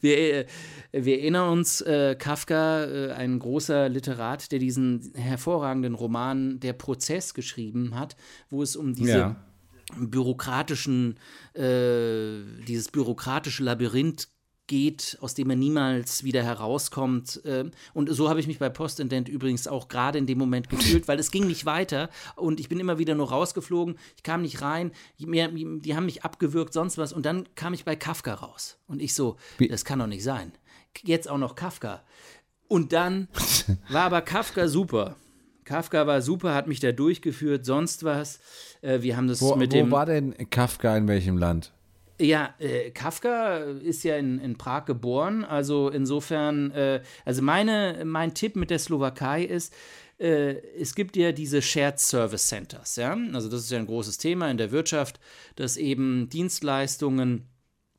[0.00, 0.46] Wir, äh,
[0.92, 7.34] wir, erinnern uns, äh, Kafka, äh, ein großer Literat, der diesen hervorragenden Roman Der Prozess
[7.34, 8.16] geschrieben hat,
[8.48, 9.45] wo es um diese ja
[9.94, 11.18] bürokratischen,
[11.54, 14.28] äh, dieses bürokratische Labyrinth
[14.66, 17.44] geht, aus dem er niemals wieder herauskommt.
[17.44, 21.08] Äh, und so habe ich mich bei Postindent übrigens auch gerade in dem Moment gefühlt,
[21.08, 23.96] weil es ging nicht weiter und ich bin immer wieder nur rausgeflogen.
[24.16, 27.12] Ich kam nicht rein, die haben mich abgewürgt, sonst was.
[27.12, 28.78] Und dann kam ich bei Kafka raus.
[28.86, 29.36] Und ich so,
[29.70, 30.52] das kann doch nicht sein.
[31.02, 32.02] Jetzt auch noch Kafka.
[32.68, 33.28] Und dann
[33.88, 35.16] war aber Kafka super.
[35.66, 38.40] Kafka war super, hat mich da durchgeführt, sonst was.
[38.80, 39.90] Äh, wir haben das wo, mit wo dem.
[39.90, 41.72] Wo war denn Kafka in welchem Land?
[42.18, 48.32] Ja, äh, Kafka ist ja in, in Prag geboren, also insofern, äh, also meine, mein
[48.32, 49.74] Tipp mit der Slowakei ist,
[50.18, 54.16] äh, es gibt ja diese Shared Service Centers, ja, also das ist ja ein großes
[54.16, 55.20] Thema in der Wirtschaft,
[55.56, 57.48] dass eben Dienstleistungen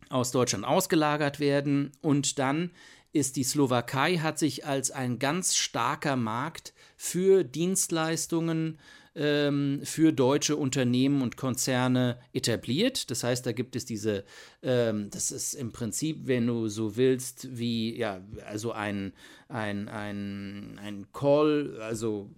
[0.10, 2.72] aus Deutschland ausgelagert werden und dann
[3.14, 8.78] ist die Slowakei hat sich als ein ganz starker Markt für Dienstleistungen
[9.18, 13.10] ähm, für deutsche Unternehmen und Konzerne etabliert.
[13.10, 14.24] Das heißt, da gibt es diese,
[14.62, 19.14] ähm, das ist im Prinzip, wenn du so willst, wie, ja, also ein,
[19.50, 22.30] ein, ein, ein Call, also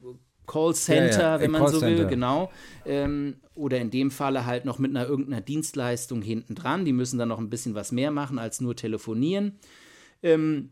[0.47, 2.49] Callcenter, ja, ja, wenn man so will, genau.
[2.85, 6.85] Ähm, oder in dem Falle halt noch mit einer irgendeiner Dienstleistung hinten dran.
[6.85, 9.59] Die müssen dann noch ein bisschen was mehr machen als nur telefonieren.
[10.23, 10.71] Ähm,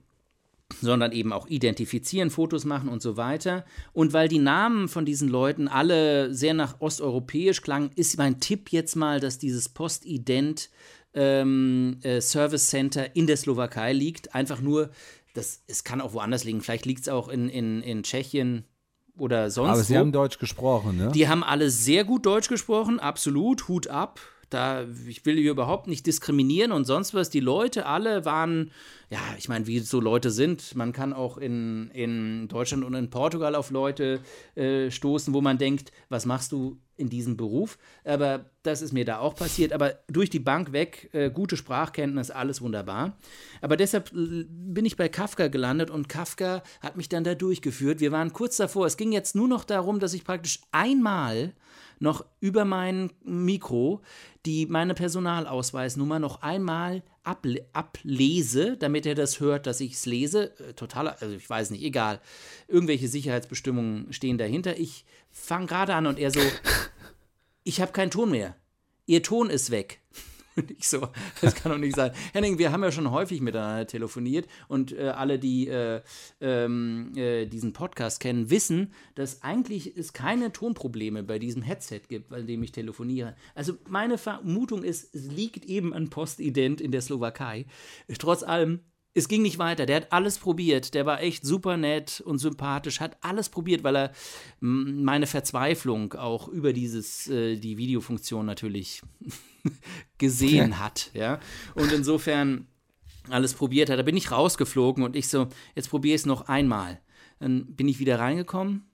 [0.82, 3.66] sondern eben auch identifizieren, Fotos machen und so weiter.
[3.94, 8.72] Und weil die Namen von diesen Leuten alle sehr nach osteuropäisch klangen, ist mein Tipp
[8.72, 10.70] jetzt mal, dass dieses Postident
[11.14, 14.36] ähm, äh, Service Center in der Slowakei liegt.
[14.36, 14.90] Einfach nur,
[15.34, 16.62] das, es kann auch woanders liegen.
[16.62, 18.66] Vielleicht liegt es auch in, in, in Tschechien
[19.18, 20.00] oder sonst Aber sie wo.
[20.00, 21.12] haben Deutsch gesprochen, ne?
[21.14, 24.20] Die haben alle sehr gut Deutsch gesprochen, absolut, Hut ab.
[24.50, 27.30] Da, ich will hier überhaupt nicht diskriminieren und sonst was.
[27.30, 28.72] Die Leute alle waren,
[29.10, 30.74] ja, ich meine, wie so Leute sind.
[30.76, 34.22] Man kann auch in, in Deutschland und in Portugal auf Leute
[34.56, 37.78] äh, stoßen, wo man denkt, was machst du in diesem Beruf?
[38.04, 39.74] Aber das ist mir da auch passiert.
[39.74, 43.18] Aber durch die Bank weg, äh, gute Sprachkenntnis, alles wunderbar.
[43.62, 48.00] Aber deshalb bin ich bei Kafka gelandet und Kafka hat mich dann da durchgeführt.
[48.00, 48.86] Wir waren kurz davor.
[48.86, 51.54] Es ging jetzt nur noch darum, dass ich praktisch einmal
[52.00, 54.02] noch über mein Mikro
[54.48, 60.58] die meine Personalausweisnummer noch einmal able ablese, damit er das hört, dass ich es lese.
[60.60, 62.22] Äh, totaler, also ich weiß nicht, egal.
[62.70, 64.80] Irgendwelche Sicherheitsbestimmungen stehen dahinter.
[64.80, 66.40] Ich fange gerade an und er so,
[67.66, 68.56] ich habe keinen Ton mehr.
[69.06, 70.00] Ihr Ton ist weg.
[70.62, 71.10] Und ich so,
[71.42, 72.12] das kann doch nicht sein.
[72.34, 76.02] Henning, wir haben ja schon häufig miteinander telefoniert und äh, alle, die äh,
[76.42, 82.30] ähm, äh, diesen Podcast kennen, wissen, dass eigentlich es keine Tonprobleme bei diesem Headset gibt,
[82.30, 83.36] bei dem ich telefoniere.
[83.54, 87.66] Also meine Vermutung ist, es liegt eben an Postident in der Slowakei.
[88.18, 88.80] Trotz allem
[89.18, 89.86] es ging nicht weiter.
[89.88, 90.94] Der hat alles probiert.
[90.94, 94.12] Der war echt super nett und sympathisch, hat alles probiert, weil er
[94.60, 99.02] meine Verzweiflung auch über dieses, äh, die Videofunktion natürlich
[100.20, 101.10] gesehen hat.
[101.14, 101.40] Ja?
[101.74, 102.68] Und insofern
[103.30, 103.98] alles probiert hat.
[103.98, 107.02] Da bin ich rausgeflogen und ich so, jetzt probiere ich es noch einmal.
[107.40, 108.86] Dann bin ich wieder reingekommen.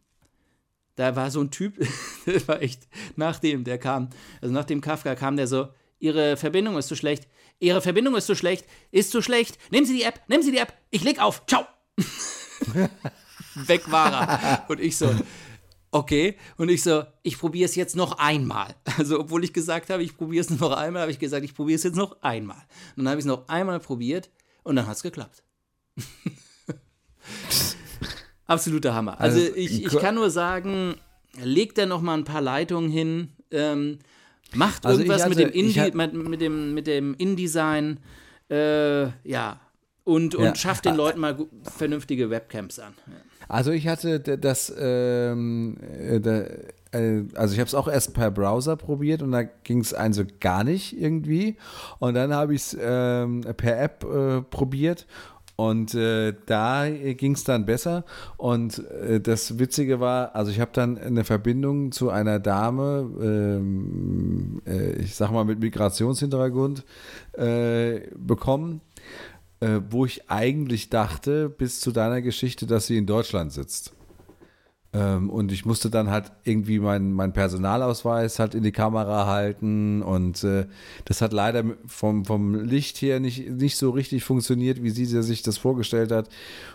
[0.95, 1.85] Da war so ein Typ,
[2.25, 4.09] der war echt, nachdem der kam,
[4.41, 5.67] also nachdem Kafka kam, der so,
[6.03, 7.29] Ihre Verbindung ist zu schlecht.
[7.59, 8.65] Ihre Verbindung ist zu schlecht.
[8.91, 9.57] Ist zu schlecht.
[9.71, 10.21] Nehmen Sie die App.
[10.27, 10.73] Nehmen Sie die App.
[10.89, 11.45] Ich leg auf.
[11.47, 11.65] Ciao.
[13.55, 14.69] Weg war er.
[14.69, 15.13] Und ich so,
[15.91, 16.37] okay.
[16.57, 18.75] Und ich so, ich probiere es jetzt noch einmal.
[18.97, 21.75] Also, obwohl ich gesagt habe, ich probiere es noch einmal, habe ich gesagt, ich probiere
[21.75, 22.61] es jetzt noch einmal.
[22.95, 24.29] Und dann habe ich es noch einmal probiert
[24.63, 25.43] und dann hat es geklappt.
[28.45, 29.19] Absoluter Hammer.
[29.19, 30.95] Also, also ich, ich kann nur sagen,
[31.41, 33.29] legt da noch mal ein paar Leitungen hin.
[33.51, 33.99] Ähm,
[34.55, 37.99] Macht also irgendwas hatte, mit, dem Indie, hat, mit, mit, dem, mit dem InDesign,
[38.49, 39.59] äh, ja,
[40.03, 40.55] und, und ja.
[40.55, 41.37] schafft den Leuten mal
[41.77, 42.93] vernünftige Webcams an.
[43.47, 46.17] Also ich hatte das, ähm, äh,
[46.93, 50.23] äh, also ich habe es auch erst per Browser probiert und da ging es also
[50.39, 51.57] gar nicht irgendwie.
[51.99, 55.05] Und dann habe ich es ähm, per App äh, probiert
[55.55, 58.05] und äh, da ging es dann besser.
[58.37, 64.61] Und äh, das Witzige war, also ich habe dann eine Verbindung zu einer Dame, ähm,
[64.65, 66.83] äh, ich sag mal mit Migrationshintergrund,
[67.33, 68.81] äh, bekommen,
[69.59, 73.93] äh, wo ich eigentlich dachte, bis zu deiner Geschichte, dass sie in Deutschland sitzt.
[74.93, 80.03] Ähm, und ich musste dann halt irgendwie meinen mein Personalausweis halt in die Kamera halten
[80.03, 80.67] und äh,
[81.05, 85.41] das hat leider vom, vom Licht her nicht, nicht so richtig funktioniert, wie sie sich
[85.41, 86.29] das vorgestellt hat.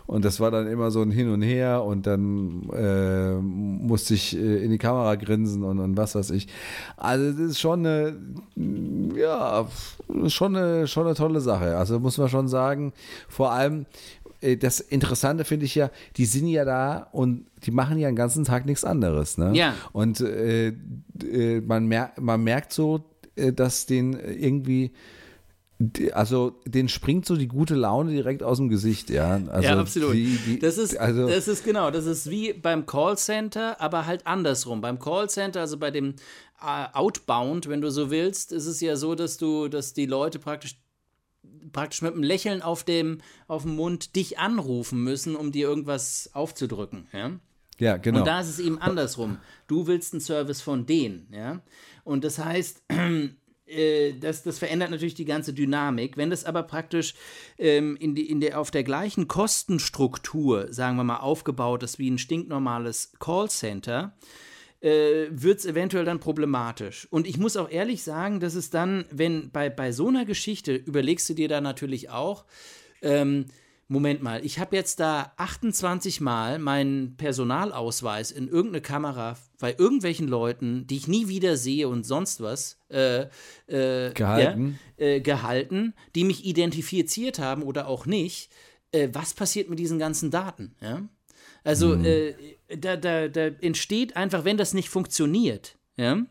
[0.07, 4.37] Und das war dann immer so ein Hin und Her und dann äh, musste ich
[4.37, 6.49] äh, in die Kamera grinsen und, und was weiß ich.
[6.97, 8.17] Also das ist schon eine,
[9.15, 9.69] ja,
[10.27, 11.77] schon eine, schon eine tolle Sache.
[11.77, 12.93] Also muss man schon sagen,
[13.29, 13.87] vor allem,
[14.59, 18.45] das Interessante finde ich ja, die sind ja da und die machen ja den ganzen
[18.45, 19.37] Tag nichts anderes.
[19.37, 19.53] Ne?
[19.55, 19.75] Ja.
[19.93, 24.93] Und äh, äh, man, mer man merkt so, äh, dass den irgendwie
[26.13, 29.41] also den springt so die gute Laune direkt aus dem Gesicht, ja.
[29.49, 30.13] Also ja, absolut.
[30.13, 34.27] Die, die, das, ist, also das ist genau, das ist wie beim Callcenter, aber halt
[34.27, 34.81] andersrum.
[34.81, 36.15] Beim Callcenter, also bei dem
[36.61, 40.41] äh, Outbound, wenn du so willst, ist es ja so, dass du, dass die Leute
[40.41, 40.81] praktisch
[41.73, 46.31] praktisch mit einem Lächeln auf dem, auf dem Mund dich anrufen müssen, um dir irgendwas
[46.33, 47.07] aufzudrücken.
[47.13, 47.33] Ja?
[47.79, 48.21] Ja, genau.
[48.21, 49.39] Und da ist es eben andersrum.
[49.67, 51.61] Du willst einen Service von denen, ja.
[52.05, 52.83] Und das heißt,
[53.67, 56.17] äh, das, das verändert natürlich die ganze Dynamik.
[56.17, 57.15] Wenn das aber praktisch
[57.59, 62.11] ähm, in die, in der, auf der gleichen Kostenstruktur, sagen wir mal, aufgebaut ist wie
[62.11, 64.48] ein stinknormales Callcenter, äh,
[64.81, 67.09] wird es eventuell dann problematisch.
[67.11, 70.75] Und ich muss auch ehrlich sagen, dass es dann, wenn bei, bei so einer Geschichte,
[70.75, 72.45] überlegst du dir da natürlich auch,
[73.03, 73.47] ähm,
[73.91, 80.29] Moment mal, ich habe jetzt da 28 Mal meinen Personalausweis in irgendeine Kamera bei irgendwelchen
[80.29, 83.23] Leuten, die ich nie wieder sehe und sonst was, äh,
[83.67, 84.79] äh, gehalten.
[84.99, 88.51] Ja, äh, gehalten, die mich identifiziert haben oder auch nicht.
[88.93, 90.75] Äh, was passiert mit diesen ganzen Daten?
[90.83, 91.09] Ja?
[91.65, 92.05] Also hm.
[92.69, 96.23] Da, da, da entsteht einfach, wenn das nicht funktioniert, ja,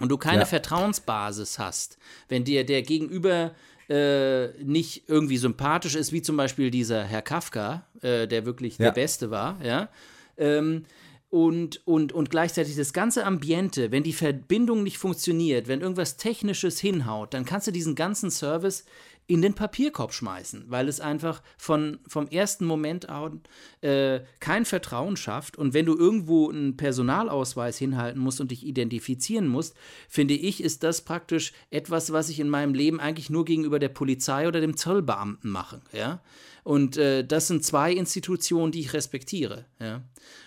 [0.00, 0.46] und du keine ja.
[0.46, 1.98] Vertrauensbasis hast,
[2.28, 3.54] wenn dir der Gegenüber
[3.88, 8.86] äh, nicht irgendwie sympathisch ist, wie zum Beispiel dieser Herr Kafka, äh, der wirklich ja.
[8.86, 9.88] der Beste war, ja.
[10.36, 10.84] Ähm,
[11.30, 16.78] und, und, und gleichzeitig das ganze Ambiente, wenn die Verbindung nicht funktioniert, wenn irgendwas Technisches
[16.78, 18.84] hinhaut, dann kannst du diesen ganzen Service
[19.26, 23.40] in den Papierkorb schmeißen, weil es einfach von, vom ersten Moment an
[23.80, 25.56] äh, kein Vertrauen schafft.
[25.56, 29.74] Und wenn du irgendwo einen Personalausweis hinhalten musst und dich identifizieren musst,
[30.08, 33.88] finde ich, ist das praktisch etwas, was ich in meinem Leben eigentlich nur gegenüber der
[33.88, 35.80] Polizei oder dem Zollbeamten mache.
[35.92, 36.20] Ja?
[36.64, 39.66] Und äh, das sind zwei Institutionen, die ich respektiere.
[39.78, 40.02] Ja?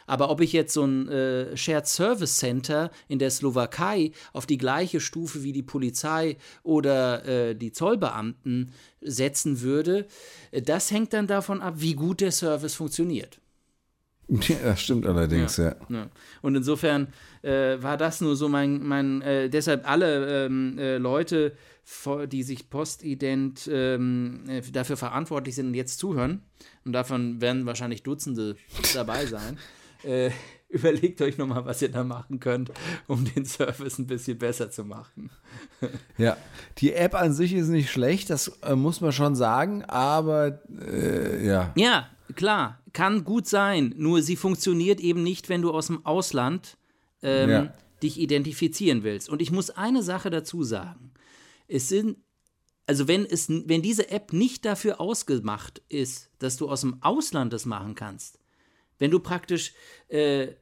[0.07, 4.57] Aber ob ich jetzt so ein äh, Shared Service Center in der Slowakei auf die
[4.57, 10.07] gleiche Stufe wie die Polizei oder äh, die Zollbeamten setzen würde,
[10.51, 13.39] äh, das hängt dann davon ab, wie gut der Service funktioniert.
[14.29, 15.75] Ja, das stimmt allerdings, ja.
[15.87, 15.95] ja.
[15.95, 16.09] ja.
[16.41, 17.07] Und insofern
[17.43, 21.53] äh, war das nur so mein, mein äh, deshalb alle ähm, äh, Leute,
[22.29, 26.41] die sich postident ähm, äh, dafür verantwortlich sind und jetzt zuhören,
[26.83, 28.57] und davon werden wahrscheinlich Dutzende
[28.93, 29.57] dabei sein,
[30.03, 30.31] äh,
[30.69, 32.71] überlegt euch nochmal, was ihr da machen könnt,
[33.07, 35.29] um den Service ein bisschen besser zu machen.
[36.17, 36.35] ja,
[36.79, 40.61] die App an sich ist nicht schlecht, das äh, muss man schon sagen, aber
[41.41, 41.71] ja.
[41.75, 46.77] Ja, klar, kann gut sein, nur sie funktioniert eben nicht, wenn du aus dem Ausland
[47.21, 47.73] ähm, ja.
[48.03, 49.29] dich identifizieren willst.
[49.29, 51.11] Und ich muss eine Sache dazu sagen.
[51.67, 52.17] Es sind,
[52.85, 57.53] also wenn, es, wenn diese App nicht dafür ausgemacht ist, dass du aus dem Ausland
[57.53, 58.39] das machen kannst,
[58.99, 59.73] wenn du praktisch
[60.07, 60.53] äh,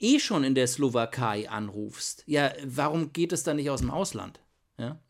[0.00, 4.40] eh schon in der Slowakei anrufst, ja, warum geht es dann nicht aus dem Ausland?
[4.78, 5.00] Ja.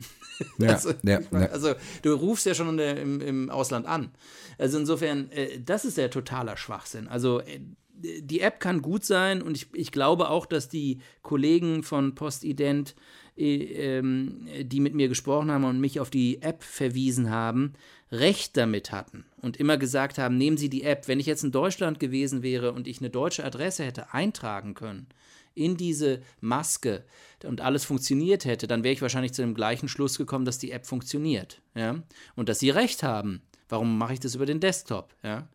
[0.58, 1.38] ja, also, ja, ja.
[1.46, 4.12] also, du rufst ja schon der, im, im, Ausland an.
[4.56, 7.06] Also insofern, äh, das ist ja totaler Schwachsinn.
[7.06, 7.60] Also äh,
[7.92, 12.94] die App kann gut sein und ich, ich glaube auch, dass die Kollegen von Postident,
[13.38, 17.74] die mit mir gesprochen haben und mich auf die App verwiesen haben,
[18.10, 21.06] recht damit hatten und immer gesagt haben, nehmen Sie die App.
[21.08, 25.06] Wenn ich jetzt in Deutschland gewesen wäre und ich eine deutsche Adresse hätte eintragen können,
[25.54, 27.04] in diese Maske
[27.44, 30.70] und alles funktioniert hätte, dann wäre ich wahrscheinlich zu dem gleichen Schluss gekommen, dass die
[30.70, 31.60] App funktioniert.
[31.74, 32.02] Ja?
[32.36, 33.42] Und dass sie recht haben.
[33.68, 35.14] Warum mache ich das über den Desktop?
[35.22, 35.48] Ja?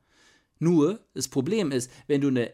[0.59, 2.53] Nur, das Problem ist, wenn du eine,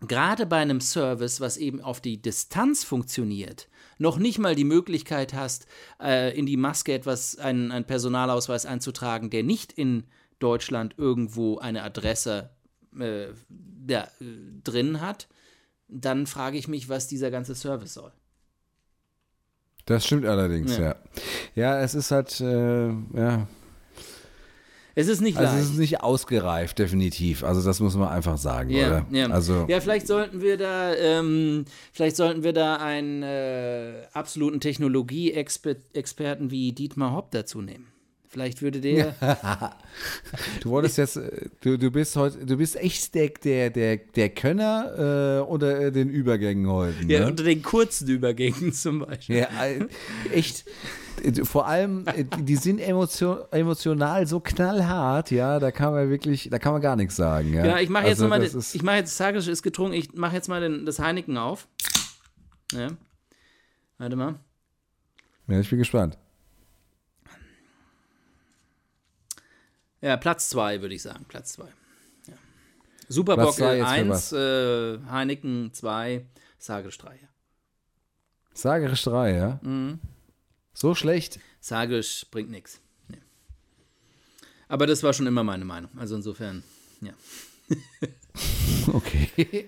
[0.00, 3.68] gerade bei einem Service, was eben auf die Distanz funktioniert,
[3.98, 5.66] noch nicht mal die Möglichkeit hast,
[6.00, 10.04] äh, in die Maske etwas, einen, einen Personalausweis einzutragen, der nicht in
[10.38, 12.50] Deutschland irgendwo eine Adresse
[12.98, 13.26] äh,
[13.88, 14.08] ja,
[14.64, 15.28] drin hat,
[15.88, 18.12] dann frage ich mich, was dieser ganze Service soll.
[19.86, 20.84] Das stimmt allerdings, ja.
[20.84, 20.96] Ja,
[21.54, 23.48] ja es ist halt, äh, ja.
[24.98, 25.64] Es ist nicht also leicht.
[25.64, 27.44] es ist nicht ausgereift, definitiv.
[27.44, 29.06] Also das muss man einfach sagen, ja, oder?
[29.12, 29.28] Ja.
[29.28, 36.50] Also ja, vielleicht sollten wir da, ähm, vielleicht sollten wir da einen äh, absoluten Technologie-Experten
[36.50, 37.86] wie Dietmar Hopp dazu nehmen.
[38.30, 39.14] Vielleicht würde der.
[40.60, 44.28] du wolltest jetzt, äh, du, du bist heute, du bist echt der, der, der, der
[44.28, 47.06] Könner äh, unter äh, den Übergängen heute.
[47.06, 47.12] Ne?
[47.14, 49.38] Ja, unter den kurzen Übergängen zum Beispiel.
[49.38, 49.86] Ja, äh,
[50.32, 50.66] echt.
[51.42, 52.04] Vor allem,
[52.38, 56.94] die sind emotion, emotional so knallhart, ja, da kann man wirklich, da kann man gar
[56.94, 57.54] nichts sagen.
[57.54, 60.36] Ja, ja ich mache jetzt also, nochmal, ich mache jetzt, Tages ist getrunken, ich mache
[60.36, 61.66] jetzt mal den, das Heineken auf.
[62.72, 62.90] Ja.
[63.96, 64.36] Warte mal.
[65.48, 66.16] Ja, ich bin gespannt.
[70.00, 71.24] Ja, Platz 2 würde ich sagen.
[71.26, 71.64] Platz 2.
[72.26, 72.34] Ja.
[73.08, 76.24] Superbock 1, äh, Heineken 2,
[76.58, 77.18] Sagerisch 3.
[78.54, 79.60] Sagerisch 3, ja?
[79.62, 80.00] Mhm.
[80.72, 81.40] So schlecht?
[81.60, 82.80] Sagerisch bringt nichts.
[83.08, 83.18] Nee.
[84.68, 85.90] Aber das war schon immer meine Meinung.
[85.98, 86.62] Also insofern,
[87.00, 87.12] ja.
[88.92, 89.66] Okay.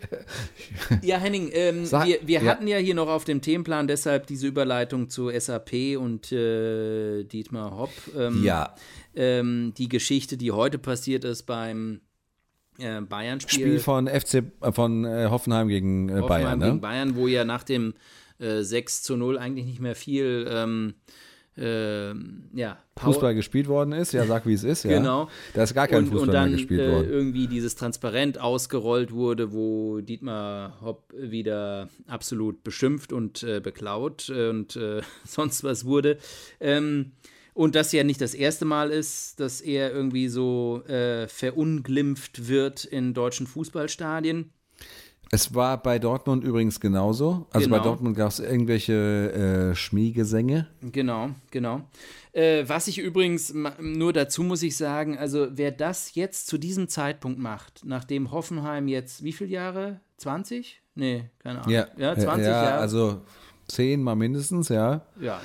[1.03, 2.51] ja, Henning, ähm, Sag, wir, wir ja.
[2.51, 7.77] hatten ja hier noch auf dem Themenplan deshalb diese Überleitung zu SAP und äh, Dietmar
[7.77, 7.91] Hopp.
[8.17, 8.75] Ähm, ja.
[9.15, 12.01] Ähm, die Geschichte, die heute passiert ist beim
[12.79, 13.67] äh, Bayern-Spiel.
[13.67, 16.67] Spiel von FC äh, von äh, Hoffenheim gegen äh, Hoffenheim Bayern, ne?
[16.67, 17.95] gegen Bayern, wo ja nach dem
[18.39, 20.47] äh, 6 zu 0 eigentlich nicht mehr viel
[21.61, 24.13] ähm, ja, Power- Fußball gespielt worden ist.
[24.13, 24.85] Ja, sag wie es ist.
[24.85, 24.99] Ja.
[24.99, 25.29] Genau.
[25.55, 27.11] Da ist gar kein und, Fußball und dann mehr gespielt äh, worden.
[27.11, 34.49] irgendwie dieses Transparent ausgerollt wurde, wo Dietmar Hopp wieder absolut beschimpft und äh, beklaut äh,
[34.49, 36.19] und äh, sonst was wurde.
[36.61, 37.13] Ähm,
[37.53, 42.85] und das ja nicht das erste Mal ist, dass er irgendwie so äh, verunglimpft wird
[42.85, 44.53] in deutschen Fußballstadien.
[45.33, 47.47] Es war bei Dortmund übrigens genauso.
[47.53, 47.91] Also bei Genau.
[47.91, 50.67] Dortmund gab es irgendwelche äh, Schmiegesänge.
[50.83, 51.83] Genau, genau.
[52.33, 56.89] Äh, was ich übrigens, nur dazu muss ich sagen, also wer das jetzt zu diesem
[56.89, 60.01] Zeitpunkt macht, nachdem Hoffenheim jetzt, wie viele Jahre?
[60.17, 60.83] 20?
[60.97, 61.73] Nee, keine Ahnung.
[61.73, 62.79] ja 20 ja, Jahre.
[62.79, 63.23] also
[63.69, 65.07] zehn mal mindestens, ja.
[65.21, 65.41] Ja,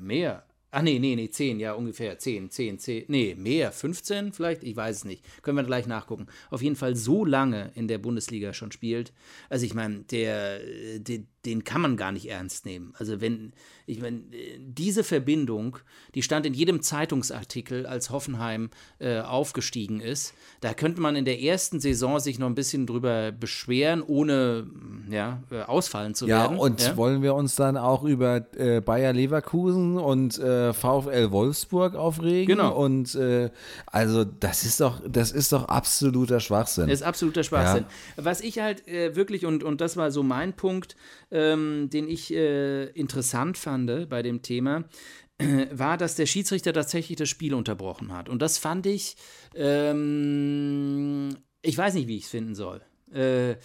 [0.00, 0.44] mehr.
[0.72, 2.18] Ach nee, nee, nee, 10, ja, ungefähr.
[2.18, 3.04] 10, 10, 10.
[3.08, 3.72] Nee, mehr.
[3.72, 4.62] 15 vielleicht?
[4.62, 5.24] Ich weiß es nicht.
[5.42, 6.26] Können wir gleich nachgucken.
[6.50, 9.12] Auf jeden Fall so lange in der Bundesliga schon spielt.
[9.48, 11.00] Also ich meine, der, äh,
[11.46, 12.92] den, kann man gar nicht ernst nehmen.
[12.98, 13.52] Also wenn,
[13.86, 14.20] ich meine,
[14.58, 15.78] diese Verbindung,
[16.14, 20.34] die stand in jedem Zeitungsartikel, als Hoffenheim äh, aufgestiegen ist.
[20.60, 24.66] Da könnte man in der ersten Saison sich noch ein bisschen drüber beschweren, ohne
[25.10, 26.58] ja, äh, ausfallen zu Ja, werden.
[26.58, 26.96] und ja?
[26.96, 32.56] wollen wir uns dann auch über äh, Bayer Leverkusen und äh, VfL Wolfsburg aufregen?
[32.56, 32.76] Genau.
[32.76, 33.50] Und äh,
[33.86, 36.88] also das ist doch, das ist doch absoluter Schwachsinn.
[36.88, 37.86] Das ist absoluter Schwachsinn.
[38.16, 40.96] Was ich halt äh, wirklich, und, und das war so mein Punkt,
[41.30, 44.84] ähm, den ich äh, interessant fand bei dem Thema,
[45.38, 48.28] äh, war, dass der Schiedsrichter tatsächlich das Spiel unterbrochen hat.
[48.28, 49.16] Und das fand ich,
[49.54, 52.82] ähm, ich weiß nicht, wie ich es finden soll.
[53.12, 53.56] Äh,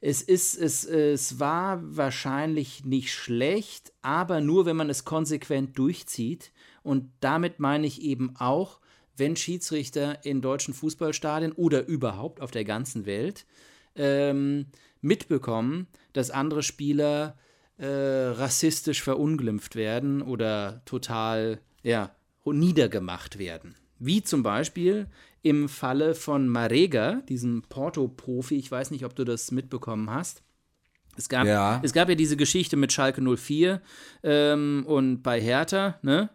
[0.00, 6.52] es, ist, es, es war wahrscheinlich nicht schlecht, aber nur, wenn man es konsequent durchzieht.
[6.82, 8.80] Und damit meine ich eben auch,
[9.16, 13.46] wenn Schiedsrichter in deutschen Fußballstadien oder überhaupt auf der ganzen Welt
[13.96, 14.66] ähm,
[15.00, 17.36] mitbekommen, dass andere Spieler
[17.76, 22.14] äh, rassistisch verunglimpft werden oder total ja,
[22.44, 23.74] niedergemacht werden.
[23.98, 25.06] Wie zum Beispiel
[25.42, 30.42] im Falle von Marega, diesem Porto-Profi, ich weiß nicht, ob du das mitbekommen hast.
[31.16, 31.80] Es gab, Ja.
[31.82, 33.80] es gab ja diese Geschichte mit Schalke 04
[34.22, 36.30] ähm, und bei Hertha, ne?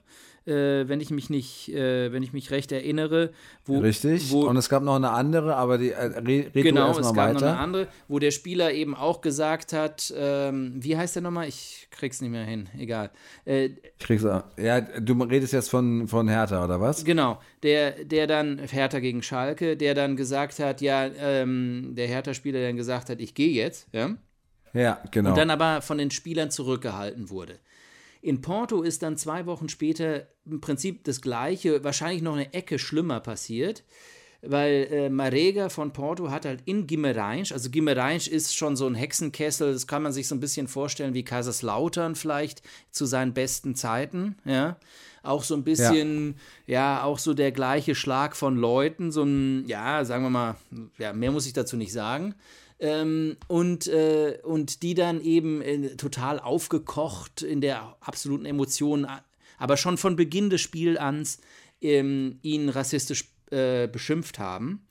[0.50, 3.32] Äh, wenn ich mich nicht, äh, wenn ich mich recht erinnere,
[3.66, 4.32] wo, Richtig.
[4.32, 7.16] wo und es gab noch eine andere, aber die äh, red, red genau, es gab
[7.16, 7.52] mal noch weiter.
[7.52, 11.48] eine andere, wo der Spieler eben auch gesagt hat, ähm, wie heißt der nochmal?
[11.48, 13.12] Ich krieg's nicht mehr hin, egal.
[13.46, 13.66] Äh,
[14.00, 14.44] Ich krieg's auch.
[14.58, 17.06] Ja, du redest jetzt von, von Hertha, oder was?
[17.06, 22.62] Genau, der, der dann, Hertha gegen Schalke, der dann gesagt hat, ja, ähm, der Hertha-Spieler
[22.62, 24.16] dann gesagt hat, ich gehe jetzt, ja,
[24.74, 25.30] Ja, genau.
[25.30, 27.60] und dann aber von den Spielern zurückgehalten wurde.
[28.22, 32.78] In Porto ist dann zwei Wochen später im Prinzip das Gleiche, wahrscheinlich noch eine Ecke
[32.78, 33.84] schlimmer passiert,
[34.42, 38.96] weil äh, Marega von Porto hat halt in Guimarães, also Guimarães ist schon so ein
[38.96, 42.62] Hexenkessel, das kann man sich so ein bisschen vorstellen wie Kaiserslautern vielleicht
[42.92, 44.78] zu seinen besten Zeiten, ja.
[45.22, 47.04] Auch so ein bisschen, ja.
[47.04, 50.56] auch so der gleiche Schlag von Leuten, so ein, ja, sagen wir mal,
[50.98, 52.36] ja, mehr muss ich dazu nicht sagen.
[52.80, 59.06] Ähm, und, äh, und die dann eben äh, total aufgekocht in der absoluten Emotion,
[59.58, 61.40] aber schon von Beginn des Spielans
[61.82, 64.86] ähm, ihn rassistisch äh, beschimpft haben.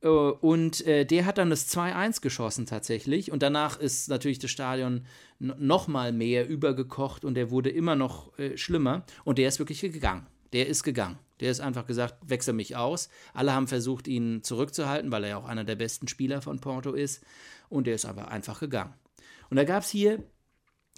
[0.00, 3.30] Äh, Und äh, der hat dann das 2-1 geschossen tatsächlich.
[3.32, 5.06] Und danach ist natürlich das Stadion
[5.38, 9.04] noch mal mehr übergekocht und der wurde immer noch äh, schlimmer.
[9.24, 10.26] Und der ist wirklich gegangen.
[10.52, 11.18] Der ist gegangen.
[11.40, 13.08] Der ist einfach gesagt, wechsel mich aus.
[13.34, 16.92] Alle haben versucht, ihn zurückzuhalten, weil er ja auch einer der besten Spieler von Porto
[16.92, 17.24] ist.
[17.68, 18.94] Und der ist aber einfach gegangen.
[19.50, 20.22] Und da gab es hier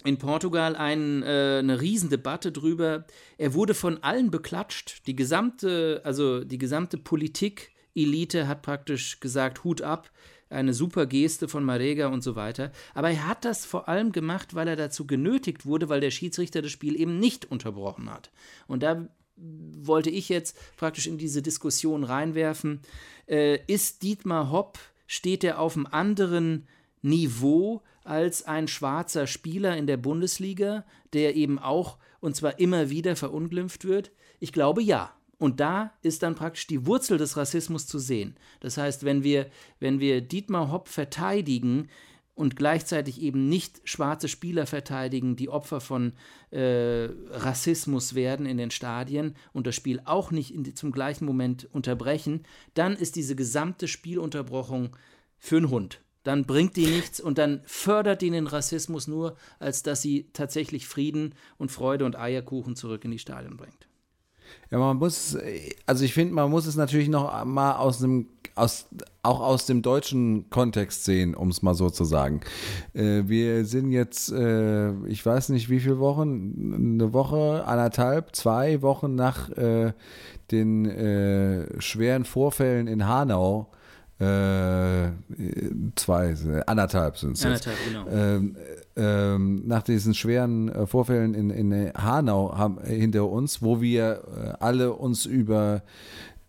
[0.03, 3.05] in Portugal ein, äh, eine Riesendebatte drüber.
[3.37, 5.07] Er wurde von allen beklatscht.
[5.07, 10.11] Die gesamte, also die gesamte Politik-Elite hat praktisch gesagt, Hut ab,
[10.49, 12.71] eine super Geste von Marega und so weiter.
[12.93, 16.61] Aber er hat das vor allem gemacht, weil er dazu genötigt wurde, weil der Schiedsrichter
[16.61, 18.31] das Spiel eben nicht unterbrochen hat.
[18.67, 19.07] Und da
[19.81, 22.81] wollte ich jetzt praktisch in diese Diskussion reinwerfen.
[23.27, 26.67] Äh, ist Dietmar Hopp, steht er auf einem anderen
[27.01, 33.15] Niveau als ein schwarzer Spieler in der Bundesliga, der eben auch und zwar immer wieder
[33.15, 34.11] verunglimpft wird?
[34.39, 35.13] Ich glaube ja.
[35.37, 38.35] Und da ist dann praktisch die Wurzel des Rassismus zu sehen.
[38.59, 41.89] Das heißt, wenn wir, wenn wir Dietmar Hopp verteidigen
[42.33, 46.13] und gleichzeitig eben nicht schwarze Spieler verteidigen, die Opfer von
[46.51, 51.67] äh, Rassismus werden in den Stadien und das Spiel auch nicht in, zum gleichen Moment
[51.71, 52.43] unterbrechen,
[52.73, 54.95] dann ist diese gesamte Spielunterbrochung
[55.37, 56.01] für einen Hund.
[56.23, 60.87] Dann bringt die nichts und dann fördert die den Rassismus nur, als dass sie tatsächlich
[60.87, 63.87] Frieden und Freude und Eierkuchen zurück in die Stadien bringt.
[64.71, 65.37] Ja, man muss,
[65.85, 68.87] also ich finde, man muss es natürlich noch mal aus einem, aus,
[69.21, 72.41] auch aus dem deutschen Kontext sehen, um es mal so zu sagen.
[72.93, 78.81] Äh, wir sind jetzt, äh, ich weiß nicht wie viele Wochen, eine Woche, anderthalb, zwei
[78.81, 79.91] Wochen nach äh,
[80.51, 83.71] den äh, schweren Vorfällen in Hanau.
[84.19, 85.11] Äh,
[85.95, 86.35] zwei,
[86.67, 87.45] anderthalb sind es.
[87.45, 88.07] Anderthalb, genau.
[88.07, 88.55] Ähm,
[88.95, 94.23] ähm, nach diesen schweren äh, Vorfällen in, in Hanau haben, äh, hinter uns, wo wir
[94.35, 95.83] äh, alle uns über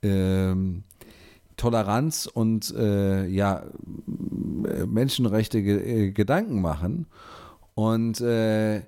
[0.02, 0.82] ähm,
[1.56, 3.62] Toleranz und äh, ja,
[4.86, 7.06] Menschenrechte ge äh, Gedanken machen.
[7.74, 8.82] Und äh,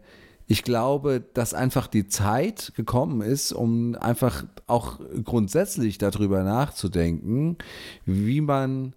[0.47, 7.57] ich glaube, dass einfach die Zeit gekommen ist, um einfach auch grundsätzlich darüber nachzudenken,
[8.05, 8.95] wie man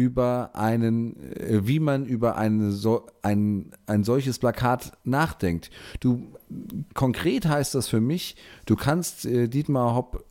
[0.00, 5.70] über einen, äh, wie man über eine, so, ein, ein solches Plakat nachdenkt.
[6.00, 6.32] Du,
[6.94, 10.24] konkret heißt das für mich, du kannst äh, Dietmar Hopp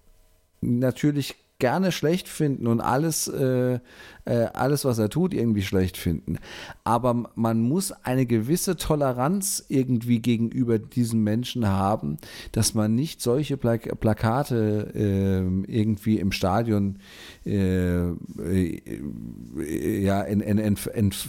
[0.62, 3.80] natürlich gerne schlecht finden und alles, äh,
[4.26, 6.38] äh, alles, was er tut, irgendwie schlecht finden.
[6.86, 12.18] Aber man muss eine gewisse Toleranz irgendwie gegenüber diesen Menschen haben,
[12.54, 17.00] dass man nicht solche Plak Plakate äh, irgendwie im Stadion
[17.46, 18.92] äh, äh,
[20.02, 20.78] ja, in, in, in,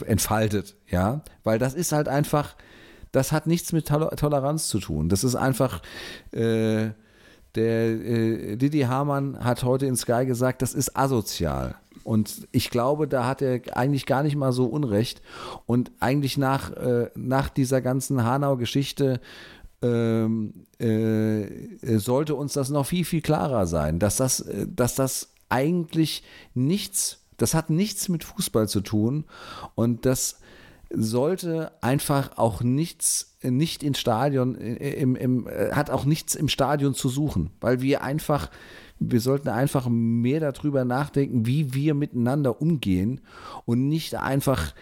[0.07, 0.77] entfaltet.
[0.89, 2.57] Ja, weil das ist halt einfach,
[3.11, 5.09] das hat nichts mit Toleranz zu tun.
[5.09, 5.83] Das ist einfach
[6.33, 6.91] äh,
[7.55, 11.77] der äh, Didi Hamann hat heute in Sky gesagt, das ist asozial.
[12.05, 15.21] Und ich glaube, da hat er eigentlich gar nicht mal so Unrecht.
[15.67, 19.21] Und eigentlich nach, äh, nach dieser ganzen Hanau-Geschichte
[19.83, 25.33] ähm, äh, sollte uns das noch viel, viel klarer sein, dass das, äh, dass das
[25.49, 26.23] eigentlich
[26.55, 29.25] nichts, das hat nichts mit Fußball zu tun
[29.75, 30.41] und das
[30.93, 37.09] sollte einfach auch nichts, nicht ins Stadion, im, im, hat auch nichts im Stadion zu
[37.09, 38.51] suchen, weil wir einfach,
[38.99, 43.21] wir sollten einfach mehr darüber nachdenken, wie wir miteinander umgehen
[43.65, 44.75] und nicht einfach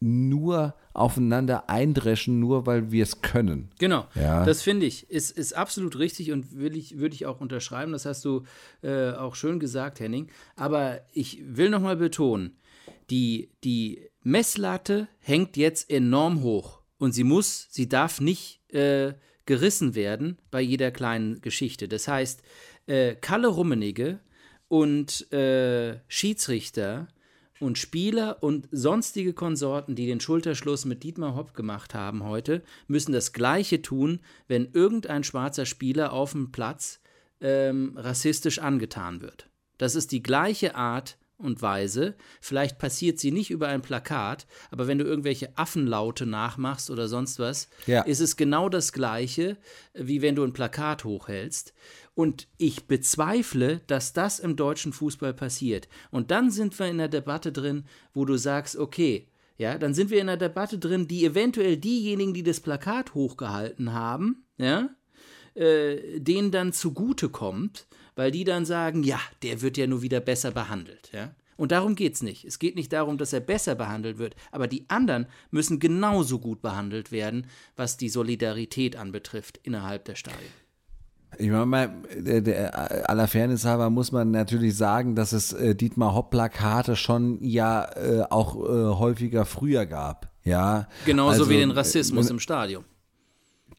[0.00, 3.70] nur aufeinander eindreschen, nur weil wir es können.
[3.78, 4.44] Genau, ja.
[4.44, 7.92] das finde ich, ist, ist absolut richtig und will ich, würde ich auch unterschreiben.
[7.92, 8.42] Das hast du
[8.82, 10.28] äh, auch schön gesagt, Henning.
[10.56, 12.56] Aber ich will nochmal betonen,
[13.10, 19.12] die, die Messlatte hängt jetzt enorm hoch und sie muss, sie darf nicht äh,
[19.46, 21.88] gerissen werden bei jeder kleinen Geschichte.
[21.88, 22.42] Das heißt,
[22.86, 24.20] äh, Kalle Rummenigge
[24.68, 27.08] und äh, Schiedsrichter
[27.60, 33.12] und Spieler und sonstige Konsorten, die den Schulterschluss mit Dietmar Hopp gemacht haben heute, müssen
[33.12, 37.00] das Gleiche tun, wenn irgendein schwarzer Spieler auf dem Platz
[37.40, 39.48] ähm, rassistisch angetan wird.
[39.76, 42.14] Das ist die gleiche Art und Weise.
[42.40, 47.38] Vielleicht passiert sie nicht über ein Plakat, aber wenn du irgendwelche Affenlaute nachmachst oder sonst
[47.38, 48.02] was, ja.
[48.02, 49.56] ist es genau das Gleiche,
[49.92, 51.74] wie wenn du ein Plakat hochhältst.
[52.14, 55.88] Und ich bezweifle, dass das im deutschen Fußball passiert.
[56.10, 60.10] Und dann sind wir in der Debatte drin, wo du sagst, okay, ja, dann sind
[60.10, 64.90] wir in der Debatte drin, die eventuell diejenigen, die das Plakat hochgehalten haben, ja,
[65.54, 70.20] äh, denen dann zugute kommt weil die dann sagen, ja, der wird ja nur wieder
[70.20, 71.10] besser behandelt.
[71.12, 71.30] Ja?
[71.56, 72.44] Und darum geht es nicht.
[72.44, 76.62] Es geht nicht darum, dass er besser behandelt wird, aber die anderen müssen genauso gut
[76.62, 77.46] behandelt werden,
[77.76, 80.52] was die Solidarität anbetrifft innerhalb der Stadien.
[81.36, 86.14] Ich meine, der, der, aller Fairness halber muss man natürlich sagen, dass es äh, Dietmar
[86.14, 90.30] Hopp-Plakate schon ja äh, auch äh, häufiger früher gab.
[90.44, 92.84] Ja, genauso also, wie den Rassismus im Stadion.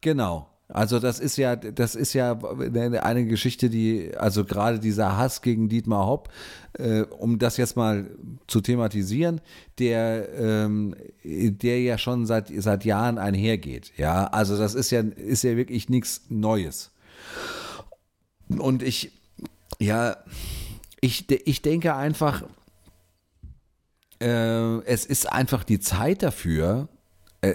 [0.00, 5.40] Genau, also das ist ja, das ist ja eine Geschichte, die, also gerade dieser Hass
[5.40, 6.28] gegen Dietmar Hopp,
[6.72, 8.10] äh, um das jetzt mal
[8.48, 9.40] zu thematisieren,
[9.78, 13.92] der, ähm, der ja schon seit, seit Jahren einhergeht.
[13.96, 16.90] Ja, also das ist ja, ist ja wirklich nichts Neues.
[18.48, 19.12] Und ich,
[19.78, 20.16] ja,
[21.00, 22.42] ich, ich denke einfach,
[24.20, 26.88] äh, es ist einfach die Zeit dafür,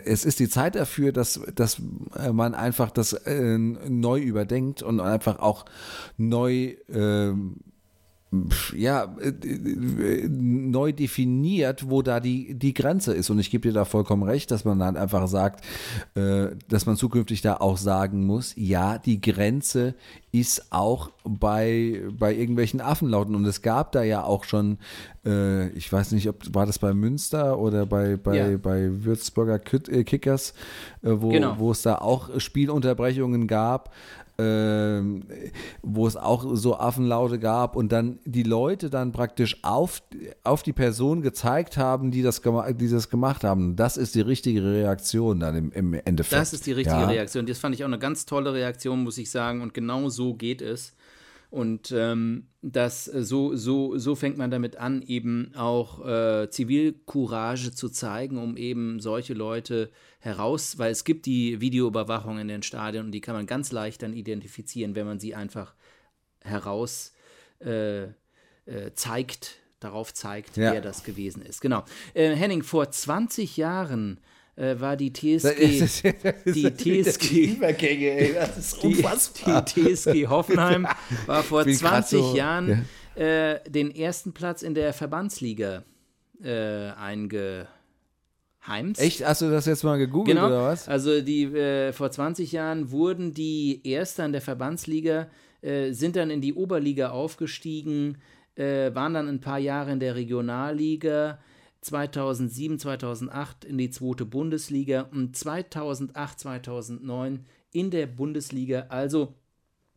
[0.05, 1.81] es ist die Zeit dafür, dass, dass
[2.17, 5.65] äh, man einfach das äh, neu überdenkt und einfach auch
[6.17, 7.57] neu ähm,
[8.73, 13.29] ja, äh, neu definiert, wo da die, die Grenze ist.
[13.29, 15.65] Und ich gebe dir da vollkommen recht, dass man dann einfach sagt,
[16.15, 19.95] äh, dass man zukünftig da auch sagen muss, ja, die Grenze
[20.31, 23.35] ist auch bei, bei irgendwelchen Affenlauten.
[23.35, 24.77] Und es gab da ja auch schon,
[25.25, 28.57] äh, ich weiß nicht, ob war das bei Münster oder bei, bei, ja.
[28.57, 30.53] bei Würzburger Kickers,
[31.01, 31.59] wo, genau.
[31.59, 33.93] wo es da auch Spielunterbrechungen gab,
[34.41, 35.23] ähm,
[35.81, 40.01] wo es auch so Affenlaute gab und dann die Leute dann praktisch auf,
[40.43, 43.75] auf die Person gezeigt haben, die das, die das gemacht haben.
[43.75, 46.41] Das ist die richtige Reaktion dann im, im Endeffekt.
[46.41, 47.07] Das ist die richtige ja.
[47.07, 47.45] Reaktion.
[47.45, 49.61] Das fand ich auch eine ganz tolle Reaktion, muss ich sagen.
[49.61, 50.95] Und genau so geht es.
[51.51, 57.89] Und ähm, das, so, so, so fängt man damit an, eben auch äh, Zivilcourage zu
[57.89, 59.91] zeigen, um eben solche Leute
[60.21, 64.03] heraus, weil es gibt die Videoüberwachung in den Stadien und die kann man ganz leicht
[64.03, 65.73] dann identifizieren, wenn man sie einfach
[66.43, 67.13] heraus
[67.59, 70.73] äh, äh, zeigt, darauf zeigt, ja.
[70.73, 71.59] wer das gewesen ist.
[71.61, 71.83] Genau.
[72.13, 74.19] Äh, Henning, vor 20 Jahren
[74.55, 75.47] äh, war die TSG.
[75.57, 76.03] Ist,
[76.45, 77.55] die TSG.
[77.55, 79.65] Übergänge, ey, das ist unfassbar.
[79.65, 80.87] Die, die TSG Hoffenheim
[81.25, 82.85] war vor 20 so, Jahren
[83.15, 83.23] ja.
[83.23, 85.83] äh, den ersten Platz in der Verbandsliga
[86.43, 86.89] äh,
[88.61, 89.01] eingeheimst.
[89.01, 89.25] Echt?
[89.25, 90.47] Hast du das jetzt mal gegoogelt genau.
[90.47, 90.87] oder was?
[90.87, 95.27] Also die äh, vor 20 Jahren wurden die Erster in der Verbandsliga,
[95.61, 98.17] äh, sind dann in die Oberliga aufgestiegen,
[98.55, 101.39] äh, waren dann ein paar Jahre in der Regionalliga
[101.81, 108.85] 2007, 2008 in die zweite Bundesliga und 2008, 2009 in der Bundesliga.
[108.89, 109.33] Also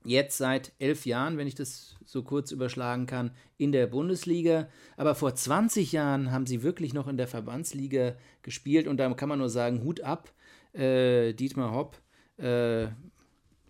[0.05, 4.69] jetzt seit elf Jahren, wenn ich das so kurz überschlagen kann, in der Bundesliga.
[4.97, 9.29] Aber vor 20 Jahren haben sie wirklich noch in der Verbandsliga gespielt und da kann
[9.29, 10.33] man nur sagen, Hut ab,
[10.73, 12.01] äh, Dietmar Hopp.
[12.37, 12.89] Äh,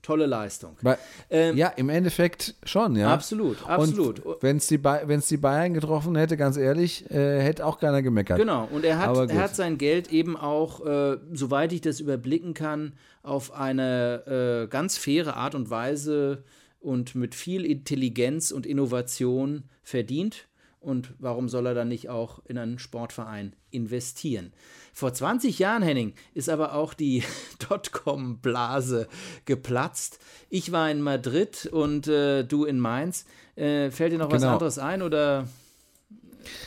[0.04, 0.76] tolle Leistung.
[0.82, 0.98] Bei,
[1.30, 3.12] ähm, ja, im Endeffekt schon, ja.
[3.12, 4.22] Absolut, absolut.
[4.40, 8.38] Wenn es die, die Bayern getroffen hätte, ganz ehrlich, äh, hätte auch keiner gemeckert.
[8.38, 12.54] Genau, und er hat, er hat sein Geld eben auch, äh, soweit ich das überblicken
[12.54, 16.44] kann, auf eine äh, ganz faire Art und Weise
[16.78, 20.46] und mit viel Intelligenz und Innovation verdient.
[20.80, 24.52] Und warum soll er dann nicht auch in einen Sportverein investieren?
[24.94, 27.24] Vor 20 Jahren, Henning, ist aber auch die
[27.68, 29.08] Dotcom-Blase
[29.44, 30.20] geplatzt.
[30.50, 33.26] Ich war in Madrid und äh, du in Mainz.
[33.56, 34.42] Äh, fällt dir noch genau.
[34.42, 35.48] was anderes ein oder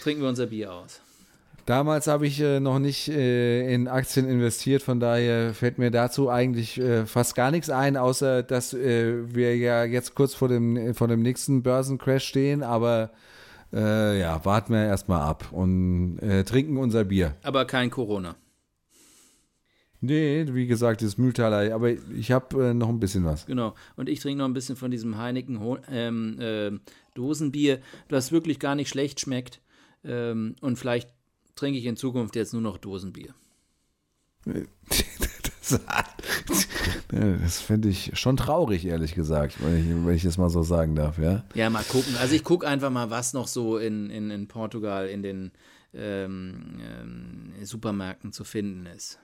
[0.04, 1.00] trinken wir unser Bier aus?
[1.66, 6.30] Damals habe ich äh, noch nicht äh, in Aktien investiert, von daher fällt mir dazu
[6.30, 10.94] eigentlich äh, fast gar nichts ein, außer dass äh, wir ja jetzt kurz vor dem,
[10.94, 13.12] vor dem nächsten Börsencrash stehen, aber
[13.74, 17.36] äh, ja, warten wir erstmal ab und äh, trinken unser Bier.
[17.44, 18.36] Aber kein Corona.
[20.00, 23.48] Nee, wie gesagt, das Mühltaler, aber ich habe äh, noch ein bisschen was.
[23.48, 26.72] Genau, und ich trinke noch ein bisschen von diesem Heineken ähm, äh,
[27.16, 29.60] Dosenbier, das wirklich gar nicht schlecht schmeckt.
[30.04, 31.10] Ähm, und vielleicht
[31.56, 33.34] trinke ich in Zukunft jetzt nur noch Dosenbier.
[36.48, 36.68] das,
[37.10, 40.96] das finde ich schon traurig, ehrlich gesagt, wenn ich, wenn ich das mal so sagen
[40.96, 41.44] darf, ja.
[41.54, 42.16] Ja, mal gucken.
[42.20, 45.52] Also ich gucke einfach mal, was noch so in, in, in Portugal in den
[45.94, 49.20] ähm, ähm, Supermärkten zu finden ist.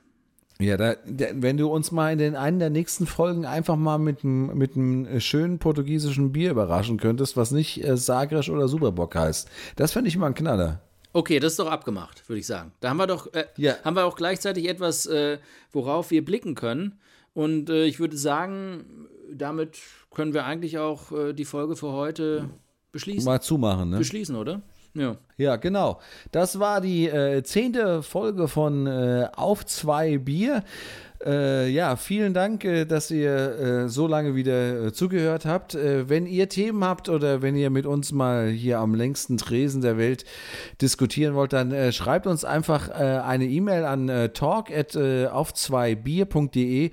[0.59, 3.97] Ja, da, da, wenn du uns mal in den einen der nächsten Folgen einfach mal
[3.97, 9.15] mit einem mit einem schönen portugiesischen Bier überraschen könntest, was nicht äh, Sagres oder Superbock
[9.15, 10.81] heißt, das fände ich mal ein Knaller.
[11.13, 12.73] Okay, das ist doch abgemacht, würde ich sagen.
[12.79, 13.75] Da haben wir doch, äh, ja.
[13.83, 15.37] haben wir auch gleichzeitig etwas, äh,
[15.71, 16.99] worauf wir blicken können.
[17.33, 19.79] Und äh, ich würde sagen, damit
[20.11, 22.49] können wir eigentlich auch äh, die Folge für heute
[22.91, 23.25] beschließen.
[23.25, 23.97] Mal zumachen, ne?
[23.97, 24.61] Beschließen, oder?
[24.95, 25.17] Ja.
[25.37, 25.99] Ja, genau.
[26.31, 30.63] Das war die äh, zehnte Folge von äh, Auf zwei Bier.
[31.25, 35.73] Äh, ja, vielen Dank, äh, dass ihr äh, so lange wieder äh, zugehört habt.
[35.73, 39.81] Äh, wenn ihr Themen habt oder wenn ihr mit uns mal hier am längsten Tresen
[39.81, 40.25] der Welt
[40.81, 46.91] diskutieren wollt, dann schreibt uns einfach eine E-Mail an talk at auf 2 bier.de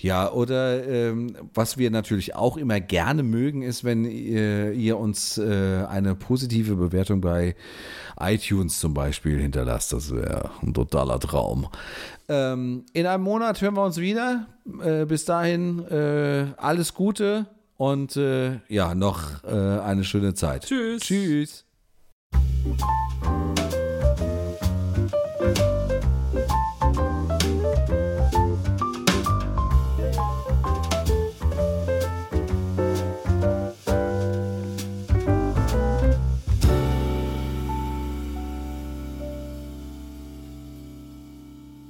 [0.00, 5.38] ja, oder ähm, was wir natürlich auch immer gerne mögen, ist, wenn ihr, ihr uns
[5.38, 7.56] äh, eine positive Bewertung bei
[8.20, 9.92] iTunes zum Beispiel hinterlasst.
[9.92, 11.68] Das wäre ein totaler Traum.
[12.28, 14.46] Ähm, in einem Monat hören wir uns wieder.
[14.82, 17.46] Äh, bis dahin äh, alles Gute
[17.76, 20.66] und äh, ja, noch äh, eine schöne Zeit.
[20.66, 21.02] Tschüss.
[21.02, 21.64] Tschüss.